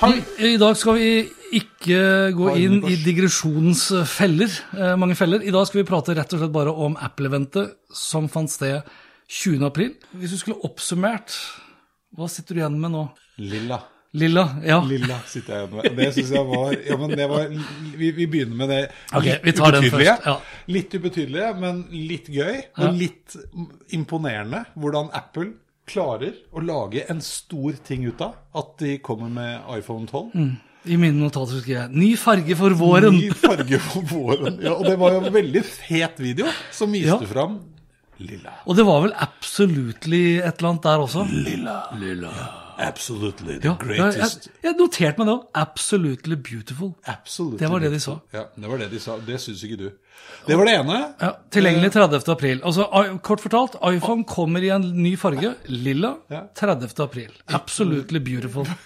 hei. 0.00 0.14
I 0.52 0.56
dag 0.60 0.76
skal 0.78 0.98
vi 0.98 1.10
ikke 1.60 2.00
gå 2.36 2.54
inn 2.60 2.80
i 2.88 2.96
digresjonens 3.02 3.86
feller, 4.08 4.50
eh, 4.78 4.96
mange 5.00 5.16
feller. 5.18 5.42
I 5.42 5.52
dag 5.54 5.66
skal 5.68 5.82
vi 5.82 5.88
prate 5.88 6.14
rett 6.16 6.34
og 6.34 6.42
slett 6.42 6.54
bare 6.54 6.72
om 6.72 6.96
Apple-eventet 7.00 7.76
som 7.94 8.28
fant 8.30 8.50
sted 8.50 8.82
20. 9.30 9.64
april. 9.66 9.94
Hvis 10.16 10.34
du 10.36 10.40
skulle 10.42 10.60
oppsummert, 10.66 11.34
hva 12.16 12.28
sitter 12.30 12.54
du 12.54 12.62
igjen 12.62 12.78
med 12.80 12.94
nå? 12.94 13.06
Lilla. 13.38 13.80
Lilla? 14.12 14.42
Ja. 14.66 14.80
Lilla 14.82 15.20
sitter 15.30 15.54
jeg 15.54 15.68
igjen 15.68 15.76
med. 15.76 15.98
Det 16.00 16.08
syns 16.16 16.30
jeg 16.34 16.46
var 16.48 16.72
Ja, 16.74 16.96
men 16.98 17.12
det 17.14 17.28
var 17.30 17.44
Vi, 17.94 18.08
vi 18.10 18.24
begynner 18.26 18.56
med 18.58 18.72
det 18.72 18.78
okay, 19.14 19.36
vi 19.44 19.52
tar 19.54 19.76
den 19.76 19.84
ubetydelige. 19.84 20.16
først, 20.16 20.26
ja. 20.26 20.64
Litt 20.66 20.96
ubetydelige, 20.98 21.50
men 21.62 21.84
litt 21.94 22.26
gøy. 22.34 22.56
Og 22.82 22.96
litt 22.98 23.36
imponerende 23.94 24.64
hvordan 24.74 25.12
Apple 25.14 25.52
klarer 25.90 26.34
å 26.54 26.62
lage 26.64 27.04
en 27.10 27.20
stor 27.24 27.72
ting 27.86 28.04
ut 28.06 28.20
av 28.24 28.34
at 28.54 28.76
de 28.82 28.96
kommer 29.04 29.28
med 29.28 29.60
iPhone 29.78 30.06
12. 30.06 30.30
I 30.88 30.96
mine 30.96 31.18
notater 31.20 31.60
skrev 31.60 31.76
jeg 31.76 31.90
'ny 31.92 32.14
farge 32.16 32.56
for 32.56 32.70
våren'. 32.70 33.12
Ny 33.18 33.30
farge 33.36 33.78
for 33.90 34.02
våren. 34.02 34.60
Ja, 34.62 34.72
og 34.78 34.84
det 34.86 34.96
var 34.98 35.12
jo 35.12 35.20
en 35.26 35.32
veldig 35.34 35.64
fet 35.64 36.16
video 36.18 36.46
som 36.72 36.92
viste 36.92 37.18
Ja. 37.20 37.26
fram 37.26 37.58
lilla. 38.18 38.52
Og 38.66 38.76
det 38.76 38.84
var 38.86 39.02
vel 39.02 39.12
absolutely 39.16 40.38
et 40.40 40.58
eller 40.58 40.68
annet 40.70 40.82
der 40.82 40.98
også? 41.04 41.26
Lilla. 41.28 42.34
Absolutely 42.80 43.58
the 43.60 43.68
Ja, 43.68 43.74
greatest. 43.78 44.48
jeg 44.64 44.74
noterte 44.78 45.18
meg 45.20 45.26
det 45.28 45.34
òg. 45.34 45.42
Absolutely 45.54 46.36
beautiful. 46.36 46.94
Absolutely 47.06 47.58
Det 47.60 47.68
var 47.70 47.78
det 47.84 47.90
de 47.92 48.00
sa. 48.00 48.14
Ja, 48.32 48.44
det 48.56 48.70
var 48.70 48.78
det 48.78 48.90
de 48.90 49.00
sa. 49.00 49.18
Det 49.26 49.36
syns 49.42 49.62
ikke 49.66 49.76
du. 49.82 49.90
Det 50.46 50.56
var 50.56 50.64
det 50.64 50.74
ene. 50.78 50.98
Ja, 51.20 51.30
Tilgjengelig 51.52 51.92
30. 51.92 52.28
april. 52.32 52.60
Altså, 52.64 52.86
Kort 53.22 53.40
fortalt, 53.44 53.76
iPhone 53.92 54.24
kommer 54.24 54.60
i 54.64 54.70
en 54.72 54.88
ny 55.02 55.16
farge. 55.20 55.54
Lilla. 55.68 56.14
Ja. 56.30 56.42
30. 56.56 56.88
april. 57.02 57.30
Absolutely 57.48 58.18
beautiful. 58.18 58.66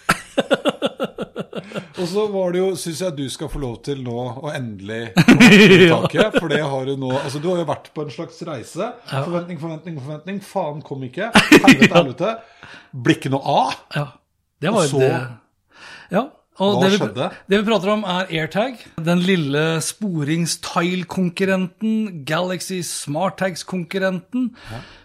Og 2.01 2.07
så 2.11 2.23
var 2.33 2.47
det 2.55 2.61
jo, 2.63 2.69
syns 2.81 3.01
jeg 3.05 3.13
du 3.19 3.25
skal 3.33 3.49
få 3.53 3.59
lov 3.63 3.75
til 3.87 3.99
nå 4.07 4.19
å 4.43 4.47
endelig 4.55 5.03
Ja. 5.89 5.97
taket. 6.03 6.31
For 6.41 6.49
det 6.53 6.63
har 6.65 6.83
du 6.89 6.95
nå 7.01 7.11
Altså, 7.21 7.39
du 7.43 7.47
har 7.53 7.59
jo 7.63 7.67
vært 7.69 7.87
på 7.95 8.01
en 8.07 8.13
slags 8.15 8.37
reise. 8.49 8.85
Forventning, 9.11 9.59
forventning, 9.63 9.95
forventning. 10.03 10.37
Faen 10.45 10.79
kom 10.87 11.01
ikke. 11.09 11.27
Helvete, 11.35 11.95
helvete. 11.99 12.31
Blir 12.95 13.17
ikke 13.21 13.33
noe 13.35 13.45
av. 13.59 13.71
Ja, 13.99 14.07
det 14.65 14.71
var 14.75 14.83
jo 14.91 14.97
det. 15.05 15.13
Ja. 16.15 16.25
Og 16.63 16.69
Hva 16.77 16.83
det 16.85 16.91
vi, 16.93 16.99
skjedde? 17.03 17.27
Det 17.51 17.57
vi 17.59 17.65
prater 17.67 17.89
om, 17.97 18.03
er 18.07 18.29
AirTag. 18.31 18.75
Den 19.03 19.21
lille 19.27 19.63
sporings-tile-konkurrenten, 19.83 22.23
Galaxy 22.29 22.79
SmartTags-konkurrenten, 22.87 24.43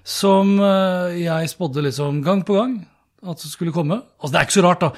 som 0.05 0.59
eh, 0.61 1.17
jeg 1.23 1.49
spådde 1.55 1.81
liksom 1.87 2.21
gang 2.25 2.43
på 2.45 2.53
gang 2.59 2.73
at 3.25 3.37
det 3.41 3.49
skulle 3.51 3.73
komme. 3.75 3.97
Altså, 4.21 4.31
det 4.35 4.39
er 4.39 4.45
ikke 4.47 4.59
så 4.59 4.65
rart, 4.67 4.81
da. 4.85 4.89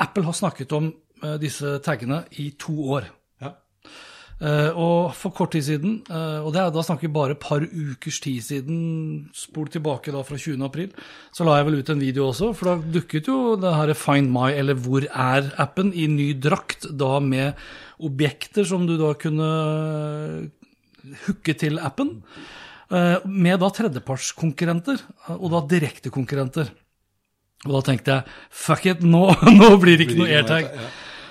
Apple 0.00 0.24
har 0.26 0.36
snakket 0.36 0.72
om 0.76 0.90
eh, 1.22 1.36
disse 1.40 1.78
taggene 1.84 2.24
i 2.40 2.50
to 2.60 2.74
år. 2.96 3.08
Ja. 3.42 3.52
Eh, 4.40 4.70
og 4.72 5.12
for 5.18 5.34
kort 5.36 5.52
tid 5.52 5.66
siden, 5.66 5.98
eh, 6.08 6.38
og 6.40 6.54
det 6.54 6.62
er, 6.62 6.70
da 6.72 6.84
snakker 6.86 7.08
vi 7.08 7.12
bare 7.16 7.36
et 7.36 7.42
par 7.42 7.64
ukers 7.64 8.20
tid 8.24 8.40
siden, 8.46 8.78
spol 9.36 9.68
tilbake 9.72 10.14
da 10.14 10.22
fra 10.24 10.38
20. 10.40 10.62
april, 10.64 10.94
så 11.36 11.44
la 11.44 11.58
jeg 11.58 11.68
vel 11.68 11.80
ut 11.80 11.92
en 11.92 12.04
video 12.06 12.30
også, 12.30 12.52
for 12.56 12.70
da 12.70 12.94
dukket 12.96 13.28
jo 13.28 13.58
det 13.60 13.74
her 13.76 13.92
Find 13.98 14.32
My, 14.32 14.48
eller 14.54 14.80
Hvor 14.80 15.04
er-appen, 15.04 15.92
i 15.92 16.08
ny 16.08 16.32
drakt, 16.40 16.88
da 16.96 17.18
med 17.20 17.60
objekter 18.00 18.64
som 18.64 18.88
du 18.88 18.96
da 19.00 19.12
kunne 19.20 19.52
hooke 21.26 21.56
til 21.60 21.80
appen, 21.80 22.22
med 22.90 23.60
da 23.62 23.68
tredjepartskonkurrenter, 23.70 24.98
og 25.36 25.52
da 25.52 25.60
direktekonkurrenter. 25.70 26.72
Og 27.68 27.76
da 27.76 27.80
tenkte 27.90 28.16
jeg, 28.16 28.36
fuck 28.50 28.86
it, 28.88 29.02
nå, 29.04 29.26
nå 29.60 29.70
blir 29.82 30.00
det 30.00 30.08
ikke 30.08 30.20
noe 30.22 30.32
AirTag. 30.32 30.70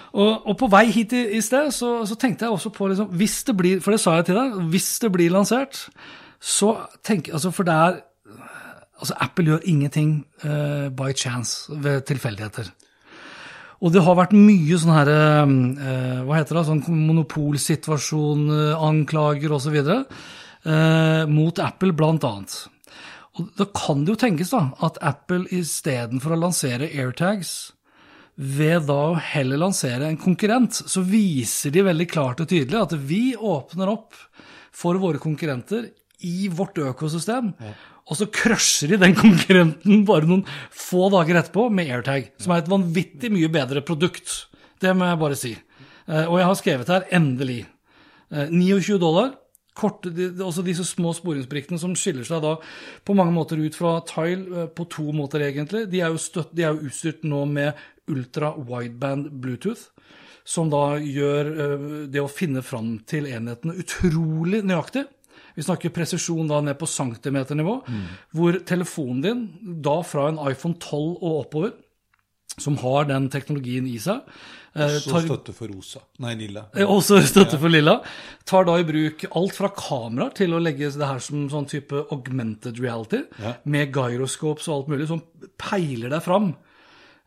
Og, 0.10 0.48
og 0.50 0.56
på 0.58 0.70
vei 0.74 0.88
hit 0.94 1.14
i, 1.14 1.24
i 1.38 1.42
sted 1.46 1.70
så, 1.74 2.00
så 2.10 2.18
tenkte 2.18 2.48
jeg 2.48 2.56
også 2.56 2.72
på 2.74 2.90
liksom, 2.90 3.12
hvis 3.18 3.44
det 3.46 3.54
blir, 3.58 3.82
For 3.86 3.94
det 3.94 4.02
sa 4.02 4.16
jeg 4.18 4.30
til 4.30 4.40
deg, 4.40 4.56
hvis 4.74 4.90
det 5.04 5.12
blir 5.14 5.34
lansert, 5.34 5.84
så 6.42 6.76
tenker 7.06 7.38
altså 7.38 7.52
For 7.54 7.68
det 7.68 7.76
er 7.76 8.00
altså 9.00 9.16
Apple 9.24 9.46
gjør 9.54 9.66
ingenting 9.72 10.26
uh, 10.44 10.90
by 10.92 11.14
chance, 11.16 11.70
ved 11.72 12.02
tilfeldigheter. 12.10 12.68
Og 13.80 13.94
det 13.94 14.04
har 14.04 14.18
vært 14.20 14.36
mye 14.36 14.80
sånn 14.80 14.92
her 14.92 15.12
uh, 15.14 16.26
Hva 16.28 16.42
heter 16.42 16.60
det? 16.60 16.66
Sånn 16.68 16.84
monopolsituasjon, 17.08 18.44
uh, 18.52 18.84
anklager 18.90 19.56
osv. 19.56 19.78
Uh, 19.80 21.24
mot 21.32 21.62
Apple, 21.64 21.94
blant 21.96 22.28
annet. 22.28 22.58
Og 23.40 23.50
da 23.58 23.66
kan 23.76 24.04
det 24.06 24.14
jo 24.14 24.20
tenkes 24.20 24.52
da, 24.54 24.66
at 24.86 24.98
Apple 25.06 25.46
istedenfor 25.56 26.36
å 26.36 26.40
lansere 26.46 26.90
AirTags 26.92 27.72
ved 28.40 28.86
da 28.88 28.98
å 29.10 29.20
heller 29.20 29.60
lansere 29.60 30.08
en 30.08 30.20
konkurrent, 30.20 30.78
så 30.88 31.02
viser 31.04 31.74
de 31.76 31.84
veldig 31.84 32.08
klart 32.12 32.40
og 32.44 32.48
tydelig 32.52 32.80
at 32.80 32.94
vi 32.96 33.34
åpner 33.36 33.92
opp 33.92 34.16
for 34.72 34.96
våre 35.02 35.20
konkurrenter 35.20 35.90
i 36.24 36.48
vårt 36.52 36.78
økosystem, 36.80 37.50
og 38.10 38.18
så 38.18 38.28
crusher 38.32 38.94
de 38.94 39.00
den 39.02 39.16
konkurrenten 39.24 40.06
bare 40.08 40.28
noen 40.28 40.46
få 40.72 41.10
dager 41.14 41.42
etterpå 41.42 41.68
med 41.72 41.92
AirTag, 41.92 42.32
som 42.40 42.56
er 42.56 42.64
et 42.64 42.72
vanvittig 42.72 43.32
mye 43.34 43.52
bedre 43.52 43.84
produkt. 43.88 44.32
Det 44.80 44.96
må 44.96 45.08
jeg 45.10 45.20
bare 45.20 45.38
si. 45.40 45.52
Eh, 46.08 46.26
Og 46.26 46.40
jeg 46.40 46.48
har 46.48 46.56
skrevet 46.60 46.88
her 46.96 47.06
'endelig'. 47.12 47.66
Eh, 48.32 48.48
29 48.50 49.00
dollar. 49.00 49.34
Korte, 49.80 50.12
de, 50.12 50.30
de- 50.36 50.44
også 50.46 50.64
disse 50.68 50.84
små 50.88 51.14
sporingsbrikkene 51.16 51.80
som 51.80 51.96
skiller 51.98 52.28
seg 52.28 52.42
da 52.44 52.56
på 53.08 53.16
mange 53.18 53.32
måter 53.36 53.62
ut 53.64 53.78
fra 53.80 53.96
Tile 54.10 54.66
eh, 54.66 54.72
på 54.76 54.86
to 54.92 55.08
måter, 55.16 55.46
egentlig. 55.48 55.86
De 55.92 56.02
er 56.04 56.12
jo, 56.12 56.20
støtt, 56.20 56.52
de 56.56 56.66
er 56.68 56.76
jo 56.76 56.90
utstyrt 56.90 57.24
nå 57.28 57.46
med 57.48 57.80
ultra 58.10 58.52
wideband 58.58 59.30
Bluetooth, 59.40 59.88
som 60.50 60.70
da 60.74 60.98
gjør 61.00 61.50
eh, 61.54 61.88
det 62.12 62.24
å 62.24 62.30
finne 62.32 62.64
fram 62.66 62.98
til 63.08 63.30
enhetene 63.30 63.78
utrolig 63.80 64.64
nøyaktig. 64.68 65.06
Vi 65.58 65.64
snakker 65.66 65.92
presisjon 65.92 66.48
da 66.48 66.60
ned 66.64 66.78
på 66.80 66.88
centimeternivå, 66.88 67.74
hvor 68.38 68.58
telefonen 68.70 69.22
din, 69.26 69.42
da 69.84 69.98
fra 70.08 70.28
en 70.30 70.38
iPhone 70.48 70.78
12 70.80 71.18
og 71.20 71.34
oppover, 71.44 71.74
som 72.60 72.78
har 72.78 73.06
den 73.10 73.30
teknologien 73.30 73.88
i 73.88 73.98
seg, 74.00 74.22
Også 74.76 75.00
Så 75.02 75.12
tar 75.12 75.24
støtte 75.26 75.54
for 75.58 75.68
rosa. 75.74 76.00
Nei, 76.22 76.36
lilla. 76.38 76.68
Eh, 76.78 76.86
Også 76.86 77.18
støtte 77.26 77.58
for 77.60 77.70
lilla. 77.74 77.96
Tar 78.46 78.68
da 78.68 78.76
i 78.78 78.84
bruk 78.86 79.26
alt 79.36 79.56
fra 79.58 79.70
kameraer 79.74 80.32
til 80.38 80.54
å 80.54 80.60
legge 80.62 80.92
det 80.94 81.08
her 81.10 81.18
som 81.20 81.48
sånn 81.50 81.66
type 81.68 82.04
augmented 82.14 82.78
reality, 82.80 83.24
Ja. 83.42 83.56
med 83.66 83.92
gyroscopes 83.92 84.68
og 84.70 84.76
alt 84.76 84.88
mulig, 84.94 85.08
som 85.10 85.24
peiler 85.58 86.10
deg 86.14 86.22
fram. 86.22 86.54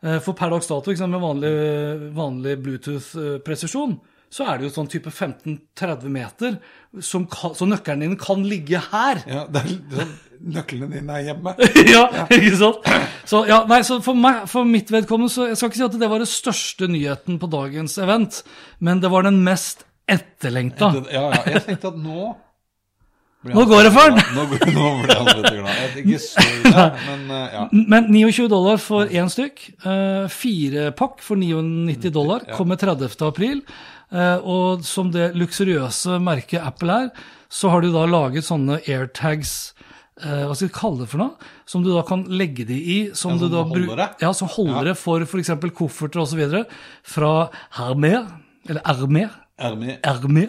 Eh, 0.01 0.19
For 0.19 0.33
per 0.33 0.49
dags 0.51 0.67
dato, 0.67 0.89
med 1.07 1.21
vanlig, 1.21 2.13
vanlig 2.15 2.55
Bluetooth-presisjon, 2.63 3.99
så 4.33 4.47
er 4.49 4.57
det 4.57 4.69
jo 4.71 4.73
sånn 4.81 4.89
type 4.89 5.11
15-30 5.11 6.09
meter, 6.09 6.55
som 7.01 7.27
så 7.27 7.67
nøkkelen 7.69 7.99
din 8.07 8.15
kan 8.17 8.41
ligge 8.43 8.79
her. 8.89 9.21
Ja, 9.27 9.45
det 9.47 9.61
er 9.61 9.67
sånn 9.99 10.15
Nøklene 10.43 10.89
dine 10.91 11.13
er 11.21 11.27
hjemme. 11.29 11.53
ja, 11.95 12.03
ikke 12.27 12.55
sant? 12.59 12.87
Så, 13.29 13.45
ja, 13.47 13.61
nei, 13.69 13.79
så 13.87 14.01
for, 14.03 14.17
meg, 14.19 14.41
for 14.51 14.67
mitt 14.67 14.89
vedkommende 14.91 15.31
så 15.31 15.45
Jeg 15.47 15.55
skal 15.59 15.69
ikke 15.71 15.79
si 15.79 15.85
at 15.87 15.99
det 16.01 16.09
var 16.11 16.19
den 16.19 16.27
største 16.27 16.89
nyheten 16.91 17.37
på 17.39 17.47
dagens 17.53 17.95
event, 18.03 18.41
men 18.83 18.99
det 18.99 19.11
var 19.13 19.23
den 19.23 19.39
mest 19.45 19.85
etterlengta. 20.11 20.89
Ja, 21.13 21.29
ja. 21.31 21.43
Jeg 21.55 21.63
tenkte 21.69 21.93
at 21.93 22.01
nå 22.03 22.33
Nå 23.43 23.65
går 23.67 23.81
det 23.83 23.89
for 23.91 24.07
den! 24.07 24.19
Nå, 24.37 24.43
nå 24.71 24.89
ble 25.01 25.15
han 25.19 25.25
litt 25.35 25.47
glad. 25.51 25.95
Ikke 25.99 26.19
så 26.23 26.43
glad, 26.63 26.93
men 27.09 27.25
eh, 27.35 27.55
ja. 27.57 27.63
Men 27.91 28.05
29 28.07 28.45
dollar 28.53 28.77
for 28.79 29.11
én 29.11 29.27
stykk. 29.31 29.65
eh, 29.83 30.29
Fire 30.31 30.85
pakk 30.95 31.19
for 31.25 31.35
99 31.41 32.07
dollar. 32.15 32.45
Kommer 32.55 32.79
30. 32.79 33.11
april. 33.27 33.59
Eh, 34.15 34.37
Og 34.47 34.85
som 34.87 35.11
det 35.11 35.33
luksuriøse 35.35 36.21
merket 36.23 36.63
Apple 36.63 36.95
er, 37.03 37.11
så 37.51 37.67
har 37.73 37.83
de 37.83 37.91
da 37.91 38.05
laget 38.07 38.47
sånne 38.47 38.79
airtags 38.87 39.72
eh, 40.21 40.43
hva 40.47 40.53
skal 40.55 40.67
vi 40.69 40.73
kalle 40.75 40.99
det 41.03 41.09
for 41.11 41.21
noe? 41.23 41.49
Som 41.69 41.83
du 41.85 41.89
da 41.93 42.03
kan 42.07 42.25
legge 42.29 42.65
de 42.69 42.77
i. 42.77 42.97
Som 43.17 43.35
Ja, 43.35 43.37
du 43.41 43.45
som 43.47 43.53
da 43.55 43.63
bru- 43.69 43.87
holdere? 43.87 44.09
Ja, 44.21 44.33
som 44.37 44.51
holdere 44.53 44.93
for 44.99 45.23
f.eks. 45.25 45.53
kofferter 45.77 46.21
osv. 46.23 46.43
Fra 47.15 47.31
Hermer, 47.79 48.27
eller 48.69 48.81
Ermer. 48.93 49.39
Ermer 49.63 49.99
Ermi. 50.03 50.45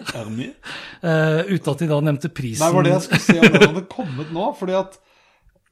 eh, 1.05 1.41
uten 1.53 1.71
at 1.73 1.81
de 1.83 1.87
da 1.91 1.99
nevnte 2.01 2.29
prisen. 2.33 2.65
Nei, 2.65 2.73
var 2.73 2.83
det 2.87 2.93
jeg 2.95 3.03
skulle 3.07 3.25
se 3.25 3.39
om 3.39 3.51
den 3.53 3.67
hadde 3.69 3.83
kommet 3.91 4.31
nå, 4.33 4.47
fordi 4.59 4.77
at 4.79 4.97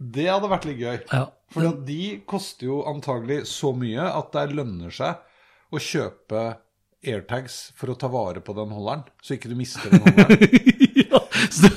det 0.04 0.28
hadde 0.30 0.50
vært 0.52 0.68
litt 0.70 0.82
gøy. 0.84 0.98
Ja. 1.14 1.24
Fordi 1.54 1.70
at 1.70 1.82
de 1.88 2.02
koster 2.30 2.66
jo 2.70 2.82
antagelig 2.90 3.44
så 3.50 3.72
mye 3.78 4.06
at 4.10 4.32
det 4.34 4.48
lønner 4.58 4.94
seg 4.94 5.22
å 5.74 5.82
kjøpe 5.82 6.44
airtags 7.04 7.72
for 7.78 7.92
å 7.92 7.98
ta 8.00 8.08
vare 8.12 8.40
på 8.44 8.54
den 8.58 8.72
holderen, 8.74 9.04
så 9.22 9.36
ikke 9.36 9.50
du 9.52 9.56
mister 9.60 9.92
den 9.92 10.02
holderen. 10.06 10.40
ja, 11.04 11.20
så, 11.52 11.70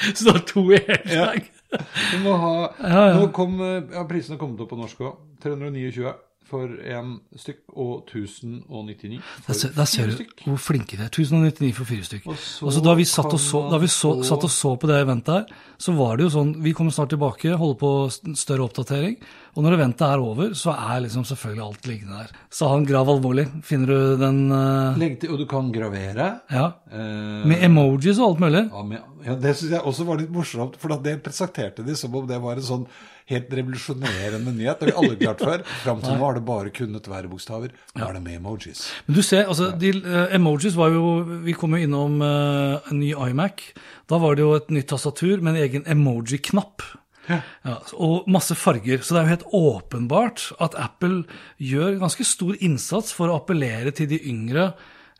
så 0.14 0.24
du 0.24 0.32
har 0.32 0.42
to 0.48 0.64
airtag? 0.76 1.50
Du 1.70 2.18
må 2.24 2.34
ha 2.40 2.56
Ja, 2.80 3.04
ja. 3.12 3.20
Nå 3.20 3.30
kom 3.36 3.60
eh, 3.62 3.78
ja, 3.92 4.04
prisene 4.08 4.40
kommet 4.40 4.60
opp 4.64 4.72
på 4.72 4.80
norsk 4.80 5.04
òg. 5.06 5.22
329 5.44 6.10
for 6.50 6.66
én 6.82 7.12
stykk 7.38 7.76
og 7.78 8.08
1099 8.10 9.20
Der 9.20 9.54
for 9.54 9.74
der 9.76 9.86
ser 9.86 10.10
du 10.10 10.24
hvor 10.42 10.58
flinke 10.58 10.98
vi 10.98 11.04
er. 11.04 11.10
1099 11.12 11.70
for 11.76 11.86
fire 11.86 12.06
stykk. 12.08 12.26
Og 12.26 12.40
så 12.42 12.66
Og 12.66 12.74
så 12.74 12.82
da 12.84 12.94
vi 12.98 13.06
satt 13.06 13.36
og 13.36 13.40
så, 13.40 13.62
da 13.70 13.78
vi 13.78 13.86
så, 13.86 14.10
satt 14.26 14.46
og 14.48 14.50
så 14.50 14.74
på 14.76 14.90
det 14.90 14.98
eventet 15.04 15.34
her, 15.34 15.60
så 15.78 15.94
var 15.94 16.16
det 16.16 16.26
jo 16.26 16.34
sånn 16.34 16.56
Vi 16.64 16.72
kommer 16.74 16.90
snart 16.92 17.12
tilbake, 17.14 17.54
holder 17.54 17.78
på 17.78 17.92
større 18.34 18.66
oppdatering. 18.66 19.20
Og 19.56 19.64
når 19.64 19.76
eventet 19.76 20.06
er 20.06 20.22
over, 20.22 20.52
så 20.54 20.74
er 20.76 21.04
liksom 21.04 21.24
selvfølgelig 21.26 21.64
alt 21.64 21.88
liggende 21.90 22.18
der. 22.22 22.34
Sa 22.54 22.68
han 22.70 22.86
grav 22.86 23.08
alvorlig. 23.10 23.48
Finner 23.66 23.90
du 23.90 24.20
den 24.20 24.42
uh... 24.52 25.00
Til, 25.00 25.32
og 25.34 25.40
du 25.42 25.46
kan 25.50 25.72
gravere. 25.74 26.28
Ja. 26.52 26.66
Uh... 26.92 27.46
Med 27.50 27.64
emojis 27.66 28.20
og 28.20 28.32
alt 28.32 28.44
mulig. 28.44 28.66
ja, 28.70 28.84
med, 28.86 29.08
ja, 29.26 29.38
det 29.42 29.56
syns 29.58 29.74
jeg 29.74 29.86
også 29.90 30.06
var 30.06 30.20
litt 30.20 30.30
morsomt, 30.32 30.78
for 30.80 30.94
det 31.02 31.16
presenterte 31.24 31.84
de 31.86 31.96
som 31.98 32.14
om 32.14 32.28
det 32.28 32.38
var 32.42 32.60
en 32.60 32.68
sånn 32.68 32.86
helt 33.30 33.50
revolusjonerende 33.54 34.54
nyhet. 34.54 34.80
Det 34.80 34.94
har 34.94 35.02
vi 35.02 35.10
alle 35.10 35.18
klart 35.18 35.44
før. 35.44 35.66
Fram 35.82 36.04
til 36.04 36.14
nå 36.18 36.24
har 36.24 36.38
det 36.38 36.44
bare 36.46 36.74
kunnet 36.74 37.10
være 37.10 37.30
bokstaver. 37.32 37.74
Nå 37.98 38.06
er 38.06 38.18
det 38.18 38.24
med 38.24 38.38
emojis. 38.38 38.86
Men 39.08 39.18
du 39.18 39.22
ser, 39.26 39.50
altså, 39.50 39.72
de, 39.82 39.92
uh, 40.06 40.30
emojis 40.36 40.78
var 40.78 40.94
jo 40.94 41.04
Vi 41.44 41.54
kom 41.58 41.74
jo 41.74 41.84
innom 41.84 42.20
uh, 42.22 42.78
en 42.90 43.02
ny 43.02 43.12
iMac. 43.14 43.66
Da 44.10 44.18
var 44.22 44.38
det 44.38 44.46
jo 44.46 44.54
et 44.58 44.70
nytt 44.74 44.90
tastatur 44.94 45.42
med 45.42 45.56
en 45.56 45.62
egen 45.66 45.86
emoji-knapp. 45.90 46.86
Ja, 47.28 47.76
og 48.00 48.28
masse 48.30 48.56
farger. 48.58 49.02
Så 49.04 49.14
det 49.14 49.20
er 49.20 49.26
jo 49.26 49.34
helt 49.34 49.54
åpenbart 49.56 50.46
at 50.62 50.76
Apple 50.80 51.22
gjør 51.60 52.00
ganske 52.00 52.26
stor 52.26 52.56
innsats 52.58 53.14
for 53.14 53.30
å 53.30 53.38
appellere 53.40 53.92
til 53.96 54.08
de 54.10 54.20
yngre, 54.30 54.70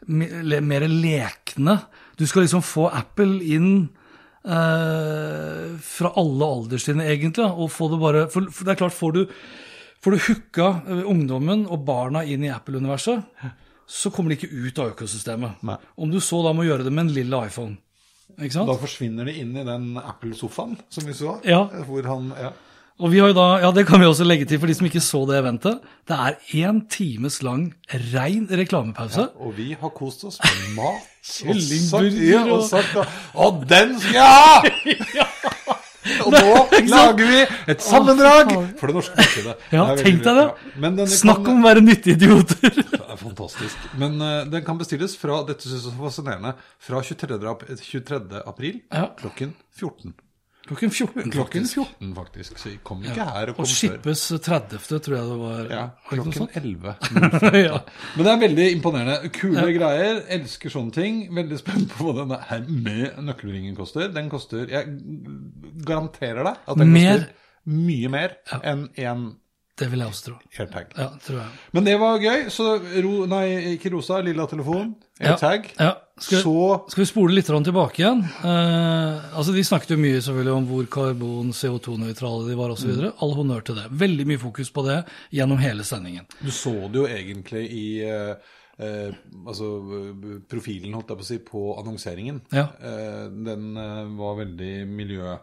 mer 0.09 0.87
lekne. 0.89 1.77
Du 2.17 2.27
skal 2.27 2.47
liksom 2.47 2.65
få 2.65 2.89
Apple 2.89 3.41
inn 3.45 3.73
eh, 4.45 5.67
fra 5.85 6.13
alle 6.21 6.53
alderstrinn, 6.57 7.03
egentlig. 7.05 7.47
Og 7.47 7.73
få 7.73 7.91
det 7.93 8.01
bare 8.01 8.27
For, 8.33 8.49
for 8.49 8.67
det 8.67 8.75
er 8.75 8.81
klart, 8.81 8.97
får 8.97 9.17
du, 9.17 9.23
får 10.01 10.17
du 10.17 10.25
hooka 10.29 10.71
eh, 10.87 11.05
ungdommen 11.05 11.67
og 11.69 11.85
barna 11.89 12.25
inn 12.25 12.47
i 12.49 12.53
Apple-universet, 12.55 13.45
så 13.91 14.13
kommer 14.15 14.31
de 14.33 14.39
ikke 14.39 14.55
ut 14.55 14.79
av 14.79 14.93
økosystemet. 14.95 15.63
Nei. 15.67 15.77
Om 16.01 16.13
du 16.13 16.21
så 16.23 16.41
da 16.47 16.55
må 16.57 16.65
gjøre 16.67 16.87
det 16.87 16.95
med 16.95 17.09
en 17.09 17.17
lille 17.17 17.45
iPhone. 17.51 17.77
Da 18.39 18.77
forsvinner 18.81 19.25
de 19.25 19.33
inn 19.41 19.57
i 19.57 19.65
den 19.65 19.97
Apple-sofaen 19.99 20.77
som 20.91 21.07
vi 21.07 21.13
så. 21.13 21.39
Ja. 21.45 21.65
Hvor 21.87 22.03
han, 22.07 22.33
ja. 22.41 22.51
Og 23.01 23.09
vi 23.15 23.19
har 23.19 23.29
jo 23.31 23.35
da, 23.35 23.47
ja 23.63 23.71
det 23.73 23.87
kan 23.89 24.01
vi 24.01 24.05
også 24.07 24.25
legge 24.27 24.45
til 24.45 24.59
for 24.61 24.67
de 24.69 24.75
som 24.77 24.85
ikke 24.87 25.01
så 25.01 25.23
det 25.31 25.39
eventet. 25.41 25.81
Det 26.09 26.17
er 26.17 26.37
én 26.69 26.83
times 26.93 27.43
lang 27.43 27.71
rein 28.13 28.45
reklamepause. 28.51 29.29
Og 29.41 29.55
vi 29.57 29.71
har 29.81 29.89
kost 29.97 30.25
oss 30.29 30.37
med 30.45 30.75
mat. 30.77 31.07
Kyllingburger 31.25 32.53
og 32.53 32.63
sagt, 32.69 32.97
og 32.97 33.07
og- 33.35 33.47
Og 33.63 33.69
den 33.69 33.99
skal 34.01 34.15
jeg 34.15 34.25
ha! 34.25 34.61
Og 36.25 36.33
nå 36.33 36.55
lager 36.89 37.27
vi 37.29 37.41
et 37.75 37.83
sammendrag 37.85 38.53
for 38.81 38.89
det 38.89 38.95
norske 38.97 39.17
markedet. 39.19 39.57
Ja, 39.75 39.85
tenk 39.99 40.23
deg 40.25 40.39
det. 40.39 40.47
ja. 40.47 41.07
Snakk 41.13 41.43
kan- 41.45 41.53
om 41.59 41.61
å 41.65 41.69
være 41.69 41.83
nyttige 41.85 42.17
idioter. 42.17 42.73
Det 43.11 43.17
er 43.17 43.19
fantastisk. 43.21 43.85
Men 44.01 44.17
uh, 44.23 44.45
den 44.49 44.65
kan 44.65 44.79
bestilles 44.81 45.17
fra 45.19 45.41
dette 45.49 45.67
synes 45.67 45.85
jeg 45.89 45.93
er 45.93 46.01
fascinerende, 46.07 46.53
fra 46.81 47.03
23. 47.05 47.39
april, 47.53 47.77
23. 47.85 48.43
april 48.47 48.81
Ja. 48.95 49.09
klokken 49.19 49.53
14. 49.77 50.15
Klokken 50.71 50.91
14. 50.95 51.31
Klokken 51.35 51.65
faktisk. 51.67 51.75
14, 51.99 52.15
faktisk. 52.15 52.59
Så 52.63 52.69
jeg 52.71 52.79
kom 52.87 53.01
ikke 53.03 53.25
her 53.27 53.51
og 53.51 53.57
kom 53.59 53.67
før. 53.67 53.67
Og 53.67 53.71
skippes 53.75 54.23
shippes 54.23 54.47
30., 54.47 55.01
tror 55.03 55.17
jeg 55.17 55.29
det 55.33 55.39
var. 55.41 55.65
Ja, 55.75 55.83
klokken 56.09 56.37
sånt? 56.37 56.55
11. 56.57 56.95
ja. 57.67 57.81
Men 58.15 58.25
det 58.29 58.33
er 58.37 58.41
veldig 58.45 58.67
imponerende. 58.77 59.33
Kule 59.35 59.67
greier. 59.75 60.23
Elsker 60.39 60.71
sånne 60.77 60.95
ting. 60.95 61.21
Veldig 61.35 61.59
spent 61.61 61.91
på 61.97 62.07
hva 62.07 62.17
denne 62.23 62.39
her 62.53 62.63
med 62.71 63.19
nøkkelringen 63.27 63.75
koster. 63.79 64.09
Den 64.15 64.31
koster 64.31 64.71
Jeg 64.71 64.87
garanterer 65.87 66.45
deg 66.47 66.57
at 66.71 66.81
den 66.81 66.93
Mer. 66.95 67.13
koster 67.27 67.37
mye 67.71 68.09
mer 68.11 68.37
enn 68.65 68.87
én 68.97 69.27
Det 69.81 69.87
vil 69.91 70.03
jeg 70.03 70.13
også 70.13 70.25
tro. 70.27 70.35
airtag. 70.61 70.91
Ja, 70.99 71.07
tror 71.25 71.39
jeg. 71.41 71.59
Men 71.73 71.85
det 71.87 71.95
var 72.01 72.19
gøy. 72.21 72.47
Så 72.53 72.67
ro, 73.05 73.13
nei, 73.31 73.47
ikke 73.75 73.93
rosa, 73.95 74.19
lilla 74.25 74.45
telefon. 74.51 74.95
Airtag. 75.21 75.71
Ja, 75.79 75.85
Ja. 75.87 75.95
Skal, 76.21 76.43
Så 76.45 76.55
skal 76.93 77.01
vi 77.01 77.09
spole 77.09 77.35
litt 77.35 77.49
tilbake 77.49 78.03
igjen? 78.03 78.21
Eh, 78.45 79.37
altså 79.37 79.55
De 79.57 79.65
snakket 79.65 79.95
jo 79.95 80.01
mye 80.03 80.21
selvfølgelig 80.21 80.53
om 80.53 80.67
hvor 80.69 80.89
karbon, 80.93 81.53
CO2-nøytrale 81.57 82.49
de 82.51 82.57
var 82.59 82.75
osv. 82.75 82.93
Mm. 82.93 83.13
All 83.25 83.37
honnør 83.39 83.65
til 83.65 83.79
det. 83.81 83.87
Veldig 84.03 84.27
mye 84.29 84.43
fokus 84.43 84.73
på 84.75 84.85
det 84.85 84.99
gjennom 85.33 85.61
hele 85.63 85.87
sendingen. 85.87 86.29
Du 86.45 86.51
så 86.53 86.75
det 86.93 87.01
jo 87.01 87.07
egentlig 87.09 87.65
i 87.73 87.87
eh, 88.05 88.35
eh, 88.77 89.17
altså 89.47 89.71
profilen, 90.51 90.93
holdt 90.97 91.15
jeg 91.15 91.21
på 91.23 91.27
å 91.27 91.31
si, 91.31 91.39
på 91.47 91.65
annonseringen. 91.81 92.43
Ja. 92.53 92.69
Eh, 92.77 93.25
den 93.49 93.71
eh, 93.81 94.03
var 94.21 94.43
veldig 94.43 94.75
miljø... 94.91 95.39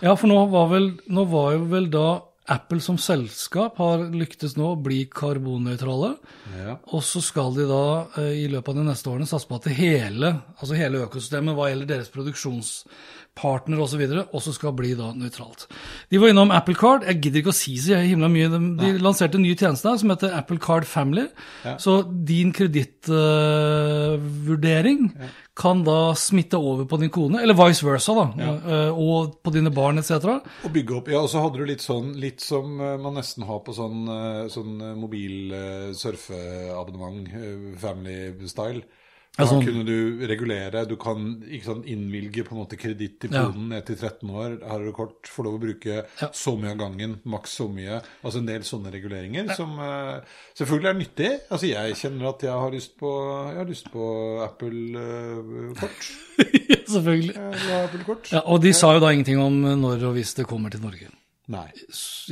Ja, 0.00 0.14
for 0.16 0.30
nå 0.30 0.38
var, 0.48 0.70
vel, 0.70 0.94
nå 1.12 1.26
var 1.28 1.50
jo 1.58 1.66
vel 1.68 1.90
da 1.92 2.06
Apple 2.52 2.78
som 2.82 2.98
selskap 3.00 3.78
har 3.82 4.04
lyktes 4.14 4.54
nå 4.58 4.68
å 4.72 4.78
bli 4.78 5.00
karbonnøytrale. 5.10 6.12
Ja. 6.54 6.76
Og 6.94 7.02
så 7.06 7.22
skal 7.24 7.56
de 7.56 7.66
da 7.66 7.82
eh, 8.22 8.44
i 8.44 8.46
løpet 8.52 8.70
av 8.70 8.78
de 8.78 8.86
neste 8.86 9.10
årene 9.10 9.26
satse 9.26 9.50
på 9.50 9.58
at 9.58 9.66
hele, 9.74 10.30
altså 10.60 10.78
hele 10.78 11.02
økosystemet 11.08 11.56
hva 11.58 11.70
gjelder 11.72 11.90
deres 11.96 12.12
produksjonspartner 13.36 13.80
osv., 13.80 14.00
også 14.32 14.52
skal 14.56 14.72
bli 14.76 14.94
da 14.96 15.12
nøytralt. 15.14 15.66
De 16.10 16.18
var 16.20 16.28
innom 16.32 16.50
Apple 16.54 16.74
Card. 16.74 17.02
Jeg 17.06 17.20
gidder 17.22 17.38
ikke 17.42 17.52
å 17.52 17.56
si 17.56 17.76
så 17.82 17.94
himla 18.00 18.28
mye. 18.32 18.48
De, 18.52 18.58
de 18.80 18.98
lanserte 19.02 19.36
en 19.38 19.42
ny 19.44 19.54
tjeneste 19.54 19.98
som 20.00 20.10
heter 20.12 20.36
Apple 20.36 20.58
Card 20.62 20.84
Family. 20.88 21.26
Så 21.82 21.92
din 22.26 22.52
kredittvurdering 22.56 25.00
kan 25.56 25.84
da 25.86 26.14
smitte 26.18 26.56
over 26.60 26.84
på 26.84 26.96
din 27.00 27.10
kone, 27.12 27.40
eller 27.40 27.54
vice 27.56 27.86
versa, 27.86 28.12
da, 28.12 28.24
eh, 28.36 28.92
og 28.92 29.40
på 29.40 29.50
dine 29.54 29.70
barn 29.72 29.98
etc. 30.02 30.12
Og 30.68 30.72
bygge 30.74 30.94
opp, 30.98 31.08
ja, 31.08 31.20
og 31.24 31.30
så 31.32 31.40
hadde 31.40 31.58
du 31.62 31.66
litt 31.70 31.80
sånn, 31.80 32.12
litt 32.20 32.44
som 32.44 32.76
eh, 32.76 33.00
man 33.00 33.16
nesten 33.16 33.40
har 33.48 33.64
på 33.64 33.72
sånn, 33.72 34.04
eh, 34.04 34.52
sånn 34.52 35.00
mobil 35.00 35.56
surfeabonnement, 35.96 37.24
family 37.80 38.36
style. 38.52 38.84
Da 39.36 39.44
Ja, 39.44 39.50
sånn. 39.50 39.64
kunne 39.66 39.84
du 39.84 40.26
regulere, 40.26 40.86
du 40.88 40.94
kan 40.96 41.42
ikke 41.44 41.66
sånn 41.66 41.82
innvilge 41.84 42.42
på 42.46 42.52
en 42.56 42.60
måte 42.62 42.78
kreditt 42.80 43.24
Ja. 43.30 43.44
poden 43.50 43.68
ned 43.68 43.84
til 43.84 43.96
13 43.96 44.30
år. 44.30 44.54
Har 44.66 44.78
du 44.80 44.92
kort, 44.96 45.28
får 45.28 45.44
lov 45.44 45.58
å 45.58 45.60
bruke 45.60 46.06
Ja. 46.22 46.28
så 46.32 46.56
mye 46.58 46.70
av 46.72 46.78
gangen, 46.78 47.20
maks 47.26 47.50
så 47.58 47.68
mye. 47.68 48.00
Altså 48.24 48.38
en 48.38 48.46
del 48.46 48.60
sånne 48.62 48.90
reguleringer 48.94 49.54
som 49.54 49.78
uh, 49.78 50.20
selvfølgelig 50.56 50.88
er 50.88 50.98
nyttig. 51.02 51.40
Altså 51.50 51.68
jeg 51.68 51.94
kjenner 52.00 52.28
at 52.30 52.40
jeg 52.48 52.50
har 52.50 52.70
lyst 52.72 52.96
på, 52.96 53.12
jeg 53.50 53.56
har 53.60 53.68
lyst 53.68 53.92
på 53.92 54.06
Apple-kort. 54.46 56.08
Selvfølgelig. 56.86 57.34
Jeg 57.34 57.52
vil 57.52 57.70
ha 57.72 57.84
Apple-kort. 57.84 58.32
Ja, 58.32 58.40
og 58.46 58.60
de 58.62 58.72
sa 58.76 58.92
jo 58.94 59.00
da 59.02 59.10
ingenting 59.12 59.38
om 59.42 59.60
når 59.80 60.04
og 60.10 60.14
hvis 60.16 60.34
det 60.38 60.46
kommer 60.48 60.70
til 60.72 60.80
Norge. 60.84 61.08
Nei. 61.48 61.68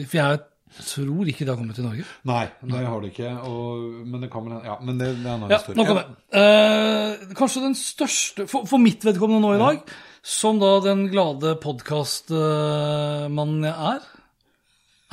For 0.06 0.16
jeg 0.18 0.40
tror 0.82 1.28
ikke 1.30 1.44
det 1.46 1.52
har 1.52 1.58
kommet 1.60 1.76
til 1.78 1.84
Norge. 1.86 2.02
Nei, 2.26 2.46
det 2.66 2.80
har 2.86 2.98
det 3.04 3.10
ikke. 3.12 3.28
Og, 3.46 3.66
men 4.10 4.18
det 4.24 4.30
kan 4.32 4.42
vel 4.48 4.54
Ja, 4.66 4.74
men 4.82 4.94
det, 4.98 5.06
det 5.20 5.28
er 5.28 5.34
en 5.34 5.38
annen 5.44 5.52
Ja, 5.54 5.58
historie. 5.62 5.90
om. 5.90 5.96
Eh, 6.34 7.10
kanskje 7.38 7.62
den 7.66 7.76
største, 7.78 8.40
for, 8.50 8.60
for 8.66 8.78
mitt 8.82 9.02
vedkommende 9.06 9.42
nå 9.44 9.50
i 9.54 9.62
dag, 9.62 9.76
som 10.24 10.58
da 10.62 10.72
den 10.84 11.00
glade 11.12 11.50
podkastmannen 11.62 13.64
jeg 13.68 13.76
er 13.92 14.00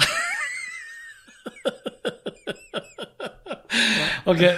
Ok. 4.31 4.41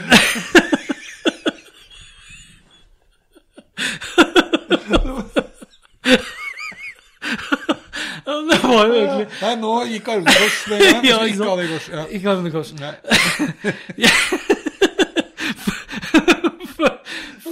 Ja, 8.44 8.56
det 8.56 8.64
var 8.64 8.86
jo 8.86 8.94
egentlig 8.94 9.28
Nei, 9.42 9.56
nå 9.62 9.74
gikk 9.92 10.08
armene 10.14 10.36
kors. 10.42 10.58
Ja, 10.70 10.76
ikke 10.78 11.28
ikke 11.28 11.50
armene 11.50 11.68
kors. 11.72 11.88
Ja. 11.98 12.04
Ikke 12.10 12.30
armene 12.30 12.50
i 12.50 12.52
kors. 12.52 12.74
Nei. 12.80 12.94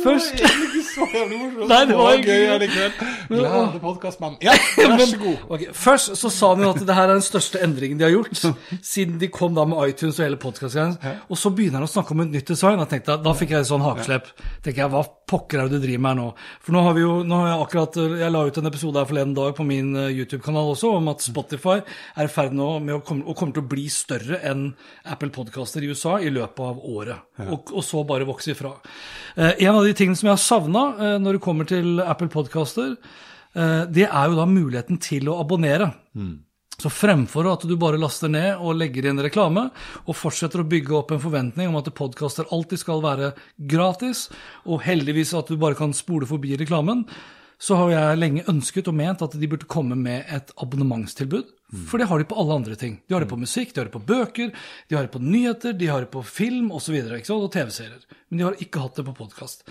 Først 0.04 0.34
ikke 0.42 0.82
så 0.88 1.08
jævlig 1.14 1.40
morsomt. 1.42 1.70
Nei, 1.72 1.80
det 1.90 1.98
var 2.00 2.24
gøy 2.26 2.46
allikevel. 2.56 2.92
Glade 3.32 3.82
podkastmann. 3.84 4.38
Ja, 4.44 4.56
vær 4.78 5.06
så 5.06 5.20
god. 5.22 5.38
Okay, 5.52 5.72
Først 5.76 6.16
så 6.20 6.30
sa 6.32 6.52
han 6.54 6.64
jo 6.66 6.72
at 6.74 6.82
det 6.88 6.96
her 6.96 7.10
er 7.10 7.18
den 7.18 7.26
største 7.26 7.62
endringen 7.64 8.00
de 8.00 8.06
har 8.08 8.14
gjort 8.14 8.40
siden 8.94 9.18
de 9.22 9.30
kom 9.34 9.56
da 9.58 9.66
med 9.68 9.92
iTunes 9.92 10.20
og 10.20 10.26
hele 10.28 10.40
podkastgreien. 10.42 10.96
Og 11.30 11.40
så 11.40 11.52
begynner 11.56 11.82
han 11.82 11.90
å 11.90 11.92
snakke 11.92 12.16
om 12.16 12.24
et 12.26 12.34
nytt 12.36 12.52
design. 12.54 12.80
Da, 12.82 12.88
tenkte 12.90 13.16
jeg, 13.16 13.24
da 13.26 13.34
fikk 13.38 13.56
jeg 13.56 13.66
et 13.66 13.72
sånn 13.72 13.86
hakeslepp. 13.86 14.32
tenker 14.66 14.86
jeg, 14.86 14.94
Hva 14.94 15.04
pokker 15.32 15.62
er 15.62 15.70
det 15.72 15.80
du 15.80 15.86
driver 15.86 16.04
med 16.04 16.12
her 16.12 16.20
nå? 16.20 16.28
For 16.66 16.76
nå 16.76 16.84
har 16.88 16.96
vi 16.98 17.04
jo, 17.06 17.12
nå 17.28 17.42
har 17.42 17.52
jeg 17.52 17.66
akkurat, 17.66 18.00
jeg 18.24 18.34
la 18.36 18.44
ut 18.48 18.60
en 18.62 18.72
episode 18.72 19.00
her 19.02 19.10
forleden 19.12 19.36
dag 19.38 19.54
på 19.58 19.66
min 19.68 19.94
eh, 19.96 20.10
YouTube-kanal 20.18 20.74
også 20.74 20.92
om 20.98 21.12
at 21.12 21.24
Spotify 21.24 21.78
er 21.80 22.28
i 22.28 22.32
ferd 22.32 22.56
med 22.58 22.96
å 22.98 23.02
komme, 23.06 23.24
og 23.28 23.38
kommer 23.40 23.56
til 23.56 23.64
å 23.64 23.72
bli 23.72 23.86
større 23.92 24.42
enn 24.48 24.66
Apple 25.08 25.32
Podcaster 25.36 25.84
i 25.86 25.92
USA 25.92 26.18
i 26.20 26.32
løpet 26.34 26.64
av 26.66 26.82
året. 26.84 27.28
Og, 27.48 27.72
og 27.74 27.84
så 27.86 28.04
bare 28.08 28.28
vokse 28.28 28.52
ifra. 28.54 28.74
Eh, 29.36 29.64
en 29.66 29.78
av 29.78 29.86
de 29.88 29.91
tingene 29.98 30.20
som 30.20 30.30
jeg 30.30 30.38
har 30.38 30.44
savna 30.44 30.86
eh, 30.98 31.18
når 31.22 31.38
det 31.38 31.44
kommer 31.44 31.68
til 31.70 32.00
Apple 32.04 32.30
Podcaster, 32.34 32.96
eh, 33.56 33.84
det 33.90 34.08
er 34.08 34.32
jo 34.32 34.40
da 34.40 34.48
muligheten 34.50 35.02
til 35.02 35.30
å 35.32 35.40
abonnere. 35.44 35.92
Så 36.82 36.90
fremfor 36.90 37.46
at 37.52 37.66
du 37.70 37.76
bare 37.78 38.00
laster 38.02 38.32
ned 38.32 38.58
og 38.58 38.80
legger 38.80 39.06
inn 39.10 39.22
reklame, 39.22 39.68
og 40.08 40.18
fortsetter 40.18 40.64
å 40.64 40.70
bygge 40.70 40.96
opp 40.98 41.12
en 41.14 41.22
forventning 41.22 41.70
om 41.70 41.78
at 41.78 41.92
podkaster 41.94 42.50
alltid 42.50 42.82
skal 42.82 43.04
være 43.04 43.34
gratis, 43.70 44.30
og 44.66 44.82
heldigvis 44.88 45.36
at 45.38 45.52
du 45.52 45.60
bare 45.62 45.78
kan 45.78 45.94
spole 45.94 46.26
forbi 46.30 46.56
reklamen, 46.58 47.06
så 47.62 47.78
har 47.78 47.92
jeg 47.94 48.20
lenge 48.20 48.46
ønsket 48.50 48.90
og 48.90 48.96
ment 48.98 49.22
at 49.22 49.36
de 49.38 49.50
burde 49.50 49.70
komme 49.70 49.98
med 50.00 50.26
et 50.34 50.54
abonnementstilbud. 50.58 51.52
For 51.88 52.02
det 52.02 52.10
har 52.10 52.20
de 52.20 52.28
på 52.28 52.36
alle 52.42 52.56
andre 52.58 52.76
ting. 52.76 52.98
De 53.08 53.16
har 53.16 53.24
det 53.24 53.30
på 53.32 53.40
musikk, 53.40 53.72
de 53.72 53.80
har 53.80 53.88
det 53.88 53.94
på 53.94 54.04
bøker, 54.04 54.50
de 54.90 54.98
har 54.98 55.06
det 55.06 55.14
på 55.14 55.22
nyheter, 55.24 55.76
de 55.78 55.88
har 55.88 56.04
det 56.04 56.10
på 56.12 56.24
film 56.28 56.72
osv. 56.76 56.98
Og, 57.00 57.22
så 57.28 57.38
og 57.38 57.52
TV-serier. 57.54 58.02
Men 58.28 58.42
de 58.42 58.48
har 58.48 58.64
ikke 58.66 58.82
hatt 58.84 58.98
det 59.00 59.06
på 59.08 59.16
podkast. 59.22 59.64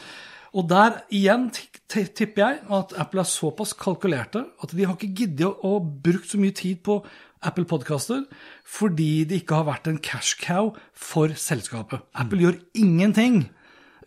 Og 0.57 0.67
der 0.71 1.03
igjen 1.15 1.49
tipper 1.91 2.41
jeg 2.41 2.63
at 2.79 2.95
Apple 2.99 3.23
er 3.23 3.29
såpass 3.29 3.75
kalkulerte 3.79 4.47
at 4.63 4.73
de 4.75 4.87
har 4.87 4.97
ikke 4.97 5.13
giddet 5.23 5.67
å, 5.67 5.77
brukt 5.79 6.31
så 6.31 6.41
mye 6.43 6.57
tid 6.57 6.81
på 6.87 7.03
Apple 7.47 7.65
Podcaster 7.69 8.25
fordi 8.69 9.25
det 9.29 9.43
ikke 9.43 9.61
har 9.61 9.69
vært 9.71 9.87
en 9.89 10.01
cash 10.03 10.41
cow 10.41 10.73
for 10.93 11.33
selskapet. 11.39 12.03
Apple 12.13 12.41
mm. 12.41 12.45
gjør 12.45 12.59
ingenting 12.83 13.39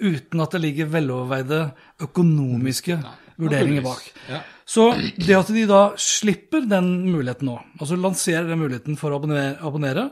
uten 0.03 0.43
at 0.43 0.53
det 0.53 0.63
ligger 0.65 0.91
veloverveide 0.91 1.61
økonomiske 2.03 2.99
mm. 2.99 3.22
Vurderinger 3.41 3.83
bak. 3.85 4.05
Ja. 4.29 4.41
Så 4.65 4.91
det 5.17 5.35
at 5.37 5.51
de 5.53 5.65
da 5.69 5.81
slipper 5.99 6.65
den 6.69 6.89
muligheten 7.09 7.49
nå, 7.49 7.57
altså 7.79 7.97
lanserer 7.99 8.47
den 8.49 8.61
muligheten 8.61 8.97
for 8.99 9.13
å 9.13 9.19
abonnere, 9.19 9.57
abonnere 9.65 10.07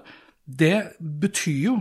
det 0.46 0.98
betyr 1.00 1.60
jo 1.70 1.78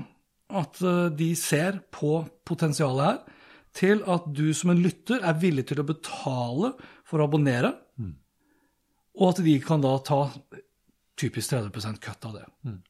at 0.51 0.81
eh, 0.83 1.09
de 1.17 1.33
ser 1.39 1.81
på 1.95 2.21
potensialet 2.47 3.07
her 3.07 3.39
til 3.77 4.03
at 4.11 4.27
du 4.35 4.49
som 4.57 4.73
en 4.73 4.83
lytter 4.83 5.23
er 5.23 5.39
villig 5.39 5.69
til 5.71 5.83
å 5.83 5.87
betale 5.87 6.73
for 7.07 7.23
å 7.23 7.29
abonnere, 7.29 7.71
mm. 8.03 8.15
og 9.23 9.29
at 9.29 9.43
de 9.47 9.55
kan 9.63 9.83
da 9.83 9.93
ta 10.03 10.25
typisk 11.21 11.53
30% 11.55 12.01
kutt 12.03 12.27
av 12.27 12.39
det. 12.39 12.47
Mm. 12.67 12.81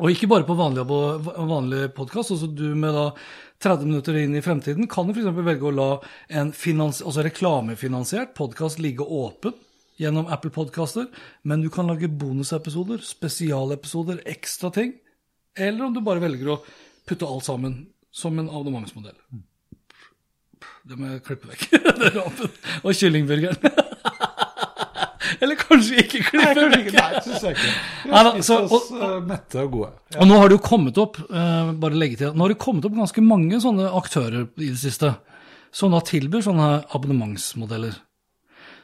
Og 0.00 0.08
ikke 0.12 0.28
bare 0.30 0.46
på 0.48 0.56
vanlig, 0.56 0.86
vanlig 0.88 1.82
podkast. 1.96 2.32
Altså 2.32 2.48
du 2.48 2.70
med 2.78 2.94
da 2.96 3.10
30 3.62 3.90
minutter 3.90 4.16
inn 4.22 4.36
i 4.38 4.42
fremtiden 4.44 4.88
kan 4.90 5.06
du 5.06 5.12
f.eks. 5.12 5.28
velge 5.36 5.68
å 5.68 5.74
la 5.74 5.90
en 6.32 6.52
altså 6.52 7.26
reklamefinansiert 7.26 8.32
podkast 8.38 8.80
ligge 8.82 9.04
åpen 9.04 9.54
gjennom 10.00 10.30
Apple 10.32 10.50
Podcaster, 10.50 11.06
men 11.42 11.62
du 11.62 11.68
kan 11.70 11.86
lage 11.86 12.08
bonusepisoder, 12.08 13.04
spesialepisoder, 13.04 14.22
ekstra 14.26 14.72
ting. 14.74 14.96
Eller 15.54 15.84
om 15.84 15.94
du 15.94 16.00
bare 16.00 16.24
velger 16.24 16.54
å 16.54 16.60
putte 17.06 17.28
alt 17.28 17.46
sammen 17.46 17.76
som 18.10 18.38
en 18.40 18.48
abonnementsmodell. 18.48 19.16
Mm. 19.30 19.44
Det 20.88 20.98
må 20.98 21.12
jeg 21.12 21.22
klippe 21.28 21.52
vekk. 21.52 21.68
det 22.00 22.12
rapen. 22.16 22.60
Og 22.82 22.96
kyllingburgeren. 22.96 23.78
Eller 25.42 25.58
kanskje 25.58 26.04
ikke 26.04 26.22
klippe 26.28 26.68
vekk. 26.76 26.92
Nei, 26.94 27.22
syns 27.24 27.46
jeg 27.48 27.56
ikke. 27.56 27.72
Vi 28.04 28.14
har 28.14 28.30
spist 28.36 28.76
oss 28.78 28.88
uh, 28.94 29.18
mette 29.26 29.64
og 29.64 29.74
gode. 29.74 29.90
Ja. 30.14 30.20
Og 30.22 30.30
nå 30.30 30.38
har 30.38 30.50
det 30.50 30.58
jo 30.58 30.62
kommet 30.68 31.00
opp 31.02 31.18
uh, 31.24 31.72
bare 31.82 31.98
legge 31.98 32.20
til, 32.20 32.36
nå 32.36 32.46
har 32.46 32.54
det 32.54 32.62
kommet 32.62 32.86
opp 32.86 32.94
ganske 33.00 33.24
mange 33.26 33.58
sånne 33.64 33.90
aktører 33.98 34.46
i 34.46 34.70
det 34.70 34.80
siste 34.80 35.16
som 35.72 35.94
da 35.94 36.02
tilbyr 36.04 36.44
sånne 36.44 36.68
abonnementsmodeller. 36.92 37.96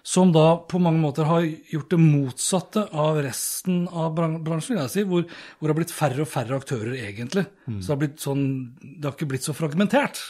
Som 0.09 0.31
da 0.33 0.55
på 0.65 0.81
mange 0.81 1.03
måter 1.03 1.27
har 1.29 1.45
gjort 1.45 1.91
det 1.93 2.01
motsatte 2.01 2.87
av 2.97 3.19
resten 3.27 3.83
av 3.93 4.15
bransjen, 4.17 4.79
vil 4.79 4.81
jeg 4.81 4.93
si, 4.95 5.05
hvor, 5.05 5.27
hvor 5.59 5.69
det 5.69 5.75
har 5.75 5.81
blitt 5.83 5.93
færre 5.93 6.25
og 6.25 6.31
færre 6.33 6.57
aktører 6.57 6.95
egentlig. 6.97 7.45
Mm. 7.69 7.81
Så 7.85 7.93
det 7.93 8.09
har, 8.09 8.15
sånn, 8.23 8.47
det 8.81 9.05
har 9.05 9.17
ikke 9.17 9.29
blitt 9.35 9.45
så 9.45 9.57
fragmentert. 9.57 10.23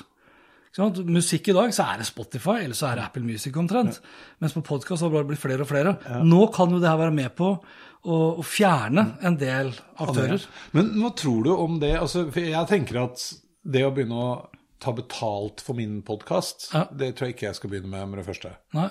Musikk 1.09 1.49
i 1.51 1.57
dag, 1.57 1.73
så 1.75 1.87
er 1.89 2.01
det 2.01 2.07
Spotify 2.09 2.61
eller 2.63 2.77
så 2.77 2.91
er 2.91 2.99
det 2.99 3.07
Apple 3.09 3.25
Music 3.25 3.57
omtrent. 3.57 3.99
Ja. 3.99 4.35
Mens 4.45 4.55
på 4.55 4.63
podkast 4.67 5.03
har 5.03 5.13
det 5.15 5.25
blitt 5.31 5.43
flere 5.43 5.65
og 5.65 5.71
flere. 5.71 5.97
Ja. 6.05 6.21
Nå 6.23 6.47
kan 6.55 6.71
jo 6.75 6.81
det 6.83 6.91
her 6.91 7.01
være 7.01 7.17
med 7.17 7.33
på 7.39 7.51
å, 7.55 8.19
å 8.39 8.45
fjerne 8.47 9.07
en 9.27 9.39
del 9.41 9.73
aktører. 9.99 10.45
Men 10.77 10.93
hva 11.01 11.13
tror 11.19 11.47
du 11.47 11.53
om 11.57 11.79
det? 11.83 11.95
Altså, 11.99 12.29
jeg 12.37 12.71
tenker 12.71 13.03
at 13.07 13.25
det 13.69 13.85
å 13.87 13.93
begynne 13.95 14.19
å 14.19 14.31
ta 14.79 14.93
betalt 14.95 15.63
for 15.65 15.79
min 15.79 16.01
podkast, 16.07 16.69
ja. 16.73 16.85
det 16.95 17.15
tror 17.17 17.29
jeg 17.29 17.37
ikke 17.37 17.49
jeg 17.49 17.59
skal 17.59 17.73
begynne 17.73 17.91
med 17.91 18.13
med 18.13 18.23
det 18.23 18.29
første. 18.29 18.53
Nei. 18.79 18.91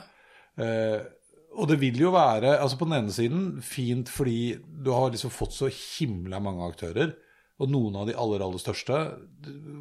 Uh, 0.58 1.00
og 1.58 1.70
det 1.72 1.80
vil 1.82 1.98
jo 2.02 2.12
være, 2.14 2.58
altså 2.60 2.78
på 2.78 2.86
den 2.90 3.00
ene 3.00 3.14
siden, 3.14 3.46
fint 3.66 4.12
fordi 4.14 4.58
du 4.58 4.92
har 4.94 5.10
liksom 5.14 5.32
fått 5.34 5.56
så 5.56 5.70
himla 5.72 6.42
mange 6.44 6.68
aktører. 6.68 7.16
Og 7.58 7.72
noen 7.74 7.96
av 7.98 8.06
de 8.06 8.14
aller 8.14 8.44
aller 8.46 8.62
største, 8.62 8.98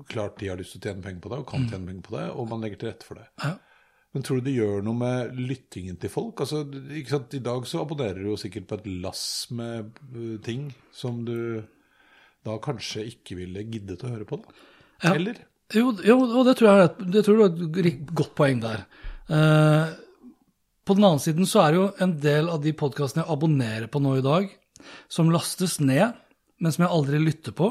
klart 0.09 0.39
de 0.41 0.49
har 0.49 0.57
lyst 0.61 0.77
til 0.77 0.81
å 0.81 0.89
tjene 0.89 1.05
penger 1.05 1.23
på 1.25 1.33
det, 1.33 1.41
og 1.43 1.49
kan 1.51 1.65
mm. 1.65 1.71
tjene 1.73 1.91
penger 1.91 2.05
på 2.07 2.15
det, 2.17 2.27
og 2.33 2.47
man 2.49 2.63
legger 2.65 2.81
til 2.81 2.89
rette 2.89 3.09
for 3.09 3.21
det. 3.21 3.27
Ja. 3.43 3.51
Men 4.17 4.25
tror 4.25 4.41
du 4.41 4.47
det 4.47 4.55
gjør 4.57 4.85
noe 4.87 4.97
med 4.97 5.37
lyttingen 5.37 5.99
til 6.01 6.09
folk? 6.09 6.41
Altså, 6.41 6.63
ikke 6.97 7.13
sant? 7.13 7.35
I 7.37 7.43
dag 7.45 7.67
så 7.69 7.83
abonnerer 7.83 8.23
du 8.23 8.31
jo 8.31 8.39
sikkert 8.41 8.71
på 8.71 8.79
et 8.79 8.87
lass 9.05 9.25
med 9.53 9.99
ting 10.47 10.71
som 10.97 11.21
du 11.27 11.37
da 12.47 12.57
kanskje 12.63 13.05
ikke 13.11 13.37
ville 13.43 13.67
giddet 13.67 14.07
å 14.07 14.15
høre 14.15 14.25
på, 14.29 14.41
da? 14.41 14.57
Ja. 15.03 15.13
Eller? 15.13 15.43
Jo, 15.75 15.91
jo, 16.07 16.17
og 16.25 16.47
det 16.47 16.55
tror 16.61 16.71
jeg 16.71 17.09
det 17.13 17.25
tror 17.27 17.49
du 17.51 17.81
er 17.83 17.91
et 17.91 18.13
godt 18.17 18.33
poeng 18.39 18.61
der. 18.63 18.87
Uh, 19.29 19.93
på 20.87 20.95
den 20.95 21.05
annen 21.09 21.21
siden 21.21 21.49
så 21.51 21.65
er 21.65 21.75
det 21.75 21.81
jo 21.83 21.89
en 22.07 22.15
del 22.23 22.49
av 22.53 22.63
de 22.65 22.73
podkastene 22.79 23.25
jeg 23.25 23.35
abonnerer 23.35 23.91
på 23.91 24.01
nå 24.01 24.15
i 24.21 24.25
dag, 24.25 24.47
som 25.11 25.33
lastes 25.35 25.81
ned 25.83 26.15
men 26.63 26.73
som 26.73 26.87
jeg 26.87 26.95
aldri 26.99 27.21
lytter 27.23 27.55
på, 27.57 27.71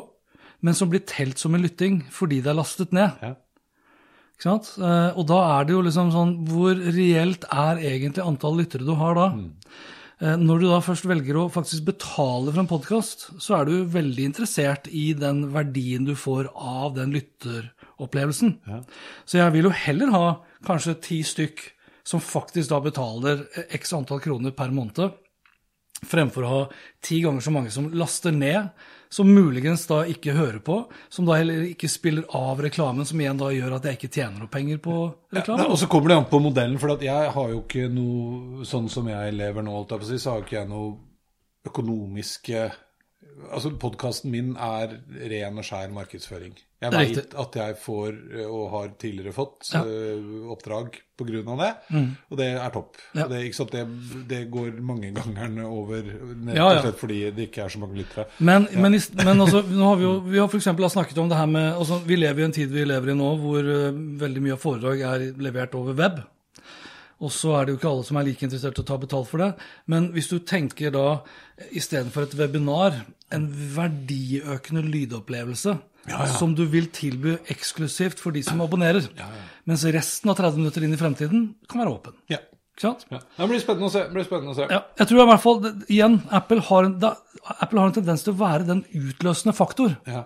men 0.65 0.77
som 0.77 0.91
blir 0.91 1.03
telt 1.07 1.41
som 1.41 1.55
en 1.55 1.65
lytting 1.65 2.03
fordi 2.13 2.41
det 2.43 2.53
er 2.53 2.59
lastet 2.59 2.93
ned. 2.95 3.17
Ja. 3.21 3.35
Ikke 4.35 4.49
sant? 4.49 4.71
Eh, 4.79 5.11
og 5.15 5.27
da 5.29 5.41
er 5.55 5.67
det 5.67 5.75
jo 5.75 5.83
liksom 5.85 6.09
sånn 6.11 6.31
Hvor 6.49 6.75
reelt 6.75 7.45
er 7.47 7.77
egentlig 7.79 8.25
antall 8.25 8.57
lyttere 8.59 8.83
du 8.83 8.91
har 8.99 9.15
da? 9.15 9.29
Mm. 9.31 9.45
Eh, 10.19 10.35
når 10.39 10.59
du 10.59 10.65
da 10.67 10.79
først 10.83 11.07
velger 11.07 11.39
å 11.39 11.49
faktisk 11.51 11.85
betale 11.87 12.51
for 12.51 12.61
en 12.63 12.69
podkast, 12.71 13.29
så 13.39 13.59
er 13.59 13.69
du 13.69 13.91
veldig 13.91 14.27
interessert 14.31 14.89
i 14.91 15.09
den 15.17 15.45
verdien 15.55 16.07
du 16.07 16.13
får 16.19 16.49
av 16.55 16.97
den 16.97 17.15
lytteropplevelsen. 17.15 18.57
Ja. 18.67 18.81
Så 19.27 19.39
jeg 19.39 19.55
vil 19.55 19.69
jo 19.69 19.75
heller 19.85 20.13
ha 20.15 20.25
kanskje 20.67 20.99
ti 21.03 21.21
stykk 21.27 21.63
som 22.05 22.21
faktisk 22.23 22.69
da 22.71 22.79
betaler 22.83 23.47
x 23.73 23.95
antall 23.97 24.21
kroner 24.23 24.53
per 24.55 24.71
måned, 24.75 25.15
fremfor 26.03 26.43
å 26.45 26.51
ha 26.51 26.61
ti 27.03 27.21
ganger 27.23 27.41
så 27.45 27.53
mange 27.53 27.71
som 27.73 27.87
laster 27.95 28.33
ned, 28.35 28.73
som 29.09 29.29
muligens 29.31 29.85
da 29.87 30.01
ikke 30.09 30.33
hører 30.35 30.59
på, 30.65 30.79
som 31.13 31.27
da 31.27 31.37
heller 31.39 31.69
ikke 31.69 31.87
spiller 31.91 32.25
av 32.35 32.59
reklamen, 32.65 33.07
som 33.07 33.21
igjen 33.21 33.39
da 33.39 33.51
gjør 33.53 33.77
at 33.77 33.87
jeg 33.87 33.99
ikke 33.99 34.11
tjener 34.11 34.41
noe 34.41 34.51
penger 34.51 34.81
på 34.83 34.95
reklame. 35.35 35.63
Ja, 35.63 35.69
og 35.71 35.79
så 35.79 35.87
kommer 35.91 36.11
det 36.11 36.17
an 36.19 36.29
på 36.31 36.41
modellen, 36.43 36.79
for 36.81 36.97
jeg 36.99 37.31
har 37.37 37.53
jo 37.53 37.61
ikke 37.63 37.87
noe 37.93 38.65
sånn 38.67 38.89
som 38.91 39.07
jeg 39.09 39.37
lever 39.37 39.65
nå, 39.65 39.85
så 39.87 40.35
har 40.35 40.43
ikke 40.43 40.59
jeg 40.59 40.71
noe 40.71 40.95
økonomiske 41.65 42.65
Altså, 43.51 43.73
podkasten 43.79 44.31
min 44.31 44.53
er 44.55 44.95
ren 45.31 45.59
og 45.59 45.65
skjær 45.67 45.91
markedsføring. 45.95 46.55
Jeg 46.85 46.91
veit 46.93 47.35
at 47.39 47.57
jeg 47.57 47.75
får, 47.81 48.15
eh, 48.35 48.45
og 48.45 48.69
har 48.73 48.91
tidligere 48.99 49.33
fått, 49.35 49.69
ja. 49.73 49.81
uh, 49.81 50.51
oppdrag 50.53 50.97
pga. 51.15 51.41
det, 51.61 51.69
mm. 51.89 52.07
og 52.29 52.39
det 52.39 52.47
er 52.51 52.73
topp. 52.73 52.99
Ja. 53.15 53.27
Det, 53.31 53.39
det, 53.71 53.83
det, 54.29 54.41
går 54.51 54.81
mange 54.83 55.11
ganger 55.15 55.63
over, 55.65 56.03
rett 56.03 56.59
og 56.59 56.81
slett 56.83 56.99
fordi 56.99 57.19
det 57.35 57.47
ikke 57.49 57.63
er 57.65 57.73
så 57.75 57.81
mange 57.81 57.99
lyttere. 58.01 58.27
Men, 58.39 58.67
ja. 58.71 58.83
men, 58.83 58.99
men 59.23 59.45
også, 59.47 59.63
nå 59.71 59.89
har 59.89 59.99
vi 60.01 60.07
jo 60.07 60.13
vi 60.27 60.41
har 60.43 60.51
for 60.51 60.91
snakket 60.95 61.23
om 61.23 61.31
det 61.31 61.39
her 61.39 61.49
med 61.49 61.73
altså, 61.73 62.01
Vi 62.05 62.19
lever 62.19 62.43
i 62.43 62.45
en 62.49 62.55
tid 62.55 62.71
vi 62.71 62.85
lever 62.85 63.13
i 63.13 63.17
nå 63.17 63.33
hvor 63.41 63.63
uh, 63.63 63.91
veldig 64.21 64.43
mye 64.43 64.57
av 64.57 64.63
foredrag 64.63 65.05
er 65.13 65.27
levert 65.39 65.75
over 65.79 65.95
web. 65.95 66.23
Og 67.25 67.34
så 67.34 67.55
er 67.58 67.65
det 67.65 67.74
jo 67.74 67.79
ikke 67.79 67.89
alle 67.89 68.05
som 68.05 68.20
er 68.20 68.27
like 68.27 68.46
interessert 68.46 68.77
i 68.77 68.84
å 68.84 68.88
ta 68.88 68.98
betalt 69.01 69.29
for 69.32 69.41
det. 69.41 69.51
Men 69.91 70.12
hvis 70.13 70.29
du 70.29 70.38
tenker 70.46 70.94
da 70.94 71.08
istedenfor 71.74 72.27
et 72.27 72.38
webinar, 72.38 73.01
en 73.34 73.48
verdiøkende 73.50 74.84
lydopplevelse 74.86 75.74
ja, 76.05 76.20
ja. 76.20 76.25
som 76.38 76.53
du 76.58 76.67
vil 76.70 76.91
tilby 76.94 77.39
eksklusivt 77.51 78.22
for 78.22 78.36
de 78.36 78.44
som 78.46 78.62
abonnerer, 78.62 79.08
ja, 79.17 79.29
mens 79.65 79.86
resten 79.96 80.29
av 80.29 80.38
30 80.38 80.62
minutter 80.62 80.86
inn 80.86 80.94
i 80.94 81.00
fremtiden 81.00 81.48
kan 81.72 81.82
være 81.82 81.96
åpen. 81.96 82.20
Ja. 82.32 82.44
Ikke 82.75 82.89
sant? 82.89 83.05
Ja. 83.08 83.22
Det 83.38 83.46
blir 83.48 83.62
spennende 83.63 83.88
å 83.88 83.94
se. 83.94 84.01
Blir 84.12 84.25
spennende 84.27 84.51
å 84.51 84.58
se. 84.58 84.65
Ja, 84.67 84.82
jeg 85.00 85.08
tror 85.08 85.22
i 85.24 85.27
hvert 85.29 85.44
fall, 85.46 85.62
igjen, 85.88 86.17
Apple 86.36 86.60
har, 86.67 86.88
en, 86.89 86.98
da, 87.00 87.13
Apple 87.55 87.79
har 87.79 87.88
en 87.88 87.96
tendens 87.96 88.25
til 88.25 88.34
å 88.34 88.39
være 88.41 88.67
den 88.67 88.82
utløsende 88.91 89.55
faktor. 89.55 89.96
Ja. 90.12 90.25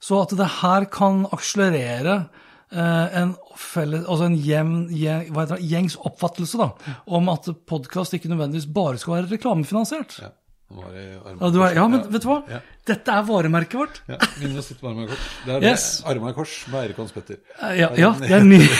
Så 0.00 0.16
at 0.22 0.32
det 0.32 0.46
her 0.62 0.86
kan 0.88 1.26
akselerere 1.28 2.22
en, 2.70 3.32
felles, 3.58 4.04
altså 4.06 4.28
en 4.28 4.36
hjem, 4.38 4.74
gjeng, 4.94 5.30
det, 5.34 5.60
gjengs 5.66 5.96
oppfattelse 5.98 6.60
da, 6.60 6.68
om 7.10 7.32
at 7.32 7.48
podkast 7.66 8.14
ikke 8.14 8.30
nødvendigvis 8.30 8.68
bare 8.70 9.00
skal 9.00 9.16
være 9.18 9.32
reklamefinansiert. 9.34 10.20
Ja. 10.22 10.30
Er, 10.70 11.72
ja, 11.74 11.84
men 11.90 12.04
vet 12.12 12.22
du 12.22 12.28
hva? 12.30 12.36
Ja. 12.46 12.60
Dette 12.86 13.14
er 13.16 13.24
varemerket 13.26 13.74
vårt. 13.74 13.96
Ja, 14.06 14.20
Minne 14.38 14.62
sitt 14.62 14.78
Kors. 14.78 15.24
Det 15.42 15.56
er 15.56 15.66
yes. 15.66 15.86
arma 16.06 16.30
i 16.30 16.36
kors 16.36 16.52
med 16.70 16.84
Eirik 16.84 17.00
Hans 17.02 17.10
Petter. 17.14 17.40
Ja, 17.74 17.90
ja, 17.98 18.12
det 18.22 18.30
er 18.38 18.46
ny. 18.46 18.60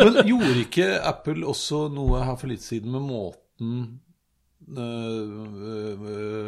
men 0.04 0.20
gjorde 0.26 0.60
ikke 0.64 0.88
Apple 1.06 1.46
også 1.48 1.84
noe 1.92 2.22
her 2.24 2.38
for 2.40 2.50
litt 2.50 2.64
siden 2.64 2.94
med 2.94 3.04
måten 3.06 3.74
øh, 4.74 5.30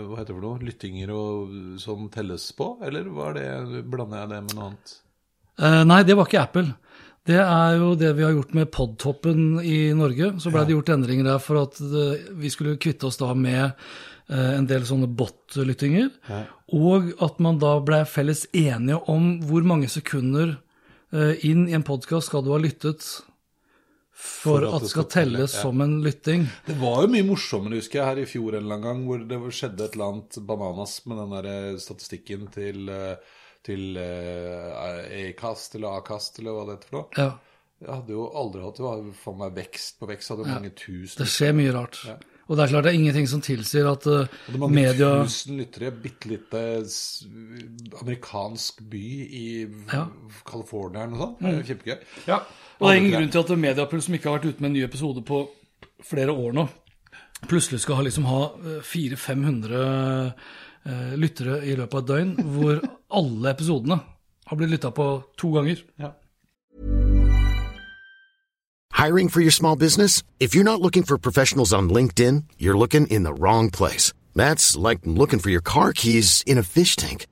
Hva 0.08 0.18
heter 0.18 0.32
det 0.32 0.36
for 0.36 0.44
noe? 0.44 0.62
Lyttinger 0.66 1.14
og 1.14 1.54
sånn 1.82 2.10
telles 2.14 2.48
på? 2.58 2.72
Eller 2.86 3.10
var 3.14 3.38
det, 3.38 3.46
blander 3.86 4.24
jeg 4.24 4.32
det 4.34 4.42
med 4.48 4.58
noe 4.58 4.70
annet? 4.72 4.96
Uh, 5.60 5.82
nei, 5.88 6.02
det 6.06 6.16
var 6.16 6.28
ikke 6.28 6.42
Apple. 6.42 6.68
Det 7.28 7.38
er 7.38 7.76
jo 7.78 7.92
det 7.94 8.10
vi 8.18 8.24
har 8.26 8.32
gjort 8.34 8.54
med 8.56 8.70
Podtoppen 8.74 9.60
i 9.62 9.92
Norge. 9.94 10.32
Så 10.42 10.50
ble 10.50 10.64
det 10.66 10.74
gjort 10.74 10.90
endringer 10.90 11.28
der 11.28 11.42
for 11.42 11.60
at 11.60 11.78
vi 11.78 12.50
skulle 12.50 12.80
kvitte 12.82 13.06
oss 13.06 13.20
da 13.20 13.28
med 13.38 13.62
eh, 13.62 14.50
en 14.56 14.66
del 14.66 14.82
sånne 14.88 15.06
bot-lyttinger. 15.06 16.08
Og 16.74 17.12
at 17.22 17.38
man 17.44 17.60
da 17.62 17.76
ble 17.84 18.00
felles 18.10 18.48
enige 18.50 18.98
om 19.12 19.36
hvor 19.46 19.62
mange 19.62 19.86
sekunder 19.92 20.56
eh, 21.14 21.44
inn 21.46 21.68
i 21.68 21.76
en 21.78 21.86
podkast 21.86 22.32
skal 22.32 22.42
du 22.42 22.50
ha 22.56 22.58
lyttet 22.58 23.06
for, 24.12 24.66
at 24.66 24.84
det 24.84 24.90
skal 24.90 25.06
telles 25.10 25.54
ja. 25.54 25.62
som 25.62 25.80
en 25.82 26.00
lytting. 26.02 26.48
Det 26.66 26.74
var 26.80 27.04
jo 27.04 27.12
mye 27.14 27.26
morsommere, 27.26 27.78
husker 27.80 28.00
jeg, 28.00 28.08
her 28.08 28.20
i 28.22 28.26
fjor 28.28 28.56
en 28.56 28.64
eller 28.64 28.80
annen 28.80 28.88
gang, 28.88 29.06
hvor 29.06 29.22
det 29.30 29.54
skjedde 29.56 29.86
et 29.86 29.96
eller 29.96 30.10
annet 30.10 30.42
bananas 30.50 30.98
med 31.06 31.22
den 31.22 31.36
der 31.38 31.48
eh, 31.52 31.78
statistikken 31.82 32.50
til, 32.54 32.90
eh, 32.90 33.38
til 33.66 33.96
eh, 34.00 35.28
Acast 35.28 35.76
eller 35.78 36.00
Acast 36.00 36.38
eller 36.42 36.56
hva 36.56 36.66
det 36.68 36.76
heter 36.78 36.90
for 36.90 36.98
noe. 36.98 37.08
Ja, 37.18 37.30
Jeg 37.82 37.90
hadde 37.94 38.14
jo 38.14 38.26
aldri 38.38 38.60
hatt 38.62 38.76
det 38.78 38.84
var 38.86 39.00
for 39.22 39.38
meg 39.38 39.54
vekst 39.56 39.96
på 40.00 40.08
vekst. 40.10 40.30
Hadde 40.32 40.44
jo 40.46 40.52
mange 40.52 40.74
tusen 40.78 41.22
det 41.22 41.28
skjer 41.30 41.56
mye 41.58 41.72
rart. 41.74 42.02
Og 42.50 42.58
det 42.58 42.64
er 42.64 42.72
klart 42.72 42.84
det 42.84 42.90
er 42.90 42.98
ingenting 42.98 43.28
som 43.30 43.40
tilsier 43.40 43.86
at 43.88 44.06
eh, 44.10 44.26
Det 44.48 44.56
er 44.56 44.60
mange 44.60 44.74
media 44.76 45.10
tusen 45.22 45.60
lyttere. 45.62 45.92
Bitte 46.02 46.28
lite 46.32 46.62
amerikansk 48.02 48.82
by 48.90 49.04
i 49.30 49.46
Ja. 49.92 50.04
Mm. 50.04 50.30
California 50.48 51.04
eller 51.06 51.14
noe 51.16 51.22
sånt. 51.24 51.40
Det 51.40 51.48
er 51.52 51.58
jo 51.58 51.66
kjempegøy. 51.70 51.98
Ja, 52.28 52.38
og 52.78 52.86
det 52.88 52.92
er 52.92 53.00
ingen 53.00 53.16
grunn 53.16 53.30
til 53.32 53.42
at 53.44 53.58
Mediapuls, 53.66 54.04
som 54.08 54.14
ikke 54.18 54.28
har 54.30 54.38
vært 54.38 54.48
ute 54.50 54.60
med 54.62 54.70
en 54.72 54.76
ny 54.80 54.84
episode 54.84 55.22
på 55.28 55.42
flere 56.02 56.32
år 56.34 56.52
nå, 56.56 56.66
plutselig 57.50 57.80
skal 57.84 57.98
ha, 58.00 58.02
liksom 58.06 58.26
ha 58.26 58.40
400-500 58.82 60.32
eh, 60.86 61.14
lyttere 61.18 61.60
i 61.66 61.76
løpet 61.78 61.94
av 61.94 62.02
et 62.02 62.10
døgn, 62.10 62.34
hvor 62.54 62.82
alle 63.12 63.52
episodene 63.52 64.00
har 64.46 64.58
blitt 64.58 64.74
lytta 64.74 64.90
på 64.94 65.08
to 65.38 65.52
ganger. 65.54 65.84
Hiring 68.92 69.28
for 69.28 69.40
your 69.40 69.50
small 69.50 69.74
business? 69.76 70.22
If 70.38 70.54
you're 70.54 70.64
not 70.64 70.80
looking 70.80 71.02
for 71.02 71.18
professionals 71.18 71.72
on 71.72 71.88
LinkedIn, 71.90 72.44
you're 72.58 72.78
looking 72.78 73.06
in 73.08 73.24
the 73.24 73.34
wrong 73.34 73.70
place. 73.70 74.12
That's 74.36 74.76
like 74.76 75.00
looking 75.04 75.40
for 75.40 75.50
your 75.50 75.60
car 75.62 75.92
keys 75.92 76.44
in 76.46 76.58
a 76.58 76.62
fish 76.62 76.94
tank. 76.94 77.26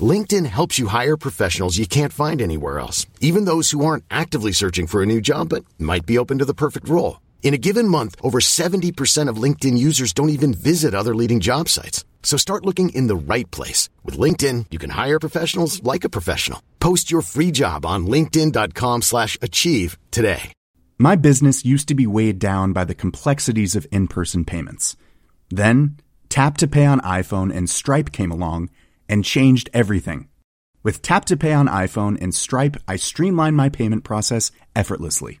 LinkedIn 0.00 0.46
helps 0.46 0.78
you 0.78 0.88
hire 0.88 1.16
professionals 1.16 1.78
you 1.78 1.86
can't 1.86 2.12
find 2.12 2.42
anywhere 2.42 2.80
else, 2.80 3.06
even 3.20 3.44
those 3.44 3.70
who 3.70 3.84
aren't 3.84 4.04
actively 4.10 4.52
searching 4.52 4.88
for 4.88 5.02
a 5.02 5.06
new 5.06 5.20
job 5.20 5.50
but 5.50 5.64
might 5.78 6.06
be 6.06 6.18
open 6.18 6.38
to 6.38 6.44
the 6.44 6.54
perfect 6.54 6.88
role. 6.88 7.20
In 7.44 7.52
a 7.52 7.58
given 7.58 7.86
month, 7.86 8.16
over 8.22 8.40
70% 8.40 9.28
of 9.28 9.36
LinkedIn 9.36 9.76
users 9.76 10.14
don't 10.14 10.30
even 10.30 10.54
visit 10.54 10.94
other 10.94 11.14
leading 11.14 11.40
job 11.40 11.68
sites. 11.68 12.04
So 12.22 12.38
start 12.38 12.64
looking 12.64 12.88
in 12.88 13.06
the 13.06 13.14
right 13.14 13.48
place. 13.50 13.90
With 14.02 14.18
LinkedIn, 14.18 14.66
you 14.70 14.78
can 14.78 14.90
hire 14.90 15.20
professionals 15.20 15.82
like 15.82 16.04
a 16.04 16.08
professional. 16.08 16.60
Post 16.80 17.10
your 17.10 17.20
free 17.20 17.50
job 17.52 17.84
on 17.84 18.06
linkedin.com 18.06 19.02
slash 19.02 19.36
achieve 19.42 19.98
today. 20.10 20.52
My 20.98 21.16
business 21.16 21.66
used 21.66 21.86
to 21.88 21.94
be 21.94 22.06
weighed 22.06 22.38
down 22.38 22.72
by 22.72 22.84
the 22.84 22.94
complexities 22.94 23.76
of 23.76 23.86
in 23.92 24.08
person 24.08 24.46
payments. 24.46 24.96
Then, 25.50 25.98
Tap 26.30 26.56
to 26.58 26.66
Pay 26.66 26.86
on 26.86 27.00
iPhone 27.02 27.54
and 27.54 27.68
Stripe 27.68 28.10
came 28.10 28.30
along 28.30 28.70
and 29.06 29.22
changed 29.22 29.68
everything. 29.74 30.28
With 30.82 31.02
Tap 31.02 31.26
to 31.26 31.36
Pay 31.36 31.52
on 31.52 31.68
iPhone 31.68 32.16
and 32.22 32.34
Stripe, 32.34 32.78
I 32.88 32.96
streamlined 32.96 33.56
my 33.56 33.68
payment 33.68 34.02
process 34.02 34.50
effortlessly. 34.74 35.40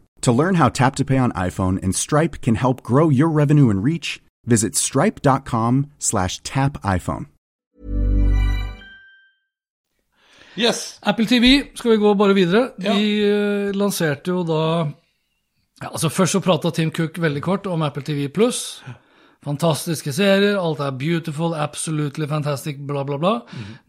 To 0.21 0.31
learn 0.31 0.55
how 0.55 0.69
Tap 0.69 0.95
to 0.97 1.05
Pay 1.05 1.17
on 1.17 1.31
iPhone 1.31 1.81
and 1.83 1.95
Stripe 1.95 2.41
can 2.41 2.55
help 2.55 2.83
grow 2.83 3.09
your 3.09 3.27
revenue 3.27 3.69
and 3.71 3.83
reach, 3.83 4.21
visit 4.45 4.75
stripe.com 4.75 5.91
slash 5.97 6.39
tap 6.43 6.81
iPhone. 6.83 7.25
Yes! 10.55 10.99
Apple 11.03 11.25
TV, 11.25 11.71
skal 11.73 11.91
vi 11.91 11.97
gå 11.97 12.13
bare 12.13 12.33
videre? 12.33 12.71
De 12.77 12.89
eh, 13.23 13.71
lanserte 13.73 14.33
jo 14.33 14.43
da 14.43 14.63
ja, 15.81 15.87
altså 15.89 16.09
Først 16.09 16.35
så 16.35 16.41
prata 16.43 16.69
Tim 16.69 16.91
Cook 16.91 17.17
veldig 17.17 17.41
kort 17.41 17.65
om 17.67 17.81
Apple 17.81 18.03
TV 18.03 18.27
Pluss. 18.29 18.83
Fantastiske 19.41 20.13
serier, 20.13 20.59
alt 20.59 20.83
er 20.85 20.91
beautiful, 20.91 21.55
absolutely 21.57 22.27
fantastic, 22.29 22.77
bla, 22.87 23.01
bla, 23.03 23.17
bla. 23.17 23.31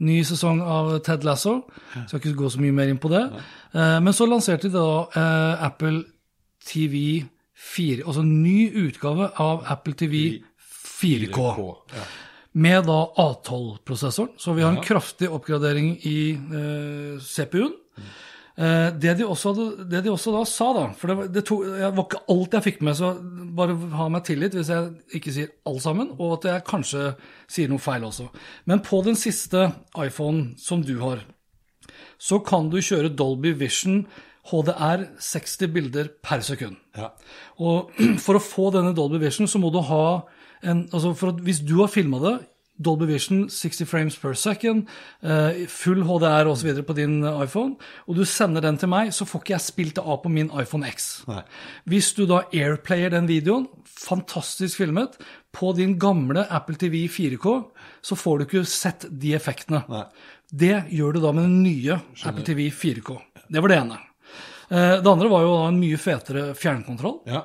Ny 0.01 0.23
sesong 0.25 0.62
av 0.64 0.95
Ted 1.05 1.27
Lasso. 1.29 1.59
Skal 2.07 2.23
ikke 2.23 2.38
gå 2.38 2.49
så 2.55 2.62
mye 2.62 2.73
mer 2.73 2.88
inn 2.88 3.03
på 3.03 3.11
det. 3.12 3.27
Eh, 3.75 3.99
men 4.01 4.16
så 4.16 4.25
lanserte 4.31 4.71
de 4.71 4.79
da 4.79 4.87
eh, 5.12 5.66
Apple 5.68 6.07
TV 6.66 7.25
4, 7.62 8.03
altså 8.07 8.25
ny 8.27 8.72
utgave 8.87 9.31
av 9.40 9.64
Apple 9.70 9.94
TV 9.98 10.42
4K. 11.03 11.46
Ja. 11.94 12.09
Med 12.53 12.85
da 12.85 12.98
A12-prosessoren. 13.16 14.35
Så 14.37 14.53
vi 14.53 14.64
har 14.64 14.75
en 14.75 14.85
kraftig 14.85 15.31
oppgradering 15.33 15.94
i 16.09 16.18
eh, 16.35 17.22
CPU-en. 17.22 17.72
Eh, 18.57 18.88
det, 19.01 19.14
de 19.16 19.25
også 19.25 19.55
det 19.88 20.03
de 20.05 20.11
også 20.12 20.35
da 20.35 20.42
sa, 20.44 20.66
da 20.77 20.83
For 20.92 21.09
det 21.09 21.14
var, 21.16 21.29
det 21.33 21.42
to, 21.48 21.57
jeg 21.64 21.94
var 21.96 22.05
ikke 22.05 22.20
alt 22.35 22.57
jeg 22.59 22.66
fikk 22.66 22.83
med, 22.85 22.98
så 22.98 23.14
bare 23.57 23.77
ha 23.96 24.09
meg 24.12 24.27
tillit 24.29 24.57
hvis 24.59 24.72
jeg 24.75 24.90
ikke 25.16 25.33
sier 25.33 25.55
alt 25.70 25.85
sammen, 25.85 26.11
og 26.18 26.37
at 26.37 26.48
jeg 26.51 26.66
kanskje 26.68 27.07
sier 27.48 27.72
noe 27.72 27.81
feil 27.81 28.05
også. 28.11 28.29
Men 28.68 28.85
på 28.85 29.01
den 29.07 29.16
siste 29.16 29.70
iPhone 29.96 30.53
som 30.61 30.85
du 30.85 30.98
har, 31.01 31.25
så 32.20 32.42
kan 32.44 32.68
du 32.70 32.77
kjøre 32.85 33.14
Dolby 33.16 33.55
Vision 33.59 34.05
HDR 34.50 35.07
60 35.22 35.72
bilder 35.72 36.09
per 36.22 36.42
sekund. 36.42 36.78
Ja. 36.98 37.12
Og 37.62 37.92
for 38.24 38.38
å 38.38 38.42
få 38.42 38.70
denne 38.74 38.94
Dolby 38.96 39.20
Vision, 39.22 39.50
så 39.50 39.61
må 39.62 39.70
du 39.74 39.83
ha 39.87 40.07
en 40.62 40.87
altså 40.94 41.11
for 41.18 41.33
at 41.33 41.40
Hvis 41.42 41.59
du 41.66 41.81
har 41.81 41.90
filma 41.90 42.20
det, 42.22 42.37
Dolby 42.83 43.07
Vision 43.07 43.44
60 43.50 43.87
frames 43.87 44.16
per 44.18 44.35
second, 44.35 44.87
eh, 45.22 45.66
full 45.68 46.02
HDR 46.02 46.48
osv. 46.50 46.83
på 46.87 46.96
din 46.96 47.20
iPhone, 47.22 47.76
og 48.09 48.16
du 48.16 48.24
sender 48.24 48.64
den 48.64 48.78
til 48.78 48.88
meg, 48.88 49.12
så 49.12 49.26
får 49.28 49.42
ikke 49.42 49.55
jeg 49.55 49.66
spilt 49.66 49.94
det 49.96 50.05
av 50.05 50.22
på 50.22 50.33
min 50.33 50.50
iPhone 50.50 50.87
X. 50.88 51.24
Nei. 51.28 51.42
Hvis 51.85 52.12
du 52.16 52.24
da 52.26 52.42
airplayer 52.52 53.11
den 53.11 53.28
videoen, 53.28 53.68
fantastisk 53.87 54.81
filmet, 54.81 55.18
på 55.52 55.74
din 55.76 55.98
gamle 55.98 56.46
Apple 56.50 56.78
TV 56.81 57.07
4K, 57.09 57.59
så 58.02 58.16
får 58.16 58.38
du 58.38 58.46
ikke 58.46 58.64
sett 58.66 59.07
de 59.11 59.35
effektene. 59.37 59.85
Nei. 59.88 60.07
Det 60.52 60.87
gjør 60.92 61.14
du 61.14 61.20
da 61.20 61.33
med 61.33 61.46
den 61.48 61.62
nye 61.62 62.00
Apple 62.24 62.44
TV 62.44 62.70
4K. 62.72 63.20
Det 63.52 63.62
var 63.62 63.68
det 63.68 63.78
ene. 63.83 64.00
Eh, 64.72 65.02
Det 65.02 65.11
andre 65.11 65.28
var 65.28 65.42
jo 65.44 65.56
en 65.68 65.80
mye 65.80 65.98
fetere 66.00 66.52
fjernkontroll. 66.56 67.20
ja. 67.28 67.44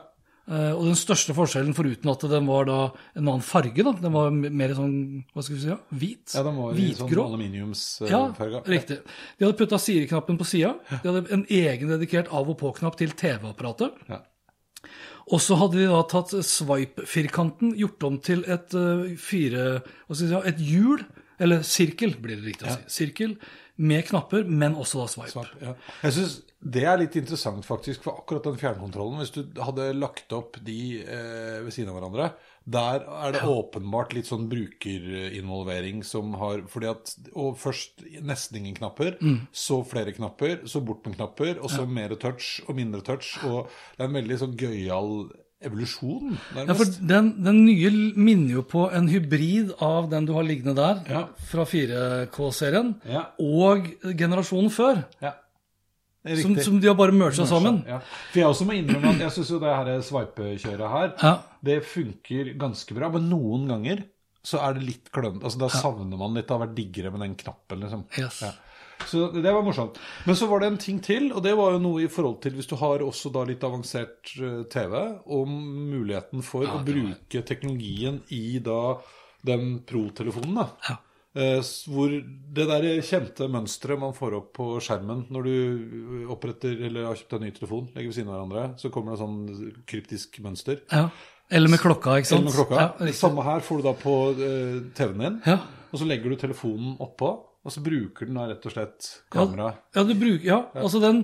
Eh, 0.50 0.72
Og 0.72 0.86
den 0.86 0.96
største 0.96 1.34
forskjellen, 1.36 1.74
foruten 1.76 2.08
at 2.10 2.22
den 2.32 2.46
var 2.48 2.64
da 2.64 2.76
en 3.18 3.26
annen 3.28 3.42
farge, 3.44 3.84
da, 3.84 3.92
den 3.92 4.14
var 4.14 4.30
mer 4.32 4.70
sånn, 4.78 5.26
hva 5.36 5.44
skal 5.44 5.56
vi 5.58 5.62
si, 5.62 5.68
ja, 5.68 5.78
hvit, 5.92 6.36
Ja, 6.38 6.44
den 6.48 6.56
var 6.56 6.72
i 6.72 6.94
sånn 6.94 7.10
hvitgrå. 7.10 7.26
aluminiumsfarge. 7.28 8.10
Ja, 8.10 8.62
riktig. 8.64 9.02
De 9.38 9.44
hadde 9.46 9.58
putta 9.60 9.76
Siri-knappen 9.78 10.38
på 10.40 10.46
sida. 10.48 10.76
De 11.04 11.12
hadde 11.12 11.34
en 11.34 11.44
egen 11.50 11.90
dedikert 11.90 12.30
av- 12.32 12.48
og 12.50 12.58
på-knapp 12.60 12.96
til 12.96 13.10
TV-apparatet. 13.10 13.92
Ja. 14.08 14.22
Og 15.30 15.42
så 15.44 15.58
hadde 15.60 15.74
de 15.82 15.88
da 15.92 16.02
tatt 16.04 16.32
swipe-firkanten, 16.32 17.76
gjort 17.76 18.04
om 18.08 18.18
til 18.24 18.44
et 18.48 18.74
eh, 18.74 19.16
fire 19.20 19.82
Hva 20.08 20.16
skal 20.16 20.28
vi 20.28 20.32
si, 20.32 20.48
et 20.54 20.62
hjul, 20.64 21.04
eller 21.40 21.60
sirkel, 21.68 22.16
blir 22.22 22.40
det 22.40 22.46
riktig 22.56 22.68
å 22.70 22.78
si. 22.78 22.84
Sirkel 23.06 23.36
med 23.78 24.06
knapper, 24.10 24.44
men 24.50 24.76
også 24.76 25.04
da 25.04 25.08
swipe. 25.12 25.32
Svart, 25.32 25.56
ja. 25.62 25.74
Jeg 26.04 26.16
synes 26.18 26.38
det 26.58 26.84
er 26.90 26.98
litt 26.98 27.14
interessant, 27.20 27.62
faktisk, 27.68 28.02
for 28.02 28.18
akkurat 28.18 28.48
den 28.48 28.56
fjernkontrollen 28.58 29.20
Hvis 29.22 29.30
du 29.36 29.44
hadde 29.62 29.92
lagt 29.94 30.34
opp 30.34 30.58
de 30.66 31.04
eh, 31.04 31.60
ved 31.62 31.70
siden 31.76 31.92
av 31.92 32.00
hverandre, 32.00 32.32
der 32.66 33.06
er 33.06 33.32
det 33.36 33.44
åpenbart 33.46 34.16
litt 34.18 34.26
sånn 34.28 34.48
brukerinvolvering 34.50 36.02
som 36.04 36.34
har 36.42 36.66
fordi 36.68 36.90
at, 36.90 37.14
Og 37.38 37.58
først 37.62 38.04
nesten 38.26 38.58
ingen 38.62 38.76
knapper, 38.80 39.18
Mm. 39.22 39.48
så 39.54 39.84
flere 39.88 40.12
knapper, 40.18 40.66
så 40.66 40.82
bort 40.84 41.06
med 41.06 41.16
knapper, 41.18 41.60
og 41.62 41.70
så 41.70 41.86
mer 41.88 42.10
touch 42.16 42.62
og 42.68 42.76
mindre 42.76 43.02
touch. 43.06 43.38
Og 43.46 43.70
det 43.98 44.04
er 44.04 44.10
en 44.10 44.18
veldig 44.18 44.38
sånn 44.42 44.58
gøyal 44.58 45.30
evolusjon, 45.66 46.36
Ja, 46.56 46.74
for 46.78 46.86
den, 47.10 47.32
den 47.44 47.64
nye 47.66 47.90
minner 48.16 48.60
jo 48.60 48.64
på 48.70 48.84
en 48.94 49.08
hybrid 49.10 49.72
av 49.82 50.10
den 50.12 50.26
du 50.28 50.34
har 50.36 50.44
liggende 50.46 50.76
der, 50.78 51.00
Ja. 51.10 51.24
fra 51.50 51.66
4K-serien, 51.66 52.96
Ja. 53.10 53.24
og 53.40 53.88
generasjonen 54.18 54.70
før. 54.72 55.04
Ja. 55.22 55.34
Som, 56.42 56.58
som 56.60 56.80
de 56.82 56.88
har 56.90 56.96
bare 57.00 57.14
mercha 57.16 57.46
sammen. 57.48 57.84
Ja. 57.88 58.00
For 58.34 58.40
jeg 58.42 58.48
også 58.50 58.66
må 58.68 58.76
innrømme 58.76 59.14
at 59.16 59.20
jeg 59.24 59.32
syns 59.38 59.50
jo 59.54 59.60
det 59.64 59.74
her 59.74 60.02
sveipekjøret 60.04 60.90
her, 60.92 61.14
Ja. 61.24 61.34
det 61.64 61.84
funker 61.88 62.54
ganske 62.60 62.94
bra. 62.98 63.10
Men 63.10 63.30
noen 63.32 63.68
ganger 63.68 64.04
så 64.44 64.60
er 64.62 64.74
det 64.76 64.84
litt 64.84 65.12
klønete. 65.12 65.44
Altså, 65.44 65.58
da 65.60 65.68
savner 65.72 66.18
man 66.20 66.34
litt. 66.36 66.48
Det 66.48 66.56
har 66.58 66.68
vært 66.68 66.76
diggere 66.76 67.12
med 67.12 67.22
den 67.22 67.36
knappen, 67.36 67.80
liksom. 67.80 68.04
Yes. 68.20 68.42
Ja. 68.42 68.52
Så 69.06 69.28
det 69.32 69.52
var 69.54 69.62
morsomt. 69.64 70.00
Men 70.26 70.36
så 70.36 70.48
var 70.50 70.60
det 70.64 70.68
en 70.72 70.78
ting 70.82 70.98
til, 71.04 71.30
og 71.34 71.44
det 71.46 71.54
var 71.56 71.76
jo 71.76 71.80
noe 71.84 72.02
i 72.04 72.10
forhold 72.12 72.42
til 72.44 72.56
hvis 72.58 72.68
du 72.68 72.76
har 72.82 73.04
også 73.06 73.30
da 73.32 73.44
litt 73.48 73.64
avansert 73.64 74.34
eh, 74.42 74.64
TV, 74.74 74.96
om 75.26 75.54
muligheten 75.94 76.42
for 76.44 76.66
å 76.66 76.82
bruke 76.88 77.44
teknologien 77.46 78.22
i 78.34 78.58
da 78.60 78.98
den 79.48 79.78
pro-telefonen, 79.88 80.56
da. 80.58 80.66
Ja. 80.90 80.98
Eh, 81.38 81.60
Hvor 81.94 82.10
det 82.58 82.66
der 82.68 82.86
kjente 83.06 83.46
mønsteret 83.54 84.00
man 84.02 84.16
får 84.18 84.34
opp 84.40 84.52
på 84.58 84.68
skjermen 84.82 85.28
når 85.30 85.44
du 85.46 85.54
eh, 85.54 86.32
oppretter 86.34 86.80
eller 86.88 87.06
har 87.12 87.20
kjøpt 87.20 87.38
en 87.38 87.46
ny 87.46 87.52
telefon, 87.54 87.88
legger 87.94 88.10
ved 88.10 88.18
siden 88.18 88.32
av 88.34 88.40
hverandre, 88.40 88.64
så 88.82 88.90
kommer 88.92 89.14
det 89.14 89.22
sånn 89.22 89.84
kryptisk 89.88 90.40
mønster. 90.42 90.82
Ja. 90.92 91.10
Eller 91.54 91.70
med 91.72 91.80
klokka, 91.80 92.18
ikke 92.20 92.28
sant? 92.34 92.42
Eller 92.42 92.50
med 92.50 92.58
klokka. 92.58 92.88
Ja, 93.06 93.12
samme 93.16 93.46
her 93.46 93.62
får 93.64 93.78
du 93.80 93.86
da 93.86 93.94
på 94.02 94.16
eh, 94.34 94.80
TV-en 94.98 95.22
din, 95.22 95.38
Ja. 95.48 95.60
og 95.94 96.02
så 96.02 96.08
legger 96.10 96.34
du 96.34 96.42
telefonen 96.42 96.98
oppå, 97.00 97.30
og 97.68 97.74
så 97.76 97.82
bruker 97.84 98.26
den 98.30 98.38
da 98.40 98.46
rett 98.50 98.66
og 98.70 98.74
slett 98.74 99.08
kamera. 99.34 99.74
Ja, 99.92 100.02
ja, 100.02 100.16
bruker, 100.18 100.46
ja, 100.48 100.58
altså 100.80 101.02
den, 101.04 101.20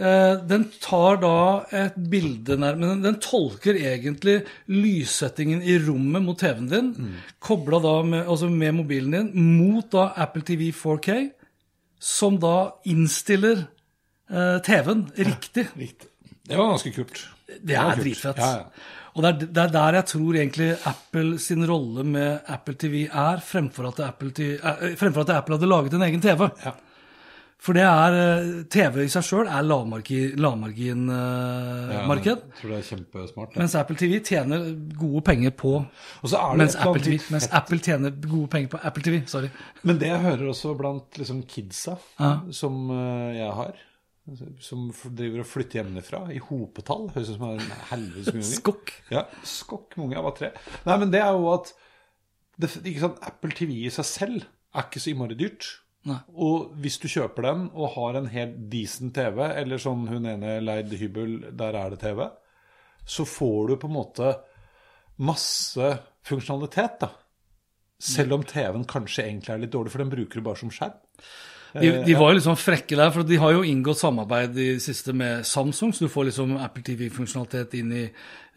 eh, 0.00 0.34
den 0.48 0.64
tar 0.80 1.18
da 1.20 1.32
et 1.82 1.98
bilde 2.10 2.56
nærmere 2.56 2.94
den, 2.94 3.02
den 3.04 3.18
tolker 3.22 3.76
egentlig 3.76 4.38
lyssettingen 4.72 5.60
i 5.62 5.76
rommet 5.84 6.24
mot 6.24 6.40
TV-en 6.40 6.70
din, 6.72 6.88
Mm. 6.96 7.12
kobla 7.44 7.82
da 7.84 7.94
med, 8.02 8.24
altså 8.26 8.48
med 8.50 8.74
mobilen 8.80 9.12
din, 9.12 9.30
mot 9.60 9.90
da 9.92 10.08
Apple 10.16 10.42
TV 10.48 10.70
4K, 10.72 11.30
som 12.00 12.38
da 12.42 12.72
innstiller 12.88 13.66
eh, 14.32 14.58
TV-en 14.64 15.06
riktig. 15.16 15.68
Riktig. 15.76 16.08
Det 16.48 16.56
var 16.58 16.72
ganske 16.72 16.90
kult. 16.96 17.20
Det 17.46 17.60
det 17.68 17.76
er 17.76 17.96
dritfett. 18.00 18.38
Ja, 18.40 18.64
ja. 18.64 18.64
Og 19.14 19.22
det 19.24 19.28
er, 19.28 19.38
det 19.52 19.62
er 19.66 19.72
der 19.74 19.98
jeg 20.00 20.06
tror 20.12 20.36
egentlig 20.40 20.70
Apple 20.88 21.38
sin 21.38 21.66
rolle 21.68 22.04
med 22.08 22.40
Apple 22.48 22.74
TV 22.80 23.02
er, 23.08 23.42
fremfor 23.44 23.90
at, 23.90 24.00
Apple, 24.06 24.30
TV, 24.32 24.54
eh, 24.56 24.94
fremfor 24.96 25.20
at 25.26 25.34
Apple 25.36 25.58
hadde 25.58 25.68
laget 25.68 25.92
en 25.98 26.02
egen 26.08 26.20
TV. 26.24 26.48
Ja. 26.64 26.72
For 27.62 27.76
det 27.76 27.82
er 27.86 28.14
eh, 28.18 28.46
TV 28.72 29.04
i 29.04 29.10
seg 29.12 29.22
sjøl 29.22 29.46
er 29.46 29.62
Ja, 29.62 29.68
lavmarginmarked. 30.42 32.40
Jeg 32.42 32.56
tror 32.58 32.72
det 32.72 32.78
er 32.78 32.86
kjempesmart. 32.88 33.52
det. 33.52 33.60
mens 33.62 33.74
Apple 33.78 33.96
TV 34.00 34.18
tjener 34.24 34.64
gode 34.98 35.22
penger 35.28 35.50
på 35.50 35.74
Og 36.22 36.26
så 36.32 36.36
det 36.52 36.58
mens 36.58 36.74
Apple, 36.76 37.02
TV, 37.04 37.20
mens. 37.30 37.48
Apple 37.52 37.78
tjener 37.78 38.10
gode 38.28 38.48
penger 38.48 38.68
på 38.74 38.78
Apple 38.82 39.02
TV. 39.06 39.20
Sorry. 39.26 39.48
Men 39.82 39.98
det 40.00 40.08
jeg 40.10 40.20
hører 40.24 40.48
også 40.48 40.74
blant 40.78 41.18
liksom 41.18 41.42
kidsa 41.46 41.96
Ja. 42.18 42.32
som 42.50 42.90
eh, 42.90 43.36
jeg 43.38 43.52
har, 43.60 43.72
som 44.62 44.84
f- 44.94 45.08
driver 45.10 45.42
og 45.42 45.48
flytter 45.50 45.80
hjemmefra 45.80 46.20
i 46.30 46.38
hopetall 46.46 47.08
Høres 47.10 47.32
ut 47.32 47.38
som 47.40 47.48
en 47.48 47.64
helvetes 47.90 48.30
mye. 48.36 48.44
Skokk. 48.46 48.92
Ja, 49.10 49.24
skokk 49.42 49.96
mange. 49.98 50.14
av 50.20 50.28
var 50.28 50.36
tre. 50.38 50.52
Nei, 50.86 50.96
men 51.02 51.10
det 51.10 51.22
er 51.24 51.32
jo 51.34 51.48
at 51.56 51.72
det, 52.62 52.68
sant, 53.00 53.18
Apple 53.26 53.50
TV 53.58 53.72
i 53.82 53.90
seg 53.90 54.06
selv 54.06 54.44
er 54.46 54.86
ikke 54.86 55.02
så 55.02 55.10
innmari 55.10 55.34
dyrt. 55.40 55.66
Nei. 56.06 56.20
Og 56.34 56.70
hvis 56.82 57.00
du 57.02 57.08
kjøper 57.10 57.44
den 57.48 57.64
og 57.72 57.92
har 57.96 58.18
en 58.18 58.30
helt 58.30 58.56
decent 58.70 59.14
TV, 59.18 59.42
eller 59.58 59.78
sånn 59.82 60.06
hun 60.10 60.26
ene 60.30 60.56
leid 60.62 60.94
hybel, 60.98 61.36
der 61.58 61.78
er 61.78 61.90
det 61.94 62.00
TV, 62.02 62.24
så 63.06 63.26
får 63.26 63.72
du 63.72 63.76
på 63.82 63.90
en 63.90 63.96
måte 63.98 64.30
masse 65.22 65.90
funksjonalitet, 66.26 67.00
da. 67.02 67.10
Selv 68.02 68.34
om 68.34 68.42
TV-en 68.46 68.86
kanskje 68.90 69.26
egentlig 69.28 69.52
er 69.54 69.60
litt 69.62 69.74
dårlig, 69.74 69.92
for 69.94 70.02
den 70.02 70.10
bruker 70.10 70.40
du 70.40 70.46
bare 70.46 70.58
som 70.58 70.70
skjerm. 70.74 70.96
De, 71.72 71.90
de 72.04 72.14
var 72.18 72.32
jo 72.32 72.36
liksom 72.36 72.56
frekke 72.60 72.96
der, 72.98 73.12
for 73.14 73.24
de 73.24 73.38
har 73.40 73.54
jo 73.54 73.62
inngått 73.64 74.02
samarbeid 74.02 74.58
i 74.60 74.68
det 74.74 74.82
siste 74.84 75.14
med 75.16 75.46
Samsung, 75.48 75.94
så 75.96 76.04
du 76.04 76.12
får 76.12 76.28
liksom 76.28 76.58
Apple 76.60 76.84
TV-funksjonalitet 76.84 77.78
inn 77.78 77.94
i 77.96 78.02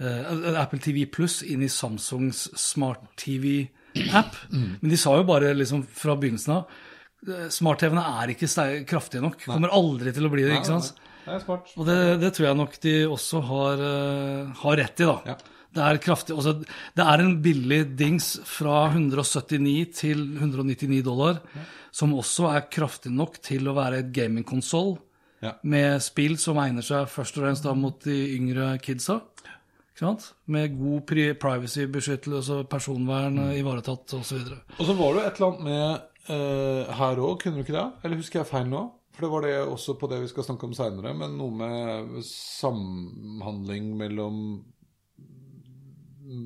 uh, 0.03 0.59
Apple 0.59 0.81
TV 0.83 1.05
pluss 1.07 1.39
inn 1.47 1.63
i 1.63 1.71
Samsungs 1.71 2.49
Smart 2.59 3.05
TV-app. 3.21 4.35
Men 4.51 4.91
de 4.91 4.99
sa 4.99 5.15
jo 5.15 5.27
bare 5.29 5.53
liksom 5.55 5.85
fra 5.87 6.17
begynnelsen 6.19 6.57
av 6.57 6.67
eh, 7.29 7.47
Smart-TV-ene 7.55 8.03
er 8.19 8.35
ikke 8.35 8.51
kraftige 8.89 9.23
nok. 9.23 9.39
Kommer 9.47 9.71
aldri 9.75 10.11
til 10.15 10.27
å 10.27 10.33
bli 10.33 10.43
det, 10.43 10.59
ikke 10.59 10.73
sant? 10.75 10.91
Det 11.25 11.37
er 11.39 11.41
smart. 11.41 11.71
Og 11.79 11.87
det, 11.87 11.99
det 12.21 12.35
tror 12.35 12.49
jeg 12.51 12.59
nok 12.59 12.75
de 12.83 12.95
også 13.15 13.39
har, 13.47 13.79
uh, 13.81 14.55
har 14.65 14.81
rett 14.83 14.99
i, 15.01 15.07
da. 15.07 15.19
Ja. 15.31 15.54
Det 15.75 15.83
er 15.83 15.97
kraftig, 15.99 16.35
altså, 16.37 16.53
det 16.95 17.03
er 17.05 17.19
en 17.25 17.33
billig 17.43 17.81
dings 17.99 18.29
fra 18.47 18.85
179 18.93 19.91
til 19.97 20.21
199 20.39 21.01
dollar, 21.03 21.41
som 21.91 22.13
også 22.15 22.47
er 22.55 22.69
kraftig 22.71 23.11
nok 23.11 23.41
til 23.43 23.67
å 23.67 23.75
være 23.75 23.99
et 24.05 24.13
gamingkonsoll 24.15 24.95
Ja. 25.43 25.51
med 25.67 25.99
spill 26.01 26.37
som 26.39 26.57
egner 26.57 26.81
seg 26.81 27.09
først 27.11 27.35
og 27.37 27.43
fremst 27.43 27.63
da 27.67 27.73
mot 27.75 27.99
de 28.07 28.15
yngre 28.37 28.79
kidsa. 28.81 29.19
Med 30.47 30.73
god 30.79 31.05
privacy-beskyttelse, 31.39 32.63
personvern 32.67 33.35
Mm. 33.35 33.51
ivaretatt 33.59 34.13
osv. 34.17 34.41
Og 34.79 34.85
så 34.85 34.93
var 34.97 35.13
det 35.13 35.21
jo 35.21 35.27
et 35.27 35.35
eller 35.39 35.47
annet 35.51 35.63
med 35.63 36.01
uh, 36.29 36.93
her 36.93 37.15
òg, 37.21 37.39
kunne 37.43 37.55
du 37.55 37.63
ikke 37.63 37.77
det? 37.77 37.91
Eller 38.03 38.17
husker 38.17 38.39
jeg 38.39 38.47
feil 38.47 38.67
nå? 38.67 38.91
For 39.15 39.21
det 39.21 39.31
var 39.31 39.41
det 39.45 39.67
også 39.71 39.93
på 39.99 40.09
det 40.11 40.21
vi 40.21 40.27
skal 40.27 40.43
snakke 40.43 40.63
om 40.67 40.73
seinere, 40.75 41.13
men 41.15 41.37
noe 41.37 41.51
med 41.55 42.23
samhandling 42.25 43.93
mellom 43.97 44.39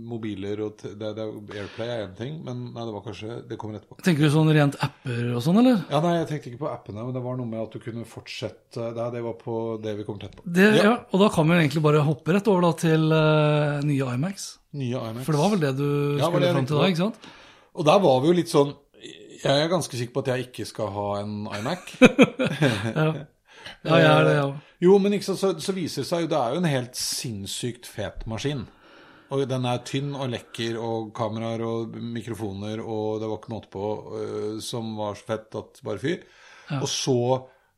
mobiler 0.09 0.61
og 0.65 0.81
det, 0.83 1.11
det, 1.17 1.25
Airplay 1.55 1.89
er 1.91 2.03
én 2.05 2.15
ting, 2.17 2.37
men 2.45 2.69
nei, 2.75 2.85
det 2.85 2.93
var 2.95 3.03
kanskje 3.05 3.39
Det 3.49 3.57
kommer 3.59 3.79
etterpå. 3.79 3.97
Tenker 4.05 4.25
du 4.25 4.31
sånn 4.33 4.51
rent 4.55 4.77
apper 4.85 5.31
og 5.35 5.43
sånn, 5.45 5.59
eller? 5.61 5.81
Ja, 5.91 6.01
nei, 6.03 6.15
jeg 6.17 6.29
tenkte 6.31 6.51
ikke 6.51 6.61
på 6.63 6.71
appene, 6.71 7.05
men 7.07 7.15
det 7.15 7.23
var 7.25 7.39
noe 7.39 7.49
med 7.49 7.63
at 7.63 7.75
du 7.75 7.83
kunne 7.83 8.05
fortsette 8.09 8.91
Nei, 8.95 9.07
det 9.15 9.23
var 9.25 9.35
på 9.39 9.55
det 9.83 9.95
vi 9.99 10.05
kommer 10.07 10.23
til 10.23 10.31
etterpå. 10.31 10.45
Det, 10.59 10.69
ja. 10.79 10.93
Og 11.13 11.23
da 11.23 11.31
kan 11.33 11.49
vi 11.49 11.57
egentlig 11.57 11.83
bare 11.85 12.03
hoppe 12.05 12.35
rett 12.35 12.51
over 12.51 12.67
da 12.67 12.71
til 12.83 13.07
uh, 13.13 13.79
nye 13.87 14.13
Imax. 14.19 14.47
Nye 14.79 15.01
IMAX. 15.09 15.25
For 15.27 15.35
det 15.35 15.41
var 15.41 15.53
vel 15.55 15.65
det 15.65 15.73
du 15.79 15.89
Ja, 16.19 16.29
skulle 16.29 16.53
fram 16.53 16.69
til 16.69 16.79
da, 16.79 16.91
ikke 16.93 17.03
sant? 17.05 17.27
Og 17.79 17.89
der 17.89 17.99
var 18.05 18.21
vi 18.21 18.31
jo 18.31 18.37
litt 18.39 18.51
sånn 18.51 18.71
Jeg 19.39 19.51
er 19.55 19.69
ganske 19.71 19.95
sikker 19.95 20.15
på 20.15 20.23
at 20.25 20.31
jeg 20.33 20.49
ikke 20.49 20.65
skal 20.67 20.93
ha 20.95 21.09
en 21.23 21.43
iMac. 21.59 21.91
Ja, 23.83 23.95
jeg 23.99 24.07
er 24.09 24.25
det, 24.25 24.33
ja. 24.35 24.47
Jo, 24.83 24.97
men 24.99 25.13
ikke 25.15 25.33
så, 25.35 25.53
så 25.59 25.73
viser 25.75 26.03
det 26.03 26.09
seg 26.09 26.25
jo 26.25 26.29
Det 26.31 26.39
er 26.39 26.55
jo 26.55 26.61
en 26.61 26.69
helt 26.69 26.99
sinnssykt 26.99 27.87
fet 27.87 28.25
maskin. 28.29 28.65
Og 29.31 29.43
den 29.49 29.65
er 29.69 29.83
tynn 29.85 30.15
og 30.17 30.29
lekker, 30.33 30.77
og 30.81 31.11
kameraer 31.13 31.61
og 31.61 31.95
mikrofoner, 32.01 32.79
og 32.81 33.19
det 33.21 33.27
var 33.29 33.37
ikke 33.37 33.53
måte 33.53 33.69
på, 33.73 33.85
øh, 34.17 34.59
som 34.65 34.95
var 34.97 35.15
så 35.19 35.27
fett 35.27 35.55
at 35.59 35.81
bare 35.85 36.01
fy. 36.01 36.15
Og 36.81 36.87
så 36.89 37.15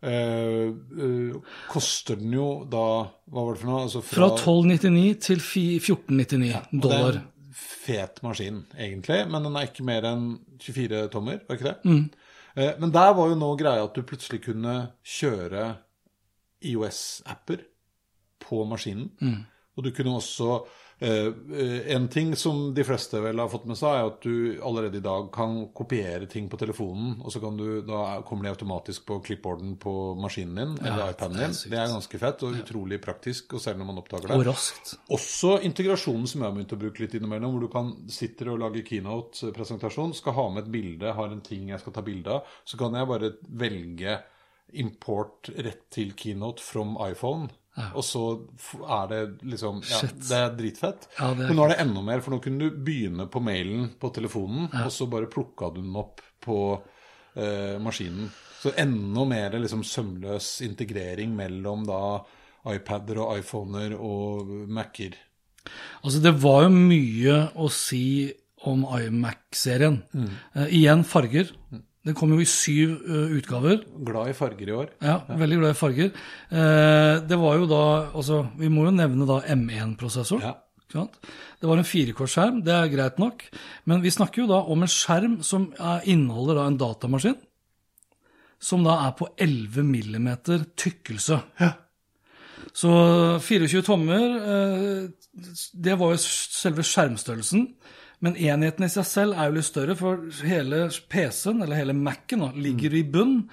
Uh, 0.02 0.72
uh, 0.98 1.36
koster 1.70 2.16
den 2.18 2.32
jo 2.34 2.64
da 2.66 2.80
Hva 3.30 3.44
var 3.46 3.54
det 3.54 3.60
for 3.62 3.70
noe? 3.70 3.82
Altså 3.84 4.00
Fra 4.02 4.32
1299 4.32 5.20
til 5.22 5.38
fi- 5.46 5.76
1499 5.78 6.56
og 6.74 6.88
det 6.90 6.98
er 6.98 7.20
en 7.20 7.54
fet 7.54 8.18
maskin, 8.26 8.58
egentlig, 8.74 9.20
men 9.30 9.44
den 9.46 9.60
er 9.62 9.68
ikke 9.70 9.86
mer 9.86 10.08
enn 10.10 10.24
24 10.58 11.04
tommer, 11.14 11.38
var 11.46 11.54
ikke 11.60 11.70
det? 11.70 12.00
Eh, 12.56 12.72
Men 12.82 12.90
der 12.98 13.14
var 13.14 13.30
jo 13.30 13.36
nå 13.38 13.52
greia 13.62 13.84
at 13.86 13.94
du 13.94 14.02
plutselig 14.02 14.42
kunne 14.42 14.74
kjøre 15.06 15.68
IOS-apper 16.66 17.62
på 18.42 18.66
maskinen. 18.66 19.12
Og 19.78 19.84
du 19.86 19.92
kunne 19.96 20.18
også 20.18 20.50
eh, 20.58 20.62
eh, 20.66 20.81
En 21.02 22.04
ting 22.14 22.36
som 22.38 22.74
de 22.78 22.84
fleste 22.86 23.18
vel 23.24 23.40
har 23.42 23.50
fått 23.50 23.64
med 23.66 23.78
seg, 23.80 23.96
er 23.98 24.10
at 24.12 24.22
du 24.22 24.60
allerede 24.62 25.00
i 25.00 25.04
dag 25.04 25.32
kan 25.34 25.56
kopiere 25.74 26.28
ting 26.30 26.46
på 26.52 26.60
telefonen, 26.62 27.16
og 27.26 27.34
så 27.34 27.42
kan 27.42 27.58
du, 27.58 27.82
da 27.88 28.20
kommer 28.28 28.46
de 28.46 28.52
automatisk 28.54 29.08
på 29.10 29.18
clipboarden 29.26 29.74
på 29.82 29.94
maskinen 30.22 30.60
din, 30.60 30.76
eller 30.86 31.16
iPaden 31.16 31.40
din. 31.40 31.56
Det 31.74 31.80
er 31.80 31.90
ganske 31.90 32.22
fett 32.22 32.46
og 32.46 32.60
utrolig 32.62 33.00
praktisk, 33.02 33.56
og 33.58 33.64
selv 33.64 33.82
når 33.82 33.90
man 33.90 34.02
oppdager 34.04 34.30
det. 34.30 34.38
Og 34.38 34.46
raskt. 34.52 34.94
Også 35.18 35.56
integrasjonen 35.66 36.30
som 36.30 36.44
jeg 36.44 36.52
har 36.52 36.58
begynt 36.60 36.76
å 36.78 36.82
bruke 36.84 37.02
litt 37.02 37.16
innimellom, 37.18 37.56
hvor 37.56 37.66
du 37.66 37.72
kan 37.74 37.90
sitter 38.12 38.52
og 38.54 38.62
lager 38.62 38.86
keynote-presentasjon, 38.86 40.14
skal 40.20 40.38
ha 40.38 40.46
med 40.54 40.68
et 40.68 40.76
bilde, 40.76 41.16
har 41.18 41.34
en 41.34 41.42
ting 41.46 41.74
jeg 41.74 41.82
skal 41.82 41.98
ta 41.98 42.06
bilde 42.06 42.38
av, 42.38 42.54
så 42.62 42.78
kan 42.78 42.94
jeg 43.00 43.10
bare 43.10 43.34
velge 43.64 44.20
import 44.78 45.50
rett 45.58 45.90
til 45.92 46.14
keynote 46.16 46.62
from 46.64 46.94
iPhone. 47.04 47.50
Og 47.96 48.04
så 48.04 48.22
er 48.84 49.08
det 49.08 49.20
liksom 49.48 49.80
Ja, 49.88 50.02
det 50.04 50.38
er 50.38 50.56
dritfett. 50.58 51.08
Ja, 51.18 51.30
det 51.34 51.46
er 51.46 51.52
Men 51.52 51.56
nå 51.56 51.66
er 51.66 51.74
det 51.74 51.80
enda 51.86 52.02
mer, 52.04 52.22
for 52.24 52.36
nå 52.36 52.42
kunne 52.44 52.68
du 52.68 52.82
begynne 52.84 53.28
på 53.32 53.42
mailen 53.44 53.90
på 54.00 54.12
telefonen, 54.14 54.68
og 54.84 54.92
så 54.92 55.08
bare 55.12 55.30
plukka 55.32 55.72
du 55.74 55.82
den 55.82 55.96
opp 55.96 56.20
på 56.44 56.58
eh, 57.36 57.78
maskinen. 57.80 58.30
Så 58.62 58.74
enda 58.78 59.26
mer 59.26 59.56
liksom 59.58 59.84
sømløs 59.88 60.60
integrering 60.68 61.32
mellom 61.36 61.86
da 61.88 62.02
iPader 62.76 63.22
og 63.24 63.40
iPhoner 63.40 63.96
og 63.98 64.52
Mac-er. 64.70 65.16
Altså, 66.04 66.20
det 66.22 66.36
var 66.42 66.68
jo 66.68 66.74
mye 66.76 67.38
å 67.56 67.70
si 67.74 68.04
om 68.70 68.84
iMac-serien. 68.86 70.02
Eh, 70.14 70.68
igjen 70.82 71.06
farger. 71.08 71.50
Den 72.08 72.16
kom 72.18 72.32
jo 72.34 72.42
i 72.42 72.50
syv 72.50 72.96
uh, 73.06 73.30
utgaver. 73.38 73.84
Glad 74.08 74.32
i 74.32 74.34
farger 74.38 74.72
i 74.72 74.74
år. 74.74 74.90
Ja, 75.06 75.20
veldig 75.38 75.60
glad 75.60 75.76
i 75.76 75.78
farger. 75.78 76.10
Uh, 76.50 77.22
det 77.30 77.38
var 77.38 77.60
jo 77.62 77.70
da 77.70 77.84
Altså, 78.18 78.42
vi 78.58 78.72
må 78.74 78.88
jo 78.88 78.96
nevne 78.96 79.28
da 79.30 79.42
M1-prosessor. 79.54 80.42
Ja. 80.42 80.56
Det 80.92 81.70
var 81.70 81.80
en 81.80 81.88
firekortskjerm, 81.88 82.60
det 82.66 82.74
er 82.74 82.90
greit 82.92 83.22
nok. 83.22 83.46
Men 83.88 84.02
vi 84.04 84.12
snakker 84.12 84.44
jo 84.44 84.50
da 84.50 84.60
om 84.74 84.84
en 84.84 84.92
skjerm 84.92 85.40
som 85.46 85.70
er, 85.78 86.04
inneholder 86.10 86.60
da 86.60 86.66
en 86.68 86.80
datamaskin, 86.82 87.38
som 88.62 88.84
da 88.86 88.98
er 89.08 89.16
på 89.18 89.30
11 89.42 89.88
millimeter 89.88 90.66
tykkelse. 90.78 91.40
Så 92.78 92.92
24 93.44 93.82
tommer, 93.88 94.28
eh, 94.38 95.10
det 95.74 95.98
var 96.00 96.14
jo 96.14 96.22
selve 96.22 96.86
skjermstørrelsen. 96.86 97.66
Men 98.22 98.38
enheten 98.38 98.86
i 98.86 98.92
seg 98.94 99.08
selv 99.10 99.38
er 99.38 99.50
jo 99.50 99.58
litt 99.58 99.68
større, 99.68 99.96
for 99.98 100.28
hele 100.46 100.84
PC-en, 101.12 101.64
eller 101.66 101.80
hele 101.82 101.98
Mac-en, 101.98 102.52
ligger 102.62 102.94
i 102.98 103.04
bunn. 103.04 103.48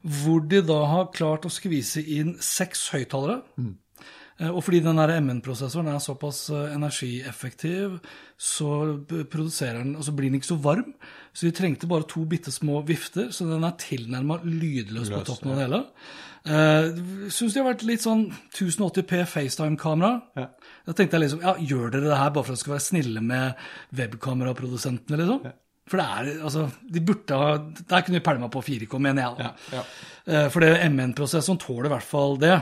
hvor 0.00 0.40
de 0.48 0.62
da 0.64 0.78
har 0.88 1.10
klart 1.12 1.44
å 1.44 1.52
skvise 1.52 2.00
inn 2.00 2.38
seks 2.40 2.86
høyttalere. 2.94 3.42
Mm. 3.60 3.74
Og 4.48 4.62
fordi 4.64 4.80
den 4.80 4.96
MN-prosessoren 4.96 5.90
er 5.92 5.98
såpass 6.00 6.46
eh, 6.48 6.72
energieffektiv, 6.72 7.98
så 8.40 8.70
den, 9.10 9.90
så 10.00 10.14
blir 10.16 10.30
den 10.30 10.38
ikke 10.38 10.48
så 10.54 10.56
varm. 10.64 10.94
Så 11.36 11.46
de 11.46 11.52
trengte 11.52 11.90
bare 11.90 12.08
to 12.08 12.24
bitte 12.24 12.52
små 12.54 12.80
vifter, 12.88 13.28
så 13.36 13.44
den 13.50 13.66
er 13.68 13.76
tilnærma 13.76 14.40
lydløs 14.46 15.12
på 15.12 15.20
toppen 15.28 15.52
av 15.52 15.60
det 15.60 15.66
hele. 15.66 15.82
Uh, 16.48 17.28
Syns 17.32 17.54
de 17.54 17.60
har 17.60 17.68
vært 17.68 17.84
litt 17.88 18.04
sånn 18.04 18.28
1080P 18.54 19.24
FaceTime-kamera. 19.28 20.12
Ja. 20.38 20.46
Da 20.88 20.94
tenkte 20.96 21.18
jeg 21.18 21.26
liksom, 21.26 21.42
ja, 21.44 21.56
gjør 21.58 21.92
dere 21.94 22.08
det 22.08 22.20
her 22.20 22.30
bare 22.32 22.46
for 22.46 22.52
at 22.52 22.56
dere 22.56 22.62
skal 22.64 22.76
være 22.76 22.86
snille 22.86 23.24
med 23.24 23.66
webkameraprodusentene, 24.00 25.20
liksom? 25.20 25.50
For 25.90 26.00
det 26.00 26.06
er, 26.06 26.30
altså, 26.46 26.68
de 26.94 27.00
burde 27.02 27.34
ha 27.34 27.54
Der 27.58 28.04
kunne 28.06 28.20
de 28.20 28.22
pælma 28.22 28.46
på 28.52 28.62
4K, 28.62 28.98
mener 29.02 29.24
jeg. 29.26 29.50
Ja, 29.50 29.80
ja. 29.80 29.84
Uh, 30.24 30.46
For 30.54 30.64
det 30.64 30.76
MN-prosessoren 30.88 31.60
tåler 31.60 31.90
i 31.90 31.94
hvert 31.96 32.08
fall 32.08 32.38
det. 32.40 32.54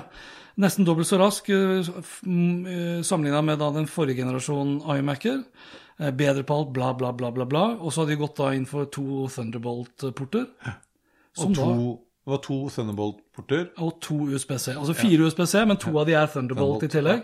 Nesten 0.58 0.82
dobbelt 0.82 1.06
så 1.06 1.20
rask 1.20 1.46
sammenligna 1.46 3.44
med 3.46 3.60
da 3.60 3.68
den 3.76 3.84
forrige 3.86 4.24
generasjonen 4.24 4.80
iMac-er. 4.96 5.44
Eh, 5.98 6.10
Bedre 6.10 6.42
på 6.42 6.54
alt, 6.54 6.72
bla, 6.72 6.92
bla, 6.94 7.12
bla, 7.12 7.30
bla. 7.30 7.44
bla. 7.44 7.64
Og 7.78 7.92
så 7.92 8.02
har 8.02 8.10
de 8.10 8.18
gått 8.20 8.38
da 8.38 8.52
inn 8.54 8.66
for 8.70 8.88
to 8.94 9.26
Thunderbolt-porter. 9.34 10.46
Og 11.38 11.54
to, 11.54 11.54
da, 11.58 11.68
det 12.28 12.34
var 12.34 12.42
to 12.44 12.56
Thunderbolt-porter. 12.74 13.70
og 13.80 13.94
to 14.04 14.18
USBC. 14.28 14.74
Altså 14.76 14.94
fire 14.98 15.24
USBC, 15.24 15.54
men 15.70 15.78
to 15.80 15.94
av 15.96 16.04
de 16.08 16.12
er 16.18 16.26
Thunderbolt 16.28 16.84
i 16.84 16.90
tillegg. 16.92 17.22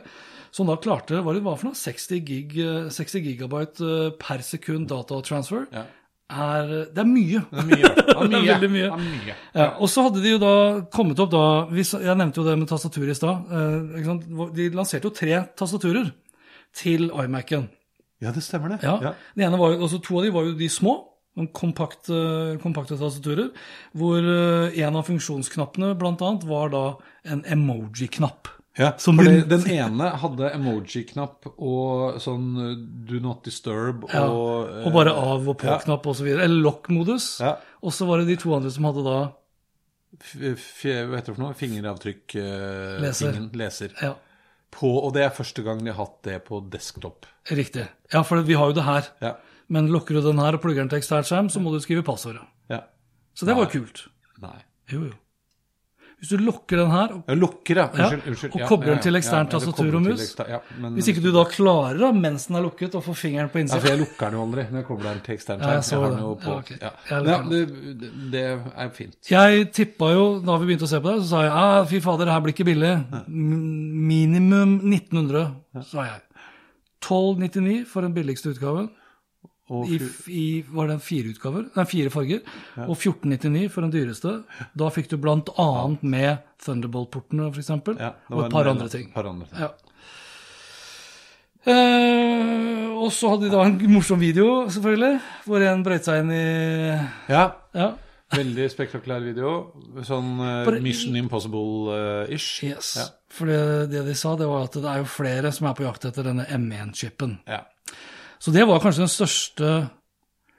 Som 0.54 0.68
da 0.70 0.76
klarte 0.78 1.18
hva 1.20 1.34
det 1.34 1.42
var 1.44 1.56
for 1.58 1.66
noe, 1.72 1.76
60, 1.76 2.20
gig, 2.24 2.52
eh, 2.62 2.88
60 2.94 3.20
gigabyte 3.26 3.82
eh, 3.84 4.10
per 4.22 4.38
sekund 4.46 4.86
datatransfer. 4.88 5.66
Ja. 5.74 5.82
Er, 6.30 6.70
det 6.94 7.02
er 7.02 7.08
mye. 7.10 7.42
Det 7.50 7.60
er 7.60 7.66
mye. 7.68 7.88
Det 7.98 8.14
er 8.14 8.28
Det 8.30 8.38
er 8.38 8.46
veldig 8.54 8.70
mye. 8.72 8.86
Er 8.86 9.02
mye. 9.02 9.34
Ja, 9.58 9.66
og 9.82 9.90
så 9.92 10.06
hadde 10.06 10.22
de 10.24 10.30
jo 10.32 10.38
da 10.40 10.52
kommet 10.94 11.18
opp 11.20 11.32
da 11.34 11.42
Jeg 11.74 12.16
nevnte 12.16 12.40
jo 12.40 12.46
det 12.46 12.54
med 12.62 12.68
tastatur 12.70 13.10
i 13.10 13.14
stad. 13.18 13.50
eh. 13.52 14.48
De 14.56 14.68
lanserte 14.72 15.10
jo 15.10 15.12
tre 15.12 15.42
tastaturer 15.58 16.08
til 16.74 17.10
iMac-en. 17.10 17.66
Ja, 18.22 18.30
det 18.32 18.42
stemmer 18.46 18.72
det. 18.72 18.80
Ja. 18.86 19.12
Det 19.36 19.44
ene 19.44 19.58
var 19.60 19.74
jo, 19.74 19.82
altså 19.84 20.00
To 20.00 20.16
av 20.18 20.24
de 20.24 20.30
var 20.32 20.46
jo 20.48 20.54
de 20.56 20.68
små, 20.72 20.94
noen 21.34 21.48
kompakte, 21.56 22.16
kompakte 22.62 22.96
tastaturer, 23.00 23.48
hvor 23.98 24.22
eh, 24.22 24.76
en 24.86 24.96
av 25.00 25.06
funksjonsknappene 25.08 25.94
annet 25.98 26.44
var 26.46 26.70
da 26.74 26.84
en 27.26 27.42
emoji-knapp. 27.44 28.50
Ja, 28.78 28.88
for 28.98 29.14
den, 29.22 29.44
den 29.46 29.64
ene 29.70 30.08
hadde 30.18 30.48
emoji-knapp 30.56 31.46
og 31.62 32.16
sånn 32.22 32.46
uh, 32.58 32.72
do 33.06 33.20
not 33.22 33.44
disturb 33.46 34.02
og 34.08 34.14
ja, 34.14 34.24
og 34.26 34.88
bare 34.96 35.12
av- 35.14 35.46
og 35.46 35.60
på-knapp 35.62 36.06
og 36.10 36.16
så 36.18 36.26
videre. 36.26 36.42
Eller 36.48 36.58
lock-modus. 36.64 37.28
Ja. 37.44 37.52
Og 37.86 37.94
så 37.94 38.08
var 38.08 38.18
det 38.22 38.32
de 38.32 38.36
to 38.42 38.50
andre 38.56 38.72
som 38.74 38.88
hadde 38.88 39.04
da 39.06 39.18
f- 40.18 40.34
f- 40.56 40.82
Hva 40.90 41.20
heter 41.20 41.30
det 41.30 41.36
for 41.36 41.44
noe? 41.44 41.54
Fingeravtrykk 41.58 42.34
uh, 42.34 42.98
Leser. 43.04 43.30
Fingen, 43.30 43.48
leser. 43.62 43.94
Ja, 44.02 44.14
På, 44.74 44.90
og 45.06 45.14
det 45.14 45.22
er 45.28 45.34
første 45.38 45.62
gang 45.62 45.78
de 45.86 45.92
har 45.94 46.00
hatt 46.08 46.18
det 46.26 46.40
på 46.48 46.58
desktop. 46.74 47.30
riktig. 47.54 47.86
Ja, 48.10 48.24
for 48.26 48.42
vi 48.42 48.58
har 48.58 48.72
jo 48.72 48.78
det 48.80 48.88
her. 48.90 49.10
Ja. 49.22 49.36
Men 49.74 49.90
lukker 49.92 50.18
du 50.20 50.22
den 50.28 50.38
her 50.42 50.56
og 50.56 50.62
plugger 50.62 50.84
den 50.84 50.92
til 50.94 51.00
ekstern 51.02 51.26
skjerm, 51.26 51.50
så 51.50 51.60
må 51.64 51.74
du 51.74 51.80
skrive 51.82 52.06
passordet. 52.06 52.44
ja. 52.70 52.84
Så 53.34 53.46
det 53.48 53.56
var 53.58 53.66
jo 53.66 53.80
kult. 53.80 54.04
Nei. 54.44 54.56
Jo, 54.92 55.00
jo. 55.08 55.14
Hvis 56.22 56.30
du 56.30 56.40
lukker 56.40 56.78
den 56.78 56.92
her, 56.92 57.10
og 57.18 57.36
lukker, 57.36 57.76
ja. 57.80 57.84
Ja, 57.98 58.04
Unnskyld. 58.06 58.28
unnskyld. 58.30 58.52
og 58.54 58.60
Ja, 58.62 58.66
kobler 58.70 58.88
ja, 58.88 58.92
den 58.94 59.02
til 59.02 59.12
ja, 59.12 59.18
eksternt 59.18 59.50
ja, 59.52 59.58
tastatur 59.58 59.96
og 59.98 60.04
mus. 60.04 60.22
Ja, 60.38 60.60
hvis 60.94 61.08
ikke 61.10 61.24
du 61.24 61.26
da 61.34 61.42
klarer, 61.50 61.98
da, 62.00 62.10
mens 62.16 62.46
den 62.48 62.56
er 62.60 62.64
lukket, 62.64 62.94
å 62.94 63.02
få 63.04 63.12
fingeren 63.18 63.50
på 63.52 63.60
Ja, 63.60 63.80
for 63.82 63.90
jeg 63.90 64.00
lukker 64.00 64.30
den 64.30 64.38
jo 64.38 64.44
aldri 64.46 64.64
når 64.70 64.78
jeg 64.78 64.86
kobler 64.88 65.10
den 65.10 65.20
til 65.26 65.34
ekstern 65.34 65.60
Ja, 65.66 65.72
jeg 65.74 65.84
skjerm. 65.88 65.90
så 65.90 66.00
har 66.00 66.14
det. 66.14 66.38
på. 66.46 66.54
Ja, 66.54 66.62
okay. 66.62 66.78
Ja. 66.80 66.92
Ja, 67.10 67.38
det, 67.50 67.60
det, 68.36 68.44
er 68.86 68.94
fint. 68.96 69.18
Jeg 69.34 69.68
tippa 69.74 70.12
jo, 70.14 70.24
da 70.46 70.56
vi 70.62 70.70
begynte 70.70 70.86
å 70.88 70.92
se 70.94 71.02
på 71.02 71.10
det, 71.12 71.18
så 71.26 71.28
sa 71.34 71.42
jeg 71.44 71.52
ah, 71.66 71.84
fy 71.90 72.00
fader, 72.06 72.30
det 72.30 72.36
her 72.38 72.46
blir 72.46 72.54
ikke 72.56 72.70
billig. 72.70 72.94
Minimum 74.14 74.78
1900, 74.94 75.48
sa 75.90 76.06
jeg. 76.08 76.22
1299 77.04 77.82
for 77.90 78.06
den 78.06 78.14
billigste 78.16 78.54
utgaven. 78.54 78.88
I, 79.64 79.96
i, 80.28 80.44
var 80.68 80.90
det 80.90 80.98
fire 81.00 81.30
utgaver? 81.32 81.70
Nei, 81.72 81.84
fire 81.88 82.10
farger. 82.12 82.42
Og 82.84 82.98
1499 82.98 83.70
for 83.72 83.86
den 83.86 83.94
dyreste. 83.94 84.34
Da 84.76 84.90
fikk 84.92 85.08
du 85.08 85.16
blant 85.16 85.48
annet 85.56 86.04
med 86.04 86.42
Thunderbolt-portene, 86.64 87.48
f.eks. 87.48 87.72
ja, 87.96 88.12
og 88.28 88.44
et 88.44 88.52
par 88.52 88.68
andre 88.68 88.90
ting. 88.92 89.08
par 89.14 89.30
andre 89.30 89.48
ting. 89.48 89.64
Ja. 89.64 89.72
Eh, 91.64 92.92
og 92.92 93.08
så 93.12 93.32
hadde 93.32 93.48
de 93.48 93.52
da 93.54 93.64
en 93.64 93.78
morsom 93.92 94.20
video, 94.20 94.66
selvfølgelig, 94.72 95.14
hvor 95.48 95.64
en 95.64 95.84
brøyt 95.86 96.04
seg 96.08 96.20
inn 96.24 96.32
i 96.36 96.44
Ja, 97.32 97.46
Ja. 97.74 97.92
veldig 98.34 98.68
spektakulær 98.72 99.22
video. 99.24 99.50
Sånn 100.04 100.40
uh, 100.40 100.80
Mission 100.82 101.16
Impossible-ish. 101.16 102.64
Yes. 102.68 102.96
Ja. 103.00 103.06
For 103.32 103.48
det, 103.48 103.90
det 103.92 104.04
de 104.08 104.14
sa, 104.18 104.34
det 104.36 104.48
var 104.50 104.68
at 104.68 104.76
det 104.76 104.90
er 104.90 105.00
jo 105.02 105.08
flere 105.08 105.52
som 105.54 105.68
er 105.70 105.76
på 105.78 105.86
jakt 105.86 106.04
etter 106.10 106.26
denne 106.26 106.44
M1-chipen. 106.52 107.38
Ja. 107.48 107.62
Så 108.44 108.52
det 108.52 108.66
var 108.68 108.82
kanskje 108.84 109.06
den 109.06 109.12
største 109.12 109.68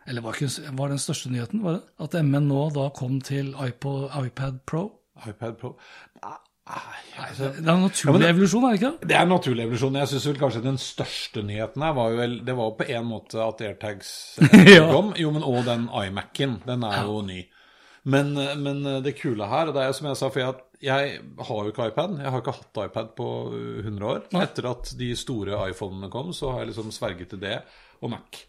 Eller 0.10 0.22
var, 0.26 0.34
ikke, 0.38 0.72
var 0.78 0.90
det 0.90 0.96
den 0.98 1.04
største 1.06 1.30
nyheten? 1.34 1.62
var 1.66 1.78
det? 1.78 1.84
At 2.02 2.16
M1 2.18 2.48
nå 2.50 2.64
da 2.74 2.88
kom 2.98 3.20
til 3.26 3.54
iPod, 3.62 4.10
iPad 4.26 4.60
Pro? 4.70 4.88
iPad 5.28 5.58
Pro. 5.62 5.76
Nei, 6.22 6.82
altså, 7.22 7.52
Det 7.54 7.68
er 7.68 7.76
en 7.76 7.84
naturlig 7.86 8.14
Ja, 8.16 8.22
det, 8.24 8.30
evolusjon, 8.34 8.64
er 8.66 8.74
det 8.74 8.80
ikke? 8.82 9.08
Det 9.10 9.16
er 9.18 9.22
en 9.28 9.30
naturlig 9.36 9.66
evolusjon. 9.68 9.98
Jeg 10.02 10.10
syns 10.10 10.28
vel 10.32 10.40
kanskje 10.42 10.64
den 10.66 10.80
største 10.82 11.44
nyheten 11.46 11.86
her 11.86 11.94
var 11.98 12.10
jo 12.14 12.18
vel 12.24 12.34
Det 12.48 12.56
var 12.58 12.72
jo 12.72 12.78
på 12.80 12.88
en 12.90 13.06
måte 13.10 13.42
at 13.46 13.62
AirTags 13.68 14.10
eh, 14.50 14.72
Ja. 14.76 14.88
kom. 14.92 15.12
Jo, 15.22 15.30
men 15.36 15.46
òg 15.46 15.62
den 15.68 15.86
iMac-en. 15.90 16.56
Den 16.66 16.88
er 16.90 17.04
jo 17.06 17.20
ny. 17.28 17.44
Men, 18.06 18.34
eh, 18.38 18.56
men 18.58 18.82
det 19.06 19.14
kule 19.22 19.46
her, 19.50 19.70
og 19.70 19.78
det 19.78 19.84
er 19.84 19.92
jo 19.94 19.98
som 20.00 20.10
jeg 20.10 20.18
sa, 20.22 20.30
for 20.34 20.42
jeg, 20.42 20.58
jeg 20.86 21.20
har 21.50 21.62
jo 21.66 21.74
ikke 21.74 21.90
iPad. 21.90 22.18
Jeg 22.22 22.34
har 22.34 22.44
ikke 22.44 22.58
hatt 22.60 22.82
iPad 22.86 23.14
på 23.18 23.30
uh, 23.52 23.84
100 23.84 24.10
år. 24.12 24.26
Etter 24.44 24.70
at 24.72 24.92
de 25.00 25.12
store 25.18 25.60
iPhonene 25.72 26.12
kom, 26.14 26.34
så 26.36 26.54
har 26.54 26.64
jeg 26.64 26.74
liksom 26.74 26.94
sverget 26.96 27.34
til 27.34 27.42
det 27.44 27.58
og 28.04 28.12
Mac. 28.14 28.44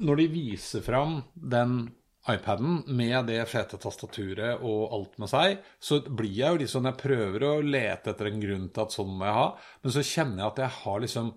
Når 0.00 0.20
de 0.20 0.28
viser 0.32 0.84
fram 0.84 1.20
den 1.34 1.88
iPaden 2.28 2.82
med 2.86 3.30
det 3.30 3.40
fete 3.48 3.78
tastaturet 3.80 4.60
og 4.66 4.92
alt 4.94 5.16
med 5.22 5.30
seg, 5.32 5.62
så 5.80 6.00
blir 6.04 6.34
jeg 6.36 6.60
jo 6.60 6.68
sånn 6.68 6.90
Jeg 6.90 7.00
prøver 7.00 7.46
å 7.46 7.54
lete 7.64 8.12
etter 8.12 8.28
en 8.28 8.42
grunn 8.42 8.66
til 8.68 8.84
at 8.84 8.94
sånn 8.94 9.14
må 9.16 9.24
jeg 9.24 9.38
ha, 9.38 9.46
men 9.80 9.94
så 9.94 10.04
kjenner 10.04 10.42
jeg 10.42 10.52
at 10.52 10.62
jeg 10.64 10.78
har 10.82 11.00
liksom 11.06 11.32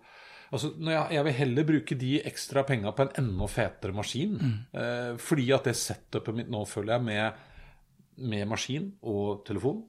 Altså, 0.53 0.69
når 0.77 1.09
jeg, 1.09 1.23
vil 1.25 1.33
heller 1.33 1.65
bruke 1.65 1.95
de 1.97 2.09
ekstra 2.29 2.61
penga 2.67 2.91
på 2.93 3.07
en 3.07 3.15
enda 3.23 3.47
fetere 3.49 3.95
maskin. 3.97 4.35
Eh, 4.69 5.15
fordi 5.17 5.47
at 5.55 5.65
det 5.65 5.73
setupet 5.79 6.37
mitt 6.37 6.51
nå, 6.53 6.59
føler 6.69 6.93
jeg, 6.93 7.05
med, 7.07 7.39
med 8.29 8.45
maskin 8.51 8.91
og 9.01 9.41
telefon 9.47 9.79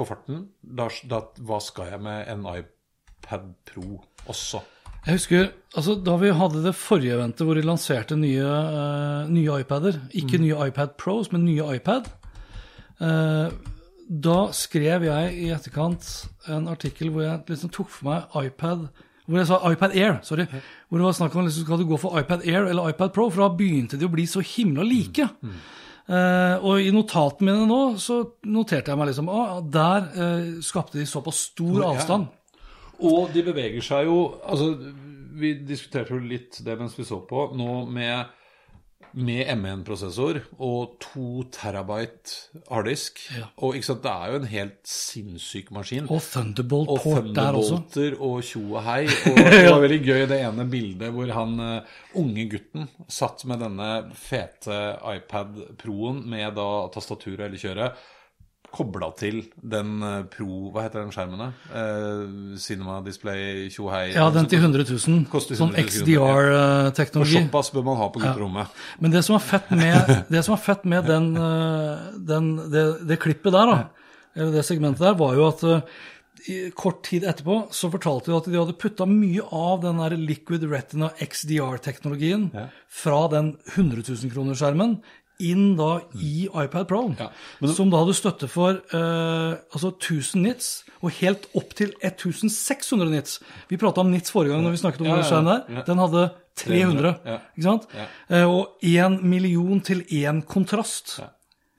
på 0.00 0.06
farten 0.08 0.46
da, 0.64 0.88
da, 1.10 1.20
Hva 1.44 1.60
skal 1.62 1.92
jeg 1.92 2.00
med 2.04 2.28
en 2.32 2.46
iPad 2.48 3.50
Pro 3.68 4.00
også? 4.32 4.62
Jeg 5.06 5.16
husker 5.16 5.46
altså, 5.76 5.94
da 6.04 6.14
vi 6.20 6.28
hadde 6.36 6.60
det 6.64 6.74
forrige 6.76 7.14
eventet 7.16 7.46
hvor 7.48 7.56
de 7.56 7.62
lanserte 7.64 8.16
nye, 8.20 8.44
uh, 8.44 9.28
nye 9.32 9.60
iPader. 9.62 9.96
Ikke 10.12 10.36
Mm. 10.36 10.42
nye 10.44 10.66
iPad 10.68 10.96
Pros, 11.00 11.30
men 11.32 11.44
nye 11.48 11.64
iPad. 11.76 12.08
uh, 13.00 13.48
da 14.10 14.38
skrev 14.52 15.04
jeg 15.06 15.34
i 15.38 15.48
etterkant 15.54 16.02
en 16.50 16.66
artikkel 16.68 17.12
hvor 17.14 17.22
jeg 17.22 17.44
liksom 17.48 17.70
tok 17.70 17.88
for 17.94 18.08
meg 18.10 18.46
iPad 18.50 18.88
Hvor 19.30 19.38
jeg 19.38 19.46
sa 19.46 19.60
iPad 19.70 19.92
Air, 19.94 20.16
sorry. 20.26 20.44
Hvor 20.88 20.98
det 20.98 21.04
var 21.06 21.12
snakk 21.14 21.34
om 21.38 21.44
liksom, 21.46 21.62
skal 21.64 21.78
du 21.78 21.86
gå 21.86 21.96
for 22.02 22.18
iPad 22.18 22.42
Air 22.50 22.64
eller 22.66 22.88
iPad 22.90 23.12
Pro, 23.14 23.28
for 23.30 23.44
da 23.44 23.54
begynte 23.54 23.96
de 24.00 24.08
å 24.08 24.10
bli 24.10 24.24
så 24.26 24.42
himla 24.42 24.82
like. 24.82 25.22
Eh, 25.22 25.60
og 26.10 26.82
i 26.82 26.90
notatene 26.94 27.52
mine 27.52 27.68
nå 27.70 27.80
så 28.02 28.20
noterte 28.50 28.90
jeg 28.90 28.98
meg 28.98 29.10
liksom 29.12 29.30
ah, 29.30 29.60
der 29.62 30.08
eh, 30.10 30.48
skapte 30.64 30.98
de 30.98 31.06
såpass 31.06 31.44
stor 31.52 31.84
avstand. 31.92 32.26
Og 33.06 33.30
de 33.32 33.44
beveger 33.46 33.84
seg 33.84 34.10
jo 34.10 34.16
Altså, 34.44 34.74
vi 35.40 35.54
diskuterte 35.64 36.12
jo 36.12 36.20
litt 36.20 36.58
det 36.66 36.76
mens 36.76 36.96
vi 36.98 37.06
så 37.08 37.22
på, 37.24 37.46
nå 37.56 37.84
med, 37.88 38.32
med 39.18 39.48
M1-prosessor 39.56 40.40
og 40.62 40.96
2 41.02 41.26
terabyte 41.54 42.60
harddisk. 42.70 43.22
Ja. 43.36 43.48
Og 43.66 43.78
sant, 43.84 44.04
det 44.04 44.12
er 44.12 44.32
jo 44.32 44.40
en 44.40 44.48
helt 44.52 44.78
sinnssyk 44.86 45.72
maskin. 45.74 46.06
Og 46.08 46.20
og 46.20 46.26
Thunderbolt-port 46.28 47.32
der 47.34 47.58
også. 47.58 47.80
Og 48.18 48.44
tjo 48.44 48.62
og 48.74 48.84
hei. 48.86 49.02
Og 49.30 49.40
det 49.40 49.64
var 49.66 49.82
veldig 49.82 50.00
gøy 50.04 50.24
det 50.30 50.40
ene 50.44 50.66
bildet 50.70 51.14
hvor 51.14 51.32
han 51.34 51.58
eh, 51.64 51.98
unge 52.20 52.46
gutten 52.52 52.88
satt 53.10 53.44
med 53.48 53.62
denne 53.64 53.90
fete 54.18 54.78
iPad 55.16 55.60
Pro-en 55.80 56.22
med 56.30 56.54
da 56.58 56.70
tastaturet 56.94 57.48
eller 57.48 57.60
kjøret 57.60 58.08
kobla 58.74 59.10
til 59.18 59.42
den 59.56 60.02
eh, 60.06 60.20
Pro 60.30 60.70
Hva 60.74 60.84
heter 60.86 61.02
den 61.02 61.12
skjermen? 61.14 61.40
da? 61.42 61.48
Eh, 61.80 62.58
Cinema 62.62 63.00
Display 63.04 63.68
tjohei. 63.72 64.10
og. 64.12 64.18
Ja, 64.18 64.28
den 64.34 64.48
til 64.50 64.62
100 64.62 64.86
000. 64.88 65.00
Sånn 65.02 65.18
100 65.24 65.48
000, 65.50 65.58
sånn 65.60 65.74
XDR-teknologi. 65.80 67.40
såpass 67.40 67.72
bør 67.74 67.86
man 67.90 68.00
ha 68.00 68.10
på 68.12 68.22
gutterommet. 68.22 68.78
Men 69.02 69.14
det 69.14 69.24
som 69.26 69.38
er 69.38 69.44
fett 69.44 69.72
med, 69.74 70.14
det 70.32 70.44
som 70.46 70.56
er 70.56 70.62
fett 70.62 70.86
med 70.88 71.10
den, 71.10 71.32
eh, 71.36 72.06
den, 72.30 72.54
det, 72.72 72.86
det 73.10 73.20
klippet 73.22 73.54
der, 73.56 73.74
da, 73.74 74.08
eller 74.36 74.56
det 74.58 74.66
segmentet 74.68 75.04
der, 75.04 75.18
var 75.18 75.36
jo 75.38 75.48
at 75.50 75.66
eh, 75.66 76.70
kort 76.78 77.02
tid 77.04 77.26
etterpå 77.28 77.66
så 77.76 77.90
fortalte 77.92 78.30
de 78.30 78.36
at 78.38 78.46
de 78.48 78.56
hadde 78.56 78.78
putta 78.80 79.04
mye 79.08 79.42
av 79.52 79.82
den 79.82 79.98
der 80.00 80.14
Liquid 80.16 80.64
Retina 80.70 81.10
XDR-teknologien 81.20 82.48
fra 82.88 83.26
den 83.32 83.56
100 83.74 84.06
000-kronersskjermen 84.08 85.00
inn 85.40 85.74
da 85.78 86.00
i 86.20 86.46
iPad 86.48 86.86
Pro, 86.90 87.02
Ja, 87.18 87.30
du, 87.60 87.68
som 87.74 87.90
da 87.92 88.02
hadde 88.02 88.14
støtte 88.18 88.48
for 88.50 88.78
uh, 88.94 89.56
altså 89.72 89.92
1000 89.96 90.42
nits, 90.44 90.70
og 91.00 91.14
helt 91.20 91.48
opp 91.56 91.74
til 91.78 91.92
1600 92.02 93.10
nits. 93.10 93.40
Vi 93.70 93.78
prata 93.80 94.04
om 94.04 94.10
nits 94.12 94.30
forrige 94.32 94.52
gang 94.54 94.64
når 94.66 94.76
vi 94.76 94.82
snakket 94.84 95.00
om 95.00 95.10
Ja, 95.10 95.18
ja, 95.24 95.58
ja. 95.78 95.84
Den 95.88 95.98
hadde 96.02 96.30
300, 96.60 97.14
Ja. 97.24 97.38
ikke 97.56 97.66
sant? 97.66 97.86
Eh, 98.28 98.44
og 98.44 98.76
én 98.84 99.20
million 99.22 99.80
til 99.80 100.02
én 100.12 100.42
kontrast. 100.44 101.20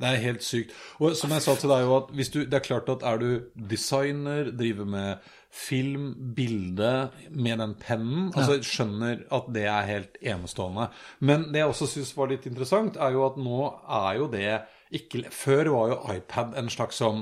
Det 0.02 0.10
er 0.10 0.18
helt 0.24 0.42
sykt. 0.44 0.72
Og 1.00 1.14
som 1.16 1.30
jeg 1.30 1.44
sa 1.46 1.54
til 1.56 1.70
deg, 1.70 1.84
jo 1.86 1.98
at 2.00 2.10
hvis 2.18 2.32
du, 2.34 2.40
det 2.50 2.58
er 2.58 2.66
klart 2.66 2.90
at 2.90 3.04
er 3.06 3.18
du 3.22 3.28
designer, 3.70 4.50
driver 4.52 4.86
med 4.86 5.16
film, 5.52 6.14
bilde, 6.36 7.10
med 7.36 7.60
den 7.60 7.74
pennen 7.76 8.30
altså 8.32 8.56
jeg 8.56 8.64
Skjønner 8.70 9.26
at 9.36 9.50
det 9.52 9.66
er 9.68 9.90
helt 9.90 10.16
enestående. 10.24 10.86
Men 11.20 11.50
det 11.52 11.60
jeg 11.60 11.74
også 11.74 11.90
syns 11.92 12.14
var 12.16 12.32
litt 12.32 12.46
interessant, 12.48 12.96
er 12.96 13.12
jo 13.18 13.26
at 13.28 13.36
nå 13.42 13.58
er 13.92 14.16
jo 14.22 14.30
det 14.32 14.54
ikke 14.96 15.26
Før 15.32 15.70
var 15.72 15.92
jo 15.92 15.98
iPad 16.16 16.56
en 16.60 16.68
slags 16.72 16.98
sånn 17.00 17.22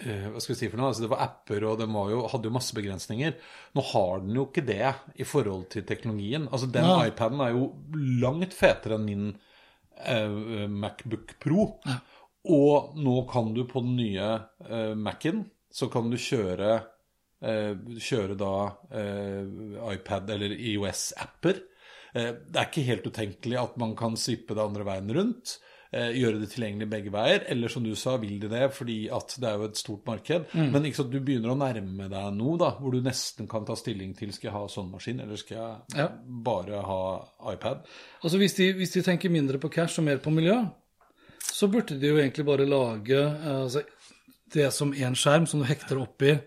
eh, 0.00 0.28
hva 0.32 0.40
skal 0.40 0.54
vi 0.54 0.58
si 0.60 0.68
for 0.72 0.80
noe? 0.80 0.88
Altså, 0.92 1.02
det 1.04 1.10
var 1.12 1.24
apper, 1.26 1.66
og 1.68 1.80
den 1.82 1.92
var 1.92 2.08
jo, 2.12 2.22
hadde 2.32 2.48
jo 2.48 2.54
masse 2.54 2.76
begrensninger. 2.76 3.34
Nå 3.76 3.84
har 3.92 4.22
den 4.24 4.38
jo 4.38 4.46
ikke 4.48 4.64
det 4.68 4.92
i 5.20 5.26
forhold 5.28 5.66
til 5.74 5.84
teknologien. 5.88 6.48
Altså, 6.52 6.68
Den 6.72 6.88
Ja. 6.88 7.02
iPaden 7.08 7.40
er 7.44 7.52
jo 7.56 7.66
langt 8.22 8.56
fetere 8.56 8.96
enn 8.96 9.04
min 9.08 9.26
eh, 10.04 10.68
Macbook 10.68 11.36
Pro. 11.40 11.66
Og 12.44 12.96
nå 12.96 13.18
kan 13.30 13.52
du 13.54 13.64
på 13.68 13.80
den 13.84 13.96
nye 14.00 14.30
eh, 14.68 14.94
Mac-en, 14.96 15.44
så 15.72 15.88
kan 15.92 16.08
du 16.10 16.16
kjøre 16.16 16.82
Kjøre 17.42 18.36
da 18.38 18.52
eh, 18.94 19.44
iPad 19.96 20.30
eller 20.30 20.54
IOS-apper. 20.54 21.58
Eh, 22.14 22.32
det 22.48 22.58
er 22.60 22.68
ikke 22.70 22.84
helt 22.86 23.06
utenkelig 23.08 23.58
at 23.60 23.76
man 23.82 23.96
kan 23.98 24.14
svippe 24.20 24.54
det 24.54 24.62
andre 24.62 24.84
veien 24.86 25.10
rundt. 25.16 25.58
eh, 25.92 26.12
Gjøre 26.16 26.38
det 26.40 26.50
tilgjengelig 26.54 26.86
begge 26.92 27.10
veier. 27.12 27.42
Eller 27.52 27.68
som 27.68 27.82
du 27.84 27.90
sa, 27.98 28.14
vil 28.22 28.38
de 28.40 28.48
det 28.52 28.68
fordi 28.76 29.08
at 29.12 29.34
det 29.42 29.48
er 29.50 29.58
jo 29.58 29.66
et 29.68 29.76
stort 29.80 30.06
marked. 30.08 30.46
Men 30.54 30.84
ikke 30.88 31.00
sant, 31.02 31.10
du 31.12 31.18
begynner 31.20 31.52
å 31.52 31.58
nærme 31.58 32.06
deg 32.08 32.30
noe 32.38 32.56
da, 32.62 32.70
hvor 32.78 32.94
du 32.94 33.00
nesten 33.04 33.48
kan 33.50 33.66
ta 33.68 33.74
stilling 33.76 34.14
til 34.16 34.32
skal 34.32 34.48
jeg 34.50 34.56
ha 34.56 34.62
sånn 34.72 34.92
maskin, 34.94 35.20
eller 35.20 35.36
skal 35.36 35.58
jeg 35.58 35.98
Ja. 35.98 36.08
bare 36.48 36.80
ha 36.86 37.00
iPad. 37.52 37.82
Altså 38.22 38.38
hvis 38.40 38.54
de, 38.56 38.70
hvis 38.78 38.94
de 38.94 39.02
tenker 39.02 39.28
mindre 39.34 39.58
på 39.58 39.68
cash 39.72 39.98
og 40.00 40.04
mer 40.08 40.16
på 40.22 40.30
miljø, 40.32 40.60
så 41.52 41.68
burde 41.68 41.98
de 42.00 42.08
jo 42.08 42.16
egentlig 42.22 42.46
bare 42.46 42.64
lage 42.70 43.18
eh, 43.18 43.62
altså, 43.66 43.82
det 44.54 44.70
som 44.72 44.92
én 44.94 45.14
skjerm 45.18 45.46
som 45.46 45.60
du 45.60 45.66
hekter 45.66 45.98
oppi. 46.00 46.38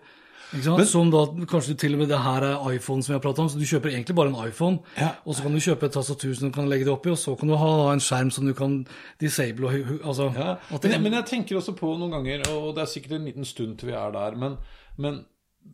Ikke 0.54 0.64
sant? 0.64 0.88
som 0.88 1.10
da 1.10 1.24
kanskje 1.50 1.76
til 1.80 1.96
og 1.96 2.02
med 2.04 2.08
det 2.12 2.18
her 2.22 2.46
er 2.46 2.66
iPhone 2.76 3.02
som 3.02 3.12
vi 3.12 3.16
har 3.18 3.24
pratet 3.24 3.42
om, 3.44 3.48
så 3.50 3.58
du 3.58 3.66
kjøper 3.66 3.90
egentlig 3.92 4.16
bare 4.16 4.32
en 4.32 4.48
iPhone, 4.48 4.78
Ja. 4.98 5.10
og 5.24 5.34
så 5.34 5.42
kan 5.42 5.52
du 5.52 5.58
kjøpe 5.60 5.86
et 5.86 5.92
tastatur 5.92 6.34
som 6.34 6.48
du 6.50 6.54
kan 6.54 6.68
legge 6.70 6.84
det 6.86 6.92
oppi, 6.94 7.10
og 7.10 7.18
så 7.18 7.36
kan 7.38 7.48
du 7.48 7.56
ha 7.56 7.92
en 7.92 8.00
skjerm 8.00 8.30
som 8.30 8.46
du 8.46 8.54
kan 8.54 8.86
disable 9.20 9.66
og 9.66 10.06
altså, 10.06 10.32
Ja, 10.36 10.56
at 10.70 10.82
men, 10.82 10.92
det, 10.92 11.00
men 11.02 11.12
jeg 11.18 11.26
tenker 11.26 11.56
også 11.56 11.74
på 11.76 11.96
noen 11.98 12.14
ganger, 12.14 12.46
og 12.54 12.74
det 12.76 12.82
er 12.86 12.92
sikkert 12.92 13.18
en 13.18 13.24
liten 13.30 13.44
stund 13.44 13.78
til 13.78 13.88
vi 13.90 13.96
er 13.98 14.12
der, 14.14 14.36
men, 14.36 14.56
men 14.96 15.24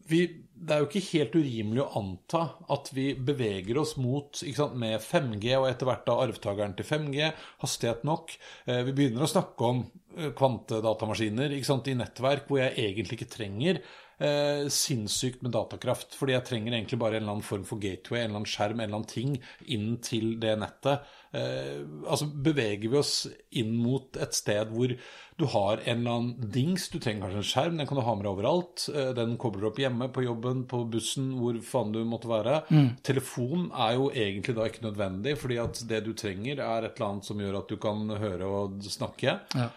vi, 0.08 0.22
det 0.56 0.72
er 0.72 0.78
jo 0.80 0.86
ikke 0.88 1.02
helt 1.18 1.34
urimelig 1.36 1.82
å 1.84 1.90
anta 2.00 2.42
at 2.72 2.88
vi 2.96 3.10
beveger 3.14 3.76
oss 3.82 3.98
mot 4.00 4.38
sant, 4.40 4.76
med 4.80 5.02
5G, 5.04 5.50
og 5.58 5.66
etter 5.68 5.84
hvert 5.88 6.06
da 6.06 6.14
arvtakeren 6.24 6.72
til 6.78 6.86
5G, 6.88 7.28
hastighet 7.60 8.06
nok. 8.08 8.32
Eh, 8.64 8.80
vi 8.88 8.94
begynner 8.96 9.26
å 9.26 9.28
snakke 9.28 9.68
om 9.68 9.82
eh, 10.16 10.30
kvantedatamaskiner 10.38 11.52
ikke 11.58 11.68
sant, 11.68 11.90
i 11.92 11.96
nettverk 11.98 12.48
hvor 12.48 12.62
jeg 12.62 12.72
egentlig 12.86 13.20
ikke 13.20 13.34
trenger 13.36 13.82
eh, 14.22 14.68
sinnssykt 14.72 15.42
med 15.42 15.54
datakraft. 15.56 16.16
Fordi 16.18 16.36
jeg 16.36 16.46
trenger 16.48 16.76
egentlig 16.76 17.00
bare 17.02 17.18
en 17.18 17.24
eller 17.24 17.36
annen 17.38 17.46
form 17.46 17.66
for 17.68 17.82
gateway, 17.82 18.22
en 18.22 18.30
eller 18.30 18.42
annen 18.42 18.52
skjerm, 18.52 18.78
en 18.78 18.86
eller 18.86 19.00
annen 19.00 19.10
ting 19.10 19.34
inn 19.66 19.96
til 20.04 20.36
det 20.42 20.54
nettet. 20.62 21.10
Eh, 21.32 21.82
altså 22.06 22.28
beveger 22.28 22.92
vi 22.92 22.98
oss 23.00 23.14
inn 23.56 23.74
mot 23.80 24.18
et 24.20 24.36
sted 24.36 24.68
hvor 24.68 24.92
du 25.40 25.46
har 25.48 25.80
en 25.88 26.02
eller 26.02 26.12
annen 26.12 26.50
dings, 26.52 26.90
du 26.92 26.98
trenger 27.00 27.24
kanskje 27.24 27.40
en 27.40 27.46
skjerm, 27.48 27.78
den 27.80 27.88
kan 27.88 27.98
du 27.98 28.04
ha 28.04 28.14
med 28.14 28.26
deg 28.26 28.32
overalt. 28.34 28.84
Eh, 28.92 29.12
den 29.16 29.36
kobler 29.40 29.64
du 29.64 29.70
opp 29.70 29.80
hjemme, 29.80 30.10
på 30.12 30.26
jobben, 30.26 30.66
på 30.70 30.84
bussen, 30.92 31.32
hvor 31.40 31.56
faen 31.66 31.94
du 31.94 32.02
måtte 32.06 32.30
være. 32.30 32.60
Telefon 33.06 33.70
er 33.72 33.96
jo 33.96 34.10
egentlig 34.12 34.56
da 34.58 34.68
ikke 34.68 34.86
nødvendig, 34.86 35.38
fordi 35.40 35.58
at 35.62 35.80
det 35.88 36.02
du 36.06 36.12
trenger 36.18 36.60
er 36.60 36.86
et 36.86 36.98
eller 36.98 37.08
annet 37.08 37.30
som 37.30 37.40
gjør 37.40 37.62
at 37.62 37.72
du 37.72 37.80
kan 37.80 38.12
høre 38.22 38.52
og 38.60 38.84
snakke. 38.86 39.40
Ja. 39.56 39.70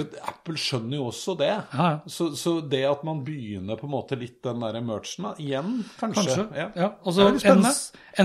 Apple 0.00 0.58
skjønner 0.60 0.98
jo 0.98 1.06
også 1.10 1.34
det. 1.40 1.50
Ja, 1.52 1.86
ja. 1.92 2.10
Så, 2.10 2.30
så 2.38 2.56
det 2.64 2.82
at 2.88 3.02
man 3.06 3.22
begynner 3.26 3.78
på 3.80 3.88
en 3.88 3.94
måte 3.94 4.18
litt 4.18 4.38
den 4.44 4.62
der 4.64 4.78
merchen 4.84 5.30
igjen, 5.36 5.80
kanskje. 6.00 6.24
Kanskje. 6.24 6.46
Ja. 6.56 6.68
Ja. 6.74 6.90
Det 6.92 7.10
altså, 7.10 7.28
veldig 7.28 7.50
enn, 7.52 7.66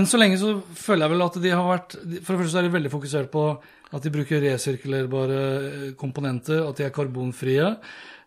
enn 0.00 0.08
så 0.08 0.20
lenge 0.20 0.38
så 0.40 0.54
føler 0.78 1.06
jeg 1.06 1.14
vel 1.14 1.26
at 1.26 1.40
de 1.44 1.54
har 1.54 1.66
vært 1.68 1.98
For 1.98 2.32
det 2.32 2.40
første 2.40 2.52
så 2.52 2.60
er 2.60 2.68
de 2.68 2.76
veldig 2.76 2.94
fokusert 2.94 3.32
på 3.34 3.44
at 3.88 4.04
de 4.04 4.12
bruker 4.12 4.42
resirkulerbare 4.44 5.40
eh, 5.40 5.84
komponenter, 6.00 6.60
at 6.66 6.76
de 6.76 6.84
er 6.84 6.92
karbonfrie. 6.92 7.70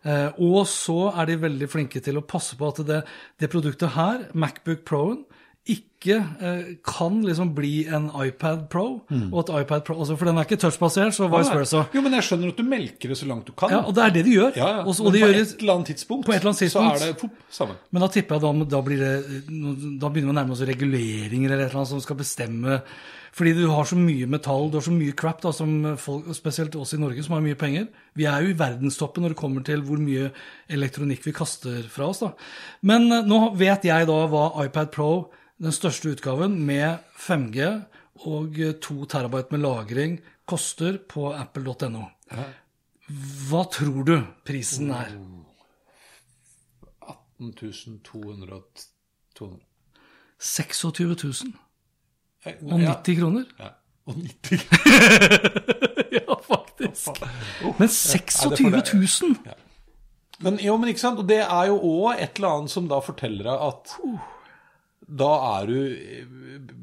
Eh, 0.02 0.40
og 0.42 0.64
så 0.70 1.12
er 1.12 1.30
de 1.30 1.38
veldig 1.44 1.68
flinke 1.70 2.02
til 2.02 2.18
å 2.18 2.26
passe 2.26 2.58
på 2.58 2.72
at 2.72 2.82
det, 2.88 3.02
det 3.38 3.50
produktet 3.52 3.94
her, 3.94 4.26
Macbook 4.34 4.82
Pro-en, 4.88 5.22
ikke 5.62 5.91
eh, 6.10 6.74
kan 6.82 7.22
liksom 7.22 7.54
bli 7.54 7.86
en 7.86 8.10
iPad 8.24 8.68
Pro. 8.72 9.02
Og 9.30 9.38
at 9.42 9.52
iPad 9.62 9.84
Pro, 9.86 9.98
altså, 10.02 10.16
For 10.16 10.24
den 10.26 10.38
er 10.38 10.44
ikke 10.44 10.58
touchbasert, 10.58 11.14
så 11.14 11.28
vice 11.30 11.54
versa. 11.54 11.84
Jo, 11.94 12.02
men 12.02 12.12
jeg 12.18 12.26
skjønner 12.26 12.48
at 12.52 12.58
du 12.58 12.66
melker 12.66 13.08
det 13.08 13.18
så 13.18 13.26
langt 13.30 13.46
du 13.46 13.52
kan. 13.52 13.70
Ja, 13.70 13.84
Og 13.86 13.94
det 13.94 14.02
er 14.04 14.10
det 14.10 14.24
de 14.26 14.34
gjør. 14.34 14.52
Ja, 14.56 14.68
ja. 14.68 14.82
Og, 14.82 14.94
Men 14.98 15.12
på 15.12 15.18
gjør 15.22 15.38
et 15.38 15.56
eller 15.62 15.74
annet 15.74 15.86
tidspunkt, 15.86 16.26
på 16.26 16.32
et 16.32 16.40
eller 16.40 16.50
annet 16.50 16.72
så 16.72 16.82
er 16.82 16.98
det 16.98 17.16
pop, 17.20 17.30
sammen. 17.50 17.76
Men 17.90 18.02
da 18.02 18.08
tipper 18.08 18.34
jeg 18.34 18.42
da, 18.42 18.68
da 18.76 18.82
blir 18.82 18.98
det 18.98 19.14
Da 20.00 20.08
begynner 20.10 20.32
vi 20.32 20.34
å 20.34 20.38
nærme 20.40 20.54
oss 20.56 20.62
reguleringer 20.66 21.50
eller 21.50 21.66
et 21.66 21.70
eller 21.70 21.82
annet 21.82 21.92
som 21.92 22.00
skal 22.02 22.16
bestemme 22.18 22.80
Fordi 23.32 23.52
du 23.56 23.62
har 23.70 23.84
så 23.88 23.96
mye 23.96 24.26
metall, 24.28 24.68
du 24.70 24.76
har 24.76 24.84
så 24.84 24.92
mye 24.92 25.14
crap, 25.16 25.40
da, 25.40 25.52
som 25.56 25.94
folk, 25.96 26.26
spesielt 26.36 26.74
oss 26.76 26.92
i 26.92 26.98
Norge 27.00 27.22
som 27.24 27.32
har 27.32 27.40
mye 27.44 27.56
penger. 27.56 27.86
Vi 28.12 28.26
er 28.28 28.44
jo 28.44 28.50
i 28.52 28.58
verdenstoppen 28.58 29.24
når 29.24 29.32
det 29.32 29.38
kommer 29.40 29.64
til 29.64 29.80
hvor 29.86 29.96
mye 29.96 30.28
elektronikk 30.68 31.24
vi 31.24 31.32
kaster 31.32 31.82
fra 31.88 32.10
oss. 32.12 32.20
da. 32.20 32.34
Men 32.82 33.08
eh, 33.10 33.24
nå 33.24 33.54
vet 33.56 33.86
jeg 33.88 34.08
da 34.10 34.18
hva 34.28 34.50
iPad 34.66 34.92
Pro, 34.92 35.30
den 35.62 35.72
største 35.92 36.16
utgaven 36.16 36.54
med 36.66 36.98
5G 37.20 37.66
og 38.28 38.58
eh, 38.60 38.72
2 38.80 39.04
terabyte 39.12 39.52
med 39.52 39.60
lagring, 39.64 40.14
koster 40.48 40.96
på 41.08 41.30
apple.no. 41.36 42.06
Hva 43.48 43.62
tror 43.72 44.04
du 44.08 44.14
prisen 44.46 44.90
er? 44.94 45.12
18 47.40 47.52
200 48.04 48.62
200. 49.36 49.60
26 50.38 51.16
000 51.24 51.52
Eh, 52.42 52.56
og 52.66 52.80
90 52.80 53.14
kroner? 53.20 53.44
Ja. 53.60 53.68
Og 54.10 54.16
90 54.18 54.64
Ja, 56.16 56.34
faktisk. 56.42 57.20
Men 57.78 57.86
Ja, 57.86 57.86
26 57.86 59.22
000? 59.22 59.36
Men, 60.42 60.58
jo, 60.58 60.74
men 60.76 60.90
ikke 60.90 61.04
sant? 61.04 61.20
Og 61.22 61.28
det 61.28 61.38
er 61.44 61.68
jo 61.70 61.76
òg 61.78 62.16
et 62.18 62.40
eller 62.40 62.56
annet 62.56 62.72
som 62.74 62.88
da 62.90 62.98
forteller 62.98 63.46
deg 63.46 63.62
at 63.68 63.92
da 65.08 65.30
er 65.58 65.66
du 65.68 65.76
eh, 65.82 66.24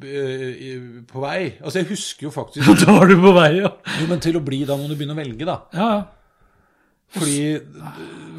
eh, 0.09 0.87
på 1.09 1.21
vei. 1.23 1.39
Altså, 1.63 1.79
jeg 1.81 1.89
husker 1.93 2.27
jo 2.27 2.31
faktisk 2.35 2.67
Da 2.85 2.95
var 2.97 3.07
du 3.09 3.15
på 3.21 3.33
vei, 3.35 3.49
ja. 3.61 3.71
Jo, 4.01 4.07
men 4.11 4.19
til 4.23 4.37
å 4.39 4.43
bli, 4.45 4.63
da 4.69 4.75
må 4.79 4.89
du 4.89 4.95
begynne 4.99 5.15
å 5.15 5.19
velge, 5.21 5.47
da. 5.47 5.59
Ja, 5.75 5.89
ja. 5.97 6.07
Fordi 7.09 7.37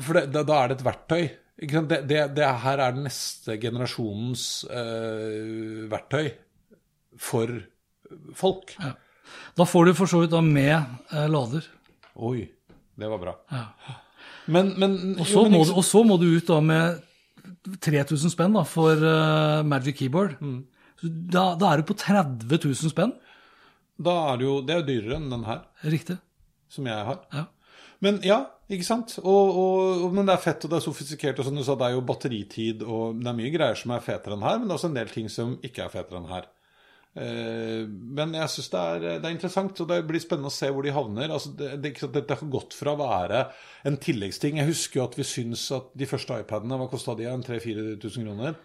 For 0.07 0.21
det, 0.21 0.45
da, 0.47 0.59
er 0.63 0.69
det 0.71 0.77
et 0.79 0.85
verktøy. 0.87 1.23
Det, 1.61 1.97
det, 2.09 2.21
det 2.37 2.51
her 2.63 2.79
er 2.81 2.95
den 2.95 3.03
neste 3.09 3.57
generasjonens 3.61 4.45
uh, 4.71 5.89
verktøy 5.91 6.31
for 7.21 7.51
folk. 8.39 8.71
Da 9.59 9.67
får 9.69 9.91
du 9.91 9.93
for 9.99 10.09
så 10.09 10.23
vidt 10.23 10.33
da 10.33 10.41
med 10.47 10.77
uh, 11.11 11.27
lader. 11.29 11.67
Oi, 12.31 12.47
det 12.97 13.11
var 13.11 13.21
bra. 13.27 13.35
Ja. 13.53 13.65
Men, 14.51 14.71
men 14.81 14.95
Og, 15.19 15.27
jo, 15.27 15.29
så 15.35 15.43
men 15.49 15.53
må, 15.59 15.65
ikke- 15.65 15.75
du- 15.75 15.79
og 15.83 15.85
så 15.91 16.05
må 16.07 16.17
du 16.23 16.29
ut 16.31 16.49
da 16.49 16.61
med 16.65 17.03
3000 17.81 18.33
spenn 18.35 18.55
da, 18.57 18.63
for 18.69 18.97
uh, 19.01 19.63
Magic 19.67 19.99
Keyboard. 20.01 20.37
Mm. 20.41 20.61
Så 21.01 21.09
Da, 21.33 21.45
da 21.57 21.71
er 21.73 21.81
du 21.81 21.89
på 21.89 21.97
30 21.97 22.45
000 22.51 22.93
spenn. 22.93 23.15
Da 24.01 24.15
er 24.33 24.41
det 24.41 24.45
jo 24.47 24.59
Det 24.65 24.75
er 24.75 24.81
jo 24.83 24.89
dyrere 24.89 25.17
enn 25.21 25.31
den 25.33 25.45
her, 25.49 25.63
Riktig. 25.85 26.19
som 26.69 26.87
jeg 26.87 27.05
har. 27.09 27.19
Ja. 27.33 27.47
Men 28.01 28.21
ja, 28.25 28.39
ikke 28.73 28.87
sant? 28.87 29.19
Og, 29.21 29.57
og, 29.61 30.07
men 30.17 30.25
det 30.29 30.35
er 30.37 30.41
fett 30.45 30.63
og 30.65 30.71
det 30.73 30.79
er 30.79 30.85
sofistikert. 30.87 31.39
og 31.39 31.45
som 31.49 31.57
du 31.57 31.63
sa, 31.65 31.75
Det 31.77 31.89
er 31.89 31.97
jo 31.99 32.05
batteritid 32.09 32.83
og 32.87 33.19
det 33.21 33.29
er 33.29 33.37
mye 33.37 33.53
greier 33.53 33.77
som 33.77 33.93
er 33.93 34.01
fetere 34.05 34.37
enn 34.39 34.45
her, 34.47 34.59
men 34.59 34.69
det 34.69 34.73
er 34.73 34.79
også 34.79 34.89
en 34.93 34.97
del 35.01 35.09
ting 35.13 35.29
som 35.29 35.59
ikke 35.63 35.85
er 35.85 35.93
fetere 35.93 36.21
enn 36.23 36.31
her. 36.33 36.47
Eh, 37.19 37.89
men 37.89 38.37
jeg 38.39 38.53
syns 38.53 38.71
det, 38.71 38.83
det 39.03 39.27
er 39.27 39.35
interessant, 39.35 39.83
og 39.83 39.89
det 39.91 39.99
blir 40.07 40.23
spennende 40.23 40.53
å 40.53 40.55
se 40.55 40.71
hvor 40.71 40.87
de 40.87 40.95
havner. 40.95 41.33
Altså, 41.33 41.53
det, 41.59 41.73
det, 41.83 41.95
Dette 42.15 42.39
har 42.39 42.53
gått 42.53 42.77
fra 42.79 42.95
å 42.95 43.01
være 43.01 43.43
en 43.89 43.99
tilleggsting. 44.01 44.61
Jeg 44.61 44.71
husker 44.71 45.01
jo 45.01 45.09
at 45.09 45.19
vi 45.19 45.27
syns 45.27 45.67
at 45.77 45.91
de 45.99 46.09
første 46.11 46.39
iPadene, 46.45 46.79
hva 46.81 46.89
kosta 46.93 47.17
de? 47.19 47.29
En 47.31 47.45
3000-4000 47.47 48.29
kroner? 48.29 48.59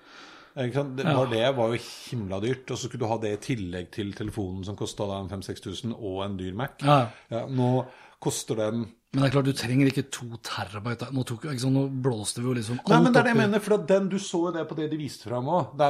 Det, 0.56 1.04
var 1.04 1.28
det 1.28 1.48
var 1.58 1.74
jo 1.74 1.80
himla 1.84 2.38
dyrt, 2.40 2.70
og 2.72 2.78
så 2.80 2.88
skulle 2.88 3.04
du 3.04 3.10
ha 3.12 3.18
det 3.20 3.34
i 3.36 3.40
tillegg 3.44 3.90
til 3.92 4.14
telefonen 4.16 4.64
som 4.64 4.78
kosta 4.80 5.04
5000-6000, 5.04 5.98
og 5.98 6.22
en 6.24 6.38
dyr 6.40 6.56
Mac. 6.56 6.78
Ja. 6.86 7.02
Ja, 7.34 7.42
nå 7.52 7.84
koster 8.24 8.62
den 8.62 8.86
Men 9.16 9.24
det 9.24 9.28
er 9.30 9.34
klart, 9.38 9.48
du 9.48 9.56
trenger 9.56 9.90
ikke 9.90 10.04
to 10.12 10.26
terabyte. 10.44 11.08
Nå, 11.16 11.24
tok, 11.28 11.46
sånn, 11.62 11.76
nå 11.78 11.84
blåste 12.04 12.42
vi 12.42 12.50
jo 12.50 12.56
liksom 12.58 12.82
alt 12.82 12.92
Nei, 12.92 12.98
men 13.06 13.14
det 13.16 13.22
er 13.22 13.28
det 13.28 13.32
jeg 13.32 13.40
mener, 13.40 13.62
for 13.64 13.86
den, 13.92 14.10
du 14.12 14.18
så 14.20 14.42
jo 14.50 14.52
det 14.56 14.66
på 14.68 14.76
det 14.76 14.90
de 14.92 15.00
viste 15.00 15.30
fram 15.30 15.48
òg. 15.56 15.84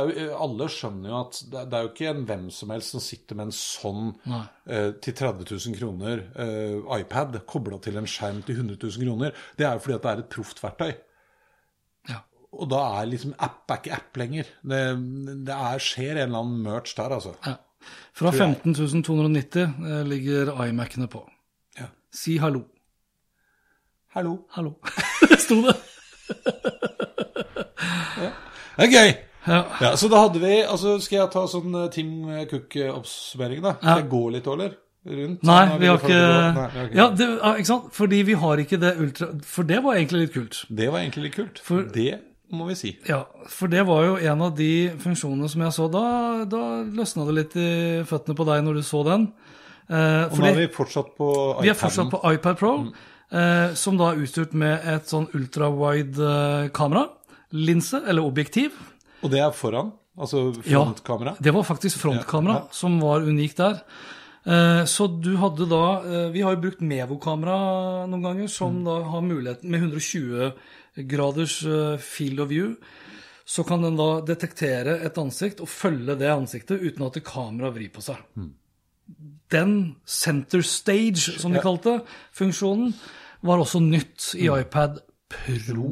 Alle 0.45 0.67
skjønner 0.69 1.09
jo 1.09 1.17
at 1.23 1.39
det, 1.41 1.63
det 1.71 1.79
er 1.79 1.87
jo 1.87 1.91
ikke 1.91 2.11
en 2.11 2.21
hvem 2.29 2.45
som 2.53 2.73
helst 2.75 2.93
som 2.93 3.03
sitter 3.03 3.39
med 3.39 3.49
en 3.49 3.55
sånn 3.57 4.11
eh, 4.29 4.91
til 5.01 5.17
30 5.17 5.49
000 5.49 5.79
kroner 5.79 6.21
eh, 6.45 6.77
iPad 6.99 7.39
kobla 7.49 7.81
til 7.81 7.97
en 7.97 8.09
skjerm 8.09 8.43
til 8.45 8.61
100 8.61 8.77
000 8.77 9.07
kroner. 9.07 9.41
Det 9.57 9.65
er 9.65 9.73
jo 9.79 9.85
fordi 9.87 9.97
at 9.97 10.05
det 10.05 10.13
er 10.13 10.23
et 10.25 10.31
proft 10.37 10.61
verktøy. 10.61 10.93
Ja. 12.13 12.21
Og 12.53 12.69
da 12.75 12.83
er 12.99 13.09
liksom 13.09 13.33
app 13.41 13.73
er 13.73 13.81
ikke 13.81 13.97
app 13.97 14.21
lenger. 14.21 14.53
Det, 14.61 14.83
det 15.49 15.57
er, 15.57 15.81
skjer 15.81 16.13
en 16.19 16.27
eller 16.27 16.45
annen 16.45 16.61
merch 16.69 16.93
der, 16.99 17.17
altså. 17.17 17.33
Ja. 17.41 17.57
Fra 18.15 18.31
15 18.31 18.77
290 19.03 19.65
eh, 19.65 19.99
ligger 20.13 20.53
iMac-ene 20.67 21.09
på. 21.11 21.25
Ja. 21.81 21.89
Si 22.13 22.37
hallo. 22.41 22.67
Hallo. 24.15 24.37
Hallo. 24.55 24.73
Det 25.29 25.39
sto 25.41 25.55
det. 25.65 25.75
Det 28.75 28.83
er 28.85 28.91
gøy! 28.91 29.11
Ja. 29.45 29.59
Ja, 29.81 29.91
så 29.99 30.07
da 30.09 30.23
hadde 30.23 30.39
vi 30.41 30.55
altså 30.65 30.95
Skal 31.03 31.19
jeg 31.19 31.29
ta 31.35 31.43
sånn 31.47 31.75
eh, 31.77 31.85
Tim 31.93 32.09
Cook-oppsummering, 32.49 33.59
da? 33.63 33.75
Skal 33.77 33.99
jeg 34.01 34.07
gå 34.11 34.21
litt, 34.33 34.47
eller? 34.49 34.71
Rundt? 35.05 35.43
Nei, 35.45 35.59
Sånn, 35.69 35.81
vi 35.83 35.89
har 35.91 35.99
ikke? 36.01 36.17
Nei, 36.17 36.63
vi 36.73 36.79
har 36.79 36.87
ikke 36.89 36.97
Ja, 36.97 37.05
det, 37.19 37.27
ikke 37.61 37.69
sant? 37.69 37.91
Fordi 37.93 38.21
vi 38.25 38.37
har 38.41 38.61
ikke 38.63 38.79
det 38.81 38.91
ultra... 39.05 39.27
For 39.45 39.67
det 39.69 39.79
var 39.85 39.99
egentlig 39.99 40.23
litt 40.25 40.33
kult. 40.33 40.61
Det 40.81 40.87
var 40.89 41.03
egentlig 41.03 41.27
litt 41.27 41.35
kult. 41.37 41.61
For- 41.67 41.85
det 41.93 42.07
må 42.55 42.65
vi 42.71 42.75
si. 42.79 42.91
Ja, 43.09 43.19
for 43.51 43.69
det 43.69 43.83
var 43.85 44.03
jo 44.07 44.15
en 44.31 44.41
av 44.47 44.55
de 44.57 44.71
funksjonene 45.01 45.47
som 45.51 45.61
jeg 45.65 45.75
så. 45.77 45.85
Da, 45.93 46.03
da 46.49 46.63
løsna 46.97 47.25
det 47.29 47.35
litt 47.37 47.55
i 47.61 47.69
føttene 48.09 48.37
på 48.39 48.47
deg 48.49 48.65
når 48.65 48.79
du 48.81 48.83
så 48.89 49.03
den. 49.07 49.27
Eh, 49.85 50.23
Og 50.31 50.39
nå 50.41 50.49
er 50.49 50.57
vi 50.63 50.67
fortsatt 50.73 51.13
på 51.19 51.29
iPad. 51.35 51.63
Vi 51.67 51.71
er 51.75 51.77
fortsatt 51.85 52.09
på 52.15 52.21
iPad 52.33 52.57
Pro, 52.63 52.73
eh, 52.89 53.11
som 53.75 53.97
da 53.99 54.11
er 54.13 54.21
utstyrt 54.23 54.53
med 54.55 54.85
et 54.87 55.09
sånn 55.11 55.25
ultrawide 55.35 56.69
eh. 56.71 57.05
Linse, 57.55 57.99
eller 58.07 58.23
objektiv. 58.23 58.71
Og 59.23 59.31
det 59.31 59.39
er 59.43 59.51
foran? 59.55 59.93
Altså 60.17 60.53
frontkamera? 60.63 61.33
Ja. 61.35 61.43
Det 61.43 61.53
var 61.53 61.63
faktisk 61.67 61.99
frontkamera 61.99 62.53
Ja, 62.53 62.59
ja. 62.65 62.71
som 62.71 62.99
var 63.01 63.21
unikt 63.27 63.57
der. 63.57 63.81
Eh, 64.45 64.85
Så 64.85 65.07
du 65.21 65.35
hadde 65.37 65.65
da 65.67 66.01
eh, 66.05 66.29
Vi 66.31 66.41
har 66.41 66.55
jo 66.55 66.61
brukt 66.61 66.79
Mevo-kamera 66.81 68.05
noen 68.07 68.21
ganger, 68.23 68.47
som 68.47 68.77
Mm. 68.79 68.85
da 68.85 69.03
har 69.09 69.21
muligheten 69.21 69.69
med 69.69 69.81
120 69.81 70.53
graders 71.07 71.63
eh, 71.65 71.97
field 71.97 72.39
of 72.39 72.49
view. 72.49 72.75
Så 73.45 73.63
kan 73.67 73.81
den 73.81 73.95
da 73.97 74.21
detektere 74.21 75.01
et 75.05 75.17
ansikt 75.17 75.59
og 75.61 75.67
følge 75.67 76.15
det 76.17 76.29
ansiktet 76.31 76.81
uten 76.81 77.05
at 77.05 77.23
kameraet 77.23 77.75
vrir 77.75 77.89
på 77.91 78.01
seg. 78.01 78.17
Mm. 78.37 78.53
Den 79.51 79.95
center 80.05 80.61
stage, 80.61 81.37
som 81.39 81.53
de 81.53 81.59
kalte 81.61 82.01
funksjonen, 82.33 82.93
var 83.45 83.61
også 83.63 83.79
nytt 83.83 84.33
i 84.39 84.47
Mm. 84.49 84.59
iPad 84.61 84.99
Pro. 85.27 85.87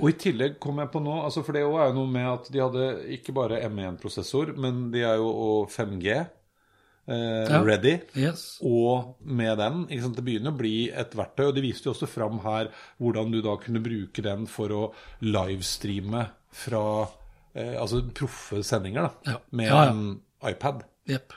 Og 0.00 0.08
i 0.10 0.12
tillegg 0.18 0.56
kom 0.60 0.78
jeg 0.82 0.90
på 0.90 1.00
nå, 1.02 1.12
altså 1.24 1.44
for 1.46 1.52
det 1.54 1.62
også 1.62 1.80
er 1.84 1.86
jo 1.92 1.94
noe 2.00 2.10
med 2.10 2.26
at 2.32 2.48
de 2.50 2.58
hadde 2.60 2.86
ikke 3.16 3.32
bare 3.36 3.60
M1-prosessor, 3.70 4.56
men 4.58 4.90
de 4.90 5.04
er 5.06 5.16
jo 5.22 5.28
og 5.30 5.70
5G 5.70 6.06
eh, 7.08 7.46
Ja. 7.48 7.60
ready. 7.62 8.00
Yes. 8.16 8.58
Og 8.62 9.16
med 9.24 9.56
den 9.58 9.86
Det 9.88 10.24
begynner 10.24 10.50
å 10.52 10.56
bli 10.58 10.90
et 10.90 11.14
verktøy, 11.16 11.46
og 11.48 11.54
de 11.54 11.62
viste 11.62 11.86
jo 11.86 11.92
også 11.94 12.08
fram 12.08 12.40
her 12.42 12.68
hvordan 13.00 13.30
du 13.32 13.40
da 13.40 13.56
kunne 13.56 13.82
bruke 13.82 14.22
den 14.22 14.46
for 14.46 14.68
å 14.68 14.92
livestreame 15.22 16.28
fra 16.52 17.08
eh, 17.54 17.74
altså 17.80 18.02
proffe 18.14 18.62
sendinger 18.66 19.02
da, 19.02 19.10
Ja. 19.32 19.38
med 19.52 19.66
Ja, 19.68 19.84
ja. 19.84 19.90
en 19.90 20.20
iPad. 20.42 20.84
Jepp. 21.08 21.32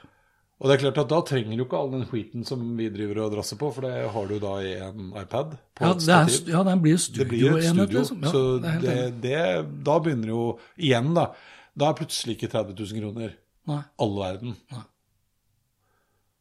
Og 0.62 0.70
det 0.70 0.76
er 0.76 0.82
klart 0.86 1.00
at 1.02 1.10
da 1.12 1.20
trenger 1.28 1.58
du 1.58 1.64
ikke 1.66 1.80
all 1.80 1.90
den 1.92 2.06
skiten 2.08 2.46
som 2.48 2.62
vi 2.78 2.86
driver 2.94 3.24
og 3.26 3.34
drasser 3.34 3.58
på, 3.60 3.72
for 3.74 3.84
det 3.88 4.06
har 4.14 4.30
du 4.30 4.36
da 4.40 4.54
i 4.64 4.74
en 4.86 5.10
iPad. 5.20 5.58
På 5.76 5.88
Ja, 5.88 5.92
et 5.96 6.06
det, 6.06 6.14
er, 6.14 6.52
ja, 6.54 6.62
den 6.70 6.84
blir 6.84 6.94
jo 6.96 7.02
studioenhet, 7.04 7.74
studio, 7.74 8.00
liksom. 8.00 8.22
Ja, 8.24 8.32
så 8.32 8.44
det 8.64 8.76
det, 8.86 8.96
det, 9.26 9.42
da 9.90 9.98
begynner 10.06 10.32
jo 10.32 10.46
igjen, 10.78 11.12
da. 11.18 11.26
Da 11.74 11.90
er 11.90 11.98
plutselig 11.98 12.38
ikke 12.38 12.52
30 12.54 12.78
000 12.80 13.02
kroner 13.02 13.36
Nei. 13.72 13.82
all 14.06 14.16
verden. 14.22 14.56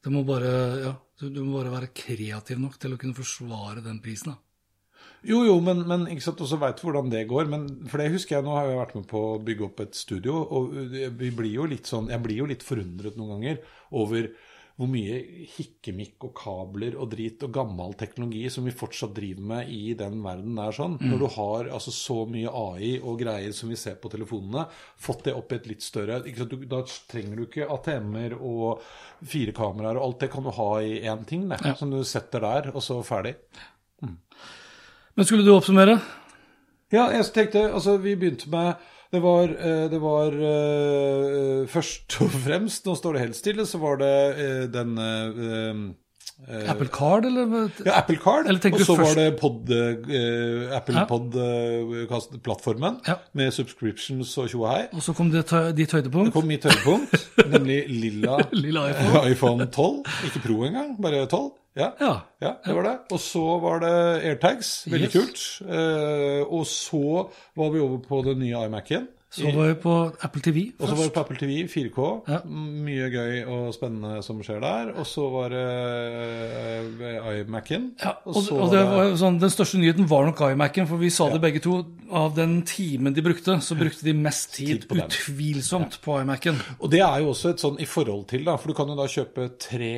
Det 0.02 0.12
må 0.12 0.22
bare, 0.28 0.54
ja, 0.82 0.92
du, 1.18 1.28
du 1.32 1.42
må 1.46 1.56
bare 1.60 1.72
være 1.72 1.92
kreativ 1.96 2.60
nok 2.60 2.78
til 2.82 2.94
å 2.94 3.00
kunne 3.00 3.16
forsvare 3.16 3.82
den 3.84 4.00
prisen. 4.04 4.34
da. 4.34 4.51
Jo, 5.28 5.44
jo, 5.46 5.58
men, 5.62 5.84
men 5.86 6.06
ikke 6.10 6.24
sant, 6.24 6.40
også 6.42 6.58
veit 6.58 6.80
hvordan 6.82 7.10
det 7.12 7.26
går. 7.30 7.46
Men 7.52 7.66
for 7.90 8.02
det 8.02 8.10
husker 8.14 8.38
jeg, 8.40 8.46
nå 8.46 8.56
har 8.56 8.66
jeg 8.70 8.80
vært 8.80 8.96
med 8.98 9.06
på 9.10 9.20
å 9.32 9.42
bygge 9.46 9.68
opp 9.68 9.84
et 9.84 9.94
studio, 9.98 10.40
og 10.42 10.72
vi 11.20 11.30
blir 11.30 11.52
jo 11.60 11.68
litt 11.70 11.86
sånn, 11.90 12.10
jeg 12.10 12.24
blir 12.24 12.42
jo 12.42 12.48
litt 12.50 12.64
forundret 12.66 13.18
noen 13.20 13.36
ganger 13.36 13.62
over 13.94 14.32
hvor 14.80 14.88
mye 14.88 15.18
hikkemikk 15.52 16.24
og 16.24 16.30
kabler 16.40 16.94
og 16.96 17.10
drit 17.12 17.42
og 17.44 17.50
gammel 17.54 17.92
teknologi 18.00 18.46
som 18.50 18.64
vi 18.64 18.72
fortsatt 18.74 19.12
driver 19.14 19.44
med 19.50 19.68
i 19.70 19.92
den 20.00 20.16
verden 20.24 20.56
der 20.58 20.72
sånn. 20.74 20.94
Når 20.98 21.20
du 21.20 21.26
har 21.34 21.68
altså 21.76 21.92
så 21.94 22.16
mye 22.26 22.48
AI 22.48 22.94
og 23.04 23.20
greier 23.20 23.52
som 23.54 23.68
vi 23.70 23.76
ser 23.78 23.98
på 24.00 24.10
telefonene, 24.10 24.64
fått 24.96 25.26
det 25.28 25.34
opp 25.38 25.52
i 25.52 25.58
et 25.60 25.68
litt 25.74 25.84
større 25.84 26.22
ikke 26.24 26.40
sant, 26.40 26.56
du, 26.56 26.64
Da 26.72 26.80
trenger 27.12 27.36
du 27.36 27.44
ikke 27.44 27.68
ATM-er 27.76 28.34
og 28.40 28.80
fire 29.28 29.52
kameraer 29.60 30.00
og 30.00 30.06
alt 30.08 30.24
det 30.24 30.30
kan 30.32 30.48
du 30.48 30.50
ha 30.56 30.70
i 30.80 30.96
én 31.04 31.28
ting, 31.28 31.44
det, 31.52 31.60
Ja. 31.62 31.76
som 31.78 31.92
du 31.92 32.00
setter 32.08 32.40
der, 32.40 32.72
og 32.72 32.80
så 32.82 32.96
ferdig. 33.06 33.36
Men 35.16 35.28
skulle 35.28 35.44
du 35.44 35.52
oppsummere? 35.54 35.98
Ja, 36.92 37.06
jeg 37.12 37.24
tenkte, 37.34 37.66
altså 37.72 37.96
vi 38.00 38.14
begynte 38.20 38.50
med 38.52 38.74
Det 39.12 39.20
var, 39.20 39.42
eh, 39.44 39.88
det 39.92 39.98
var 40.00 40.32
eh, 40.32 41.66
først 41.68 42.14
og 42.24 42.30
fremst, 42.32 42.86
nå 42.88 42.94
står 42.96 43.12
det 43.18 43.20
helt 43.26 43.36
stille, 43.36 43.66
så 43.68 43.76
var 43.82 43.98
det 44.00 44.12
den 44.72 44.94
eh, 44.96 45.82
eh, 46.48 46.70
Apple 46.72 46.88
Card, 46.88 47.26
eller? 47.28 47.68
Ja, 47.84 47.98
Apple 48.00 48.16
Card. 48.16 48.48
Og 48.48 48.80
så 48.80 48.96
var 48.96 49.12
det 49.14 49.26
pod, 49.38 49.68
Apple. 50.78 51.04
Pod-plattformen 51.10 52.96
Ja. 53.06 53.18
med 53.36 53.52
subscriptions 53.52 54.32
og 54.40 54.48
tjo 54.48 54.62
og 54.64 54.72
hei. 54.72 54.86
Og 54.96 55.04
så 55.04 55.12
kom 55.14 55.28
det 55.30 55.44
ditt 55.76 55.92
høydepunkt? 55.92 56.32
Det 56.32 56.34
kom 56.40 56.48
mitt 56.48 56.64
høydepunkt, 56.64 57.28
nemlig 57.52 57.82
lilla 57.92 58.38
Lilla 58.64 58.88
iPhone. 58.90 59.22
iPhone 59.36 59.66
12. 59.68 60.02
Ikke 60.30 60.42
Pro 60.48 60.64
engang, 60.66 60.96
bare 61.04 61.26
12. 61.28 61.50
Ja. 61.76 61.90
Ja. 62.00 62.12
Ja, 62.42 62.50
det 62.66 62.74
var 62.76 62.82
det. 62.82 62.98
Og 63.12 63.20
så 63.20 63.42
var 63.62 63.78
det 63.80 63.92
AirTags. 64.28 64.72
Veldig 64.92 65.08
Yes. 65.08 65.12
kult. 65.16 65.70
Eh, 65.70 66.42
og 66.52 66.66
så 66.68 67.30
var 67.56 67.70
vi 67.72 67.80
over 67.80 67.98
på 68.04 68.22
den 68.26 68.38
nye 68.44 68.64
iMac-en. 68.66 69.08
Så 69.32 69.48
var 69.56 69.70
vi 69.70 69.76
på 69.80 69.92
Apple 70.20 70.42
TV 70.44 70.58
Og 70.76 70.88
så 70.88 70.94
var 70.94 71.06
vi 71.06 71.12
på 71.14 71.20
Apple 71.22 71.38
TV 71.40 71.52
4K. 71.70 72.08
Ja. 72.28 72.38
Mye 72.84 73.06
gøy 73.08 73.38
og 73.48 73.70
spennende 73.72 74.18
som 74.24 74.42
skjer 74.44 74.60
der. 74.60 74.90
Og 75.00 75.06
så 75.08 75.24
var 75.32 75.54
det 75.54 75.62
eh, 75.72 77.40
iMac-en. 77.40 77.86
Ja, 78.02 78.12
og, 78.28 78.50
og 78.52 78.74
det 78.74 78.82
var 78.90 79.14
sånn, 79.16 79.38
Den 79.40 79.52
største 79.54 79.80
nyheten 79.80 80.08
var 80.10 80.26
nok 80.28 80.42
iMac-en, 80.50 80.88
for 80.90 81.00
vi 81.00 81.08
sa 81.14 81.30
det 81.32 81.40
begge 81.44 81.62
to. 81.64 81.78
Av 82.12 82.34
den 82.36 82.58
timen 82.68 83.14
de 83.16 83.24
brukte, 83.24 83.56
så 83.64 83.76
brukte 83.78 84.04
de 84.04 84.12
mest 84.12 84.52
tid 84.58 84.82
Tid 84.82 84.84
på 84.90 84.98
utvilsomt 85.00 85.96
på 86.04 86.18
iMac-en. 86.20 86.60
Og 86.82 86.92
det 86.92 87.00
er 87.00 87.24
jo 87.24 87.32
også 87.32 87.54
et 87.54 87.64
sånn 87.64 87.80
i 87.80 87.88
forhold 87.88 88.26
til, 88.34 88.44
da, 88.44 88.58
for 88.60 88.72
du 88.72 88.76
kan 88.76 88.92
jo 88.92 88.98
da 88.98 89.08
kjøpe 89.08 89.48
tre 89.62 89.94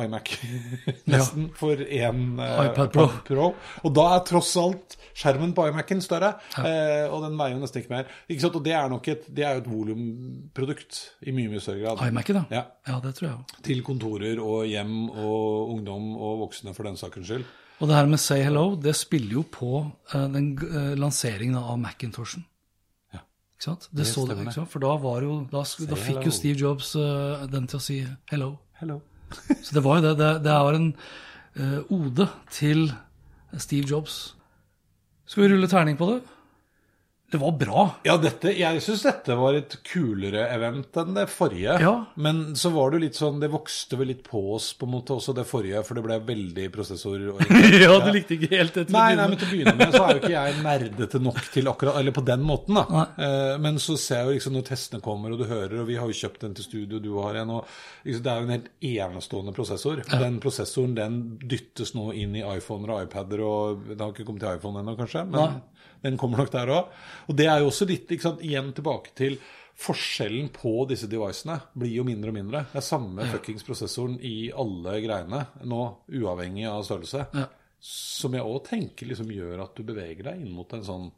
iMac 0.00 0.32
nesten 1.12 1.50
for 1.58 1.84
én 1.84 2.24
uh, 2.40 2.64
iPad 2.64 2.96
Pro. 3.28 3.52
Og 3.84 3.94
da 3.96 4.08
er 4.16 4.24
tross 4.30 4.54
alt 4.60 4.96
skjermen 5.20 5.52
på 5.52 5.68
iMac-en 5.68 6.00
større, 6.04 6.32
uh, 6.56 7.06
og 7.12 7.26
den 7.26 7.36
veier 7.36 7.58
jo 7.58 7.62
nesten 7.62 7.84
ikke 7.84 7.92
mer. 7.98 8.10
Ikke 8.30 8.46
sant? 8.46 8.56
Og 8.56 8.64
det 8.64 8.69
er 8.76 8.90
nok 8.92 9.08
et, 9.12 9.24
det 9.32 9.44
er 9.46 9.56
jo 9.56 9.62
et 9.62 9.70
volumprodukt 9.70 10.98
i 11.26 11.32
mye 11.36 11.50
mye 11.52 11.62
større 11.62 11.80
grad. 11.82 12.02
iMac-et, 12.10 12.36
da. 12.36 12.44
Ja. 12.52 12.62
Ja, 12.88 12.98
det 13.04 13.14
tror 13.16 13.28
jeg 13.28 13.36
òg. 13.38 13.56
Til 13.66 13.82
kontorer 13.86 14.42
og 14.42 14.68
hjem 14.68 14.94
og 15.10 15.74
ungdom 15.76 16.14
og 16.16 16.46
voksne, 16.46 16.74
for 16.76 16.88
den 16.88 16.98
sakens 17.00 17.30
skyld. 17.30 17.44
Og 17.80 17.88
det 17.88 17.96
her 17.96 18.08
med 18.12 18.20
Say 18.20 18.42
Hello, 18.44 18.74
det 18.76 18.92
spiller 18.98 19.38
jo 19.38 19.42
på 19.48 19.72
eh, 20.12 20.26
den 20.34 20.52
eh, 20.66 20.92
lanseringen 21.00 21.56
av 21.56 21.78
Macintoshen. 21.80 22.44
Ja. 23.14 23.22
Ikke 23.54 23.68
sant? 23.70 23.86
Det, 23.88 24.02
Det 24.02 24.08
så 24.10 24.26
du, 24.28 24.34
ikke 24.36 24.56
sant? 24.58 24.72
For 24.72 24.84
da, 24.84 24.96
var 25.00 25.24
jo, 25.24 25.38
da, 25.48 25.62
da 25.64 25.96
fikk 25.96 26.18
hello. 26.20 26.26
jo 26.28 26.34
Steve 26.36 26.60
Jobs 26.60 26.92
uh, 27.00 27.46
den 27.48 27.70
til 27.70 27.80
å 27.80 27.84
si 27.84 28.02
hello. 28.32 28.50
Hello. 28.80 29.00
Så 29.64 29.76
det 29.76 29.84
var 29.84 30.00
jo 30.00 30.08
det. 30.08 30.12
Det, 30.18 30.28
det 30.44 30.58
var 30.66 30.76
en 30.76 30.90
uh, 31.56 31.80
ode 31.94 32.26
til 32.50 32.88
Steve 33.56 33.88
Jobs. 33.88 34.34
Skal 35.30 35.44
vi 35.44 35.50
rulle 35.52 35.68
terning 35.70 35.96
på 35.96 36.08
det? 36.10 36.20
Det 37.30 37.38
var 37.38 37.54
bra. 37.60 37.86
Ja, 38.06 38.16
dette, 38.18 38.50
jeg 38.58 38.82
syns 38.82 39.04
dette 39.06 39.36
var 39.38 39.54
et 39.54 39.76
kulere 39.86 40.48
event 40.50 40.96
enn 40.98 41.14
det 41.14 41.28
forrige. 41.30 41.76
Ja. 41.78 41.94
Men 42.18 42.56
så 42.58 42.72
var 42.74 42.90
det 42.90 42.98
jo 42.98 43.04
litt 43.04 43.18
sånn 43.18 43.38
Det 43.42 43.50
vokste 43.52 43.98
vel 44.00 44.10
litt 44.10 44.24
på 44.26 44.42
oss, 44.56 44.72
på 44.74 44.88
en 44.88 44.94
måte, 44.96 45.14
også 45.14 45.36
det 45.36 45.46
forrige, 45.46 45.84
for 45.86 45.98
det 45.98 46.04
ble 46.08 46.18
veldig 46.32 46.68
prosessor. 46.74 47.28
ja, 47.84 47.94
du 48.02 48.10
likte 48.10 48.34
ikke 48.34 48.50
helt 48.56 48.74
det 48.74 48.88
til 48.88 48.96
å 48.96 49.06
begynne 49.06 49.20
begynne 49.20 49.26
nei, 49.26 49.30
men 49.30 49.40
til 49.40 49.48
å 49.48 49.52
begynne 49.54 49.74
med 49.78 49.94
så 49.94 50.02
er 50.04 50.12
jo 50.12 50.22
ikke 50.22 50.32
jeg 50.34 50.56
nerdete 50.64 51.20
nok 51.22 51.40
til 51.54 51.70
akkurat 51.70 51.98
Eller 52.00 52.16
på 52.16 52.24
den 52.26 52.44
måten, 52.46 52.78
da. 52.78 52.84
Nei. 52.90 53.06
Eh, 53.26 53.54
men 53.62 53.80
så 53.82 53.96
ser 54.00 54.22
jeg 54.22 54.28
jo 54.28 54.36
liksom 54.38 54.56
når 54.56 54.66
testene 54.70 55.04
kommer, 55.04 55.34
og 55.34 55.42
du 55.42 55.46
hører, 55.50 55.76
og 55.82 55.88
vi 55.90 55.98
har 56.00 56.10
jo 56.10 56.18
kjøpt 56.20 56.46
den 56.46 56.56
til 56.58 56.66
studio, 56.66 57.02
du 57.02 57.10
har 57.18 57.40
en, 57.42 57.54
og 57.58 57.74
liksom, 58.06 58.24
det 58.26 58.32
er 58.32 58.40
jo 58.40 58.48
en 58.48 58.54
helt 58.56 58.70
enestående 58.90 59.56
prosessor. 59.56 60.04
Den 60.10 60.40
prosessoren 60.42 60.96
den 60.98 61.20
dyttes 61.40 61.94
nå 61.96 62.10
inn 62.18 62.36
i 62.38 62.44
iPhoner 62.46 62.94
og 62.94 63.04
iPader, 63.06 63.44
og 63.46 63.84
den 63.90 64.00
har 64.02 64.14
ikke 64.14 64.28
kommet 64.28 64.44
til 64.46 64.60
iPhone 64.60 64.82
ennå, 64.82 64.96
kanskje, 64.98 65.26
men 65.30 65.40
Nei. 65.40 65.84
den 66.06 66.20
kommer 66.20 66.42
nok 66.42 66.52
der 66.54 66.74
òg. 66.74 66.94
Og 67.28 67.36
det 67.36 67.48
er 67.50 67.60
jo 67.60 67.70
også 67.70 67.88
litt 67.88 68.10
ikke 68.10 68.28
sant, 68.28 68.44
igjen 68.46 68.72
tilbake 68.76 69.14
til 69.18 69.38
forskjellen 69.80 70.50
på 70.52 70.72
disse 70.90 71.08
devicene 71.08 71.56
blir 71.78 71.94
jo 72.00 72.04
mindre 72.04 72.32
og 72.32 72.36
mindre. 72.36 72.64
Det 72.72 72.80
er 72.82 72.84
samme 72.84 73.28
fuckings 73.30 73.64
prosessoren 73.64 74.18
i 74.20 74.50
alle 74.52 74.98
greiene 75.04 75.44
nå, 75.68 75.80
uavhengig 76.20 76.66
av 76.68 76.84
størrelse. 76.88 77.24
Ja. 77.32 77.46
Som 77.80 78.36
jeg 78.36 78.44
òg 78.44 78.60
tenker 78.68 79.08
liksom 79.08 79.30
gjør 79.32 79.64
at 79.64 79.78
du 79.78 79.86
beveger 79.88 80.26
deg 80.30 80.42
inn 80.42 80.52
mot 80.52 80.72
en 80.76 80.84
sånn 80.84 81.08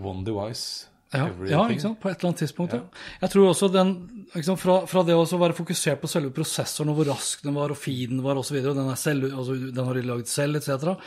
one 0.00 0.26
device. 0.26 0.88
Ja, 1.14 1.28
ja, 1.48 1.62
ikke 1.70 1.84
sant? 1.84 2.00
på 2.02 2.10
et 2.10 2.18
eller 2.18 2.32
annet 2.32 2.42
tidspunkt. 2.42 2.74
Ja. 2.76 3.04
Jeg 3.22 3.32
tror 3.34 3.50
også 3.50 3.70
den, 3.72 3.94
sant? 4.34 4.60
Fra, 4.62 4.80
fra 4.90 5.04
det 5.06 5.16
å 5.16 5.24
være 5.40 5.56
fokusert 5.56 6.02
på 6.02 6.10
selve 6.10 6.34
prosessoren 6.34 6.92
og 6.92 7.00
hvor 7.00 7.12
rask 7.12 7.44
den 7.46 7.56
var 7.56 7.74
og 7.74 7.80
fin 7.80 8.16
den 8.16 8.24
var 8.24 8.40
osv., 8.40 8.58
og, 8.64 8.74
den, 8.74 8.90
er 8.90 9.00
selv, 9.00 9.30
altså, 9.30 9.56
den 9.70 9.88
har 9.88 9.98
de 9.98 10.04
lagd 10.10 10.30
selv 10.30 10.60
etc., 10.60 11.00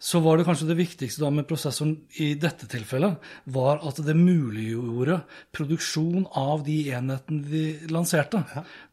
så 0.00 0.20
var 0.24 0.38
det 0.38 0.46
kanskje 0.48 0.70
det 0.70 0.78
viktigste 0.78 1.20
da 1.20 1.28
med 1.34 1.44
prosessoren 1.44 1.92
i 2.24 2.30
dette 2.40 2.64
tilfellet, 2.72 3.20
var 3.52 3.82
at 3.84 3.98
det 4.00 4.14
muliggjorde 4.16 5.18
produksjon 5.52 6.24
av 6.40 6.62
de 6.64 6.78
enhetene 6.96 7.44
de 7.44 7.64
lanserte. 7.92 8.40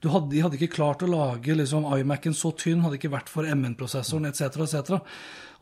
Du 0.03 0.09
hadde, 0.11 0.33
de 0.33 0.43
hadde 0.43 0.59
ikke 0.59 0.75
klart 0.75 1.05
å 1.07 1.11
lage 1.11 1.55
liksom, 1.55 1.87
iMac-en 1.95 2.35
så 2.35 2.51
tynn, 2.59 2.83
hadde 2.83 2.99
ikke 2.99 3.13
vært 3.13 3.31
for 3.31 3.47
MN-prosessoren 3.47 4.27
etc. 4.27 4.59
etc. 4.67 4.97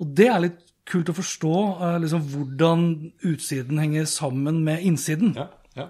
Og 0.02 0.16
det 0.18 0.32
er 0.32 0.42
litt 0.48 0.65
kult 0.90 1.10
å 1.10 1.16
forstå 1.18 1.56
eh, 1.88 1.98
liksom, 2.04 2.28
hvordan 2.34 2.86
utsiden 3.26 3.82
henger 3.82 4.06
sammen 4.10 4.64
med 4.66 4.86
innsiden. 4.86 5.34
Ja, 5.38 5.50
ja. 5.76 5.90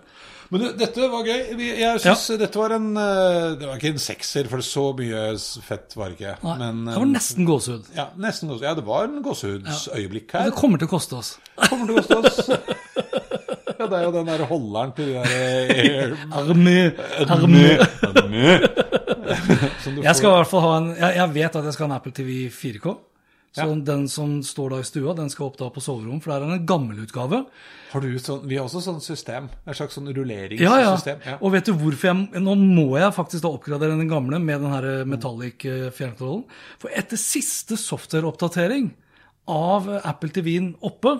Men 0.54 0.62
du, 0.62 0.66
dette 0.78 1.08
var 1.10 1.26
gøy. 1.26 1.56
Jeg 1.58 2.02
syns 2.04 2.28
dette 2.38 2.60
var 2.60 2.76
en 2.76 2.91
eh, 3.02 3.56
Det 3.58 3.66
var 3.66 3.80
ikke 3.80 3.96
en 3.96 4.02
sekser, 4.04 4.46
for 4.52 4.62
så 4.66 4.84
mye 4.98 5.24
fett 5.66 5.96
var 5.98 6.12
det 6.14 6.20
ikke. 6.20 6.36
Nei, 6.46 6.56
Men, 6.62 6.84
det 6.86 6.98
var 7.00 7.08
eh, 7.08 7.14
nesten 7.16 7.48
gåsehud. 7.50 7.89
Ja, 7.98 8.08
nesten 8.22 8.52
gåsehud. 8.52 8.68
Ja, 8.68 8.76
det 8.78 8.86
var 8.86 9.10
en 9.10 9.24
gåsehudsøyeblikk 9.26 10.36
her. 10.38 10.46
Men 10.46 10.54
Det 10.54 10.60
kommer 10.60 10.82
til 10.82 10.89
å 10.89 10.93
koste 10.93 11.18
oss. 11.22 11.34
kommer 11.66 11.89
til 11.89 11.98
å 11.98 12.04
koste 12.04 12.22
oss. 12.22 12.41
Ja, 13.76 13.89
det 13.91 13.98
er 13.98 14.06
jo 14.06 14.12
den 14.16 14.30
der 14.30 14.41
holderen 14.48 14.91
til 14.96 15.10
de 15.12 15.16
der. 15.20 16.14
Armé, 16.39 16.78
armé. 17.28 18.54
Jeg 20.06 20.16
skal 20.16 20.30
i 20.30 20.32
hvert 20.32 20.50
fall 20.50 20.64
ha 20.64 20.72
en 20.80 20.88
Jeg, 20.93 21.10
jeg 21.18 21.34
vet 21.36 21.58
at 21.60 21.68
jeg 21.68 21.76
skal 21.76 21.84
ha 21.86 21.89
en 21.89 21.96
Apple 21.98 22.14
TV 22.16 22.30
4K. 22.56 22.93
Så 23.56 23.64
Ja. 23.64 23.76
den 23.88 24.08
som 24.12 24.41
står 24.43 24.70
da 24.70 24.78
i 24.80 24.84
stua, 24.84 25.16
den 25.16 25.30
skal 25.30 25.45
opp 25.47 25.58
da 25.58 25.70
på 25.70 25.80
soverommet, 25.80 26.24
for 26.24 26.32
det 26.34 26.43
er 26.43 26.53
en 26.58 26.66
gammel 26.68 26.97
utgave. 27.06 27.45
Har 27.93 28.01
du 28.01 28.18
sånn, 28.20 28.41
vi 28.45 28.58
har 28.58 28.66
også 28.66 28.82
sånn 28.84 28.99
system. 29.01 29.47
Et 29.66 29.76
slags 29.78 29.95
sånn 29.95 30.10
Ja, 30.60 30.78
ja. 30.82 30.97
Ja. 31.26 31.38
Og 31.41 31.53
vet 31.53 31.64
du 31.66 31.74
hvorfor 31.74 32.10
jeg 32.34 32.41
Nå 32.43 32.56
må 32.60 32.99
jeg 32.99 33.14
faktisk 33.16 33.41
da 33.41 33.47
oppgradere 33.56 33.97
den 33.97 34.10
gamle 34.10 34.39
med 34.43 34.60
den 34.60 34.70
her 34.72 35.06
metallic 35.06 35.64
eh, 35.64 35.89
fjernkontrollen. 35.89 36.43
For 36.80 36.89
etter 36.89 37.16
siste 37.16 37.78
softwareoppdatering 37.78 38.91
av 39.47 39.88
eh, 39.89 40.01
Apple 40.03 40.30
TV-en 40.36 40.76
oppe, 40.84 41.16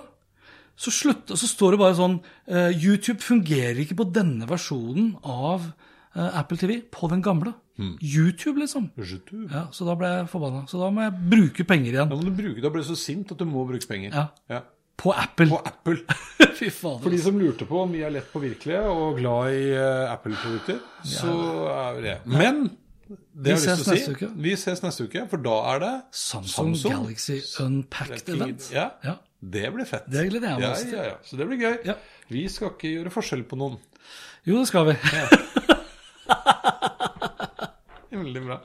så, 0.76 0.92
slutt, 0.92 1.32
så 1.32 1.48
står 1.48 1.72
det 1.72 1.80
bare 1.80 1.96
sånn 1.96 2.18
eh, 2.52 2.72
YouTube 2.76 3.22
fungerer 3.24 3.80
ikke 3.80 3.96
på 4.02 4.12
denne 4.12 4.46
versjonen 4.50 5.14
av 5.24 5.70
eh, 6.16 6.38
Apple 6.38 6.58
TV 6.60 6.82
på 6.92 7.08
den 7.14 7.24
gamle. 7.24 7.54
YouTube, 7.80 8.60
liksom. 8.62 8.90
YouTube. 8.98 9.50
Ja, 9.52 9.66
Så 9.72 9.84
da 9.88 9.96
ble 10.00 10.08
jeg 10.08 10.30
forbanna. 10.32 10.62
Så 10.72 10.80
da 10.80 10.88
må 10.96 11.04
jeg 11.04 11.12
bruke 11.34 11.66
penger 11.68 11.92
igjen. 11.92 12.08
Da 12.10 12.16
må 12.16 12.24
du 12.24 12.32
bruke, 12.32 12.62
da 12.64 12.70
ble 12.72 12.84
du 12.86 12.88
så 12.88 12.96
sint 13.00 13.32
at 13.34 13.38
du 13.42 13.46
må 13.50 13.66
bruke 13.68 13.88
penger. 13.90 14.16
Ja. 14.50 14.62
På 14.96 15.12
Apple. 15.12 15.50
På 15.52 15.60
Apple. 15.60 15.98
Fy 16.56 16.70
fader. 16.72 17.02
For 17.04 17.12
de 17.12 17.18
altså. 17.20 17.34
som 17.34 17.40
lurte 17.42 17.68
på 17.68 17.82
om 17.84 17.92
vi 17.92 18.06
er 18.08 18.14
lett 18.16 18.30
påvirkelige 18.32 18.80
og 18.88 19.18
glad 19.20 19.52
i 19.52 19.66
uh, 19.76 20.14
Apple-produkter, 20.14 20.80
så 21.04 21.34
er 21.74 21.98
vi 22.00 22.06
det. 22.08 22.16
Men 22.32 22.64
det 23.10 23.58
Vi 23.58 23.60
ses 23.60 23.84
å 23.84 23.86
si. 23.90 23.92
neste 23.98 24.16
uke. 24.16 24.30
Vi 24.48 24.56
ses 24.58 24.82
neste 24.86 25.10
uke, 25.10 25.26
for 25.30 25.44
da 25.44 25.58
er 25.74 25.84
det 25.84 25.92
Samsung, 26.16 26.72
Galaxy 26.80 27.42
Unpacked 27.62 28.32
Event. 28.38 28.70
Ja, 28.74 28.88
Ja. 29.04 29.18
det 29.44 29.68
blir 29.76 29.86
fett. 29.86 30.08
Det 30.10 30.30
gleder 30.32 30.56
jeg 30.56 30.64
meg 30.64 30.80
til. 30.80 30.96
Ja, 30.96 31.04
ja. 31.12 31.20
Så 31.28 31.36
det 31.38 31.50
blir 31.52 31.60
gøy. 31.60 31.76
Ja. 31.92 32.00
Vi 32.32 32.48
skal 32.50 32.72
ikke 32.72 32.96
gjøre 32.96 33.12
forskjell 33.14 33.44
på 33.52 33.60
noen. 33.60 33.76
Jo, 34.48 34.64
det 34.64 34.70
skal 34.72 34.94
vi. 34.94 34.98
Er 38.16 38.24
veldig 38.24 38.44
bra. 38.44 38.60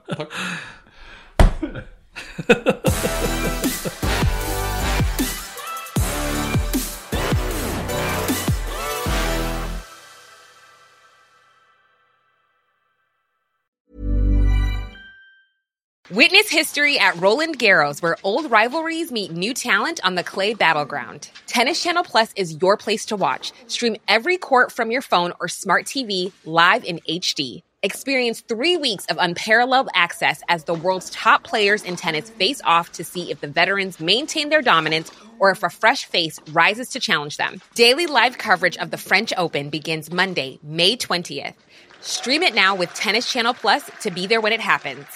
Witness 16.12 16.50
history 16.50 16.98
at 16.98 17.16
Roland 17.20 17.58
Garros, 17.58 18.02
where 18.02 18.16
old 18.22 18.50
rivalries 18.50 19.10
meet 19.10 19.32
new 19.32 19.54
talent 19.54 20.00
on 20.04 20.14
the 20.16 20.24
clay 20.24 20.54
battleground. 20.54 21.30
Tennis 21.46 21.82
Channel 21.82 22.04
Plus 22.04 22.32
is 22.36 22.60
your 22.60 22.76
place 22.76 23.06
to 23.06 23.16
watch. 23.16 23.52
Stream 23.66 23.96
every 24.06 24.36
court 24.36 24.70
from 24.70 24.90
your 24.90 25.02
phone 25.02 25.32
or 25.40 25.48
smart 25.48 25.86
TV 25.86 26.32
live 26.44 26.84
in 26.84 27.00
HD. 27.08 27.62
Experience 27.82 28.42
three 28.42 28.76
weeks 28.76 29.06
of 29.06 29.16
unparalleled 29.18 29.88
access 29.94 30.42
as 30.50 30.64
the 30.64 30.74
world's 30.74 31.08
top 31.08 31.44
players 31.44 31.82
in 31.82 31.96
tennis 31.96 32.28
face 32.28 32.60
off 32.66 32.92
to 32.92 33.02
see 33.02 33.30
if 33.30 33.40
the 33.40 33.48
veterans 33.48 33.98
maintain 33.98 34.50
their 34.50 34.60
dominance 34.60 35.10
or 35.38 35.50
if 35.50 35.62
a 35.62 35.70
fresh 35.70 36.04
face 36.04 36.38
rises 36.52 36.90
to 36.90 37.00
challenge 37.00 37.38
them. 37.38 37.58
Daily 37.74 38.06
live 38.06 38.36
coverage 38.36 38.76
of 38.76 38.90
the 38.90 38.98
French 38.98 39.32
Open 39.34 39.70
begins 39.70 40.12
Monday, 40.12 40.58
May 40.62 40.94
20th. 40.94 41.54
Stream 42.02 42.42
it 42.42 42.54
now 42.54 42.74
with 42.74 42.92
Tennis 42.92 43.32
Channel 43.32 43.54
Plus 43.54 43.90
to 44.02 44.10
be 44.10 44.26
there 44.26 44.42
when 44.42 44.52
it 44.52 44.60
happens. 44.60 45.06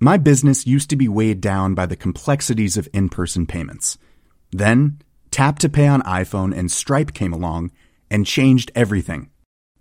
My 0.00 0.16
business 0.16 0.66
used 0.66 0.88
to 0.88 0.96
be 0.96 1.08
weighed 1.08 1.42
down 1.42 1.74
by 1.74 1.84
the 1.84 1.94
complexities 1.94 2.78
of 2.78 2.88
in 2.94 3.10
person 3.10 3.44
payments. 3.46 3.98
Then, 4.50 5.02
Tap 5.30 5.58
to 5.58 5.68
Pay 5.68 5.88
on 5.88 6.00
iPhone 6.04 6.56
and 6.56 6.72
Stripe 6.72 7.12
came 7.12 7.34
along 7.34 7.70
and 8.10 8.24
changed 8.24 8.72
everything. 8.74 9.28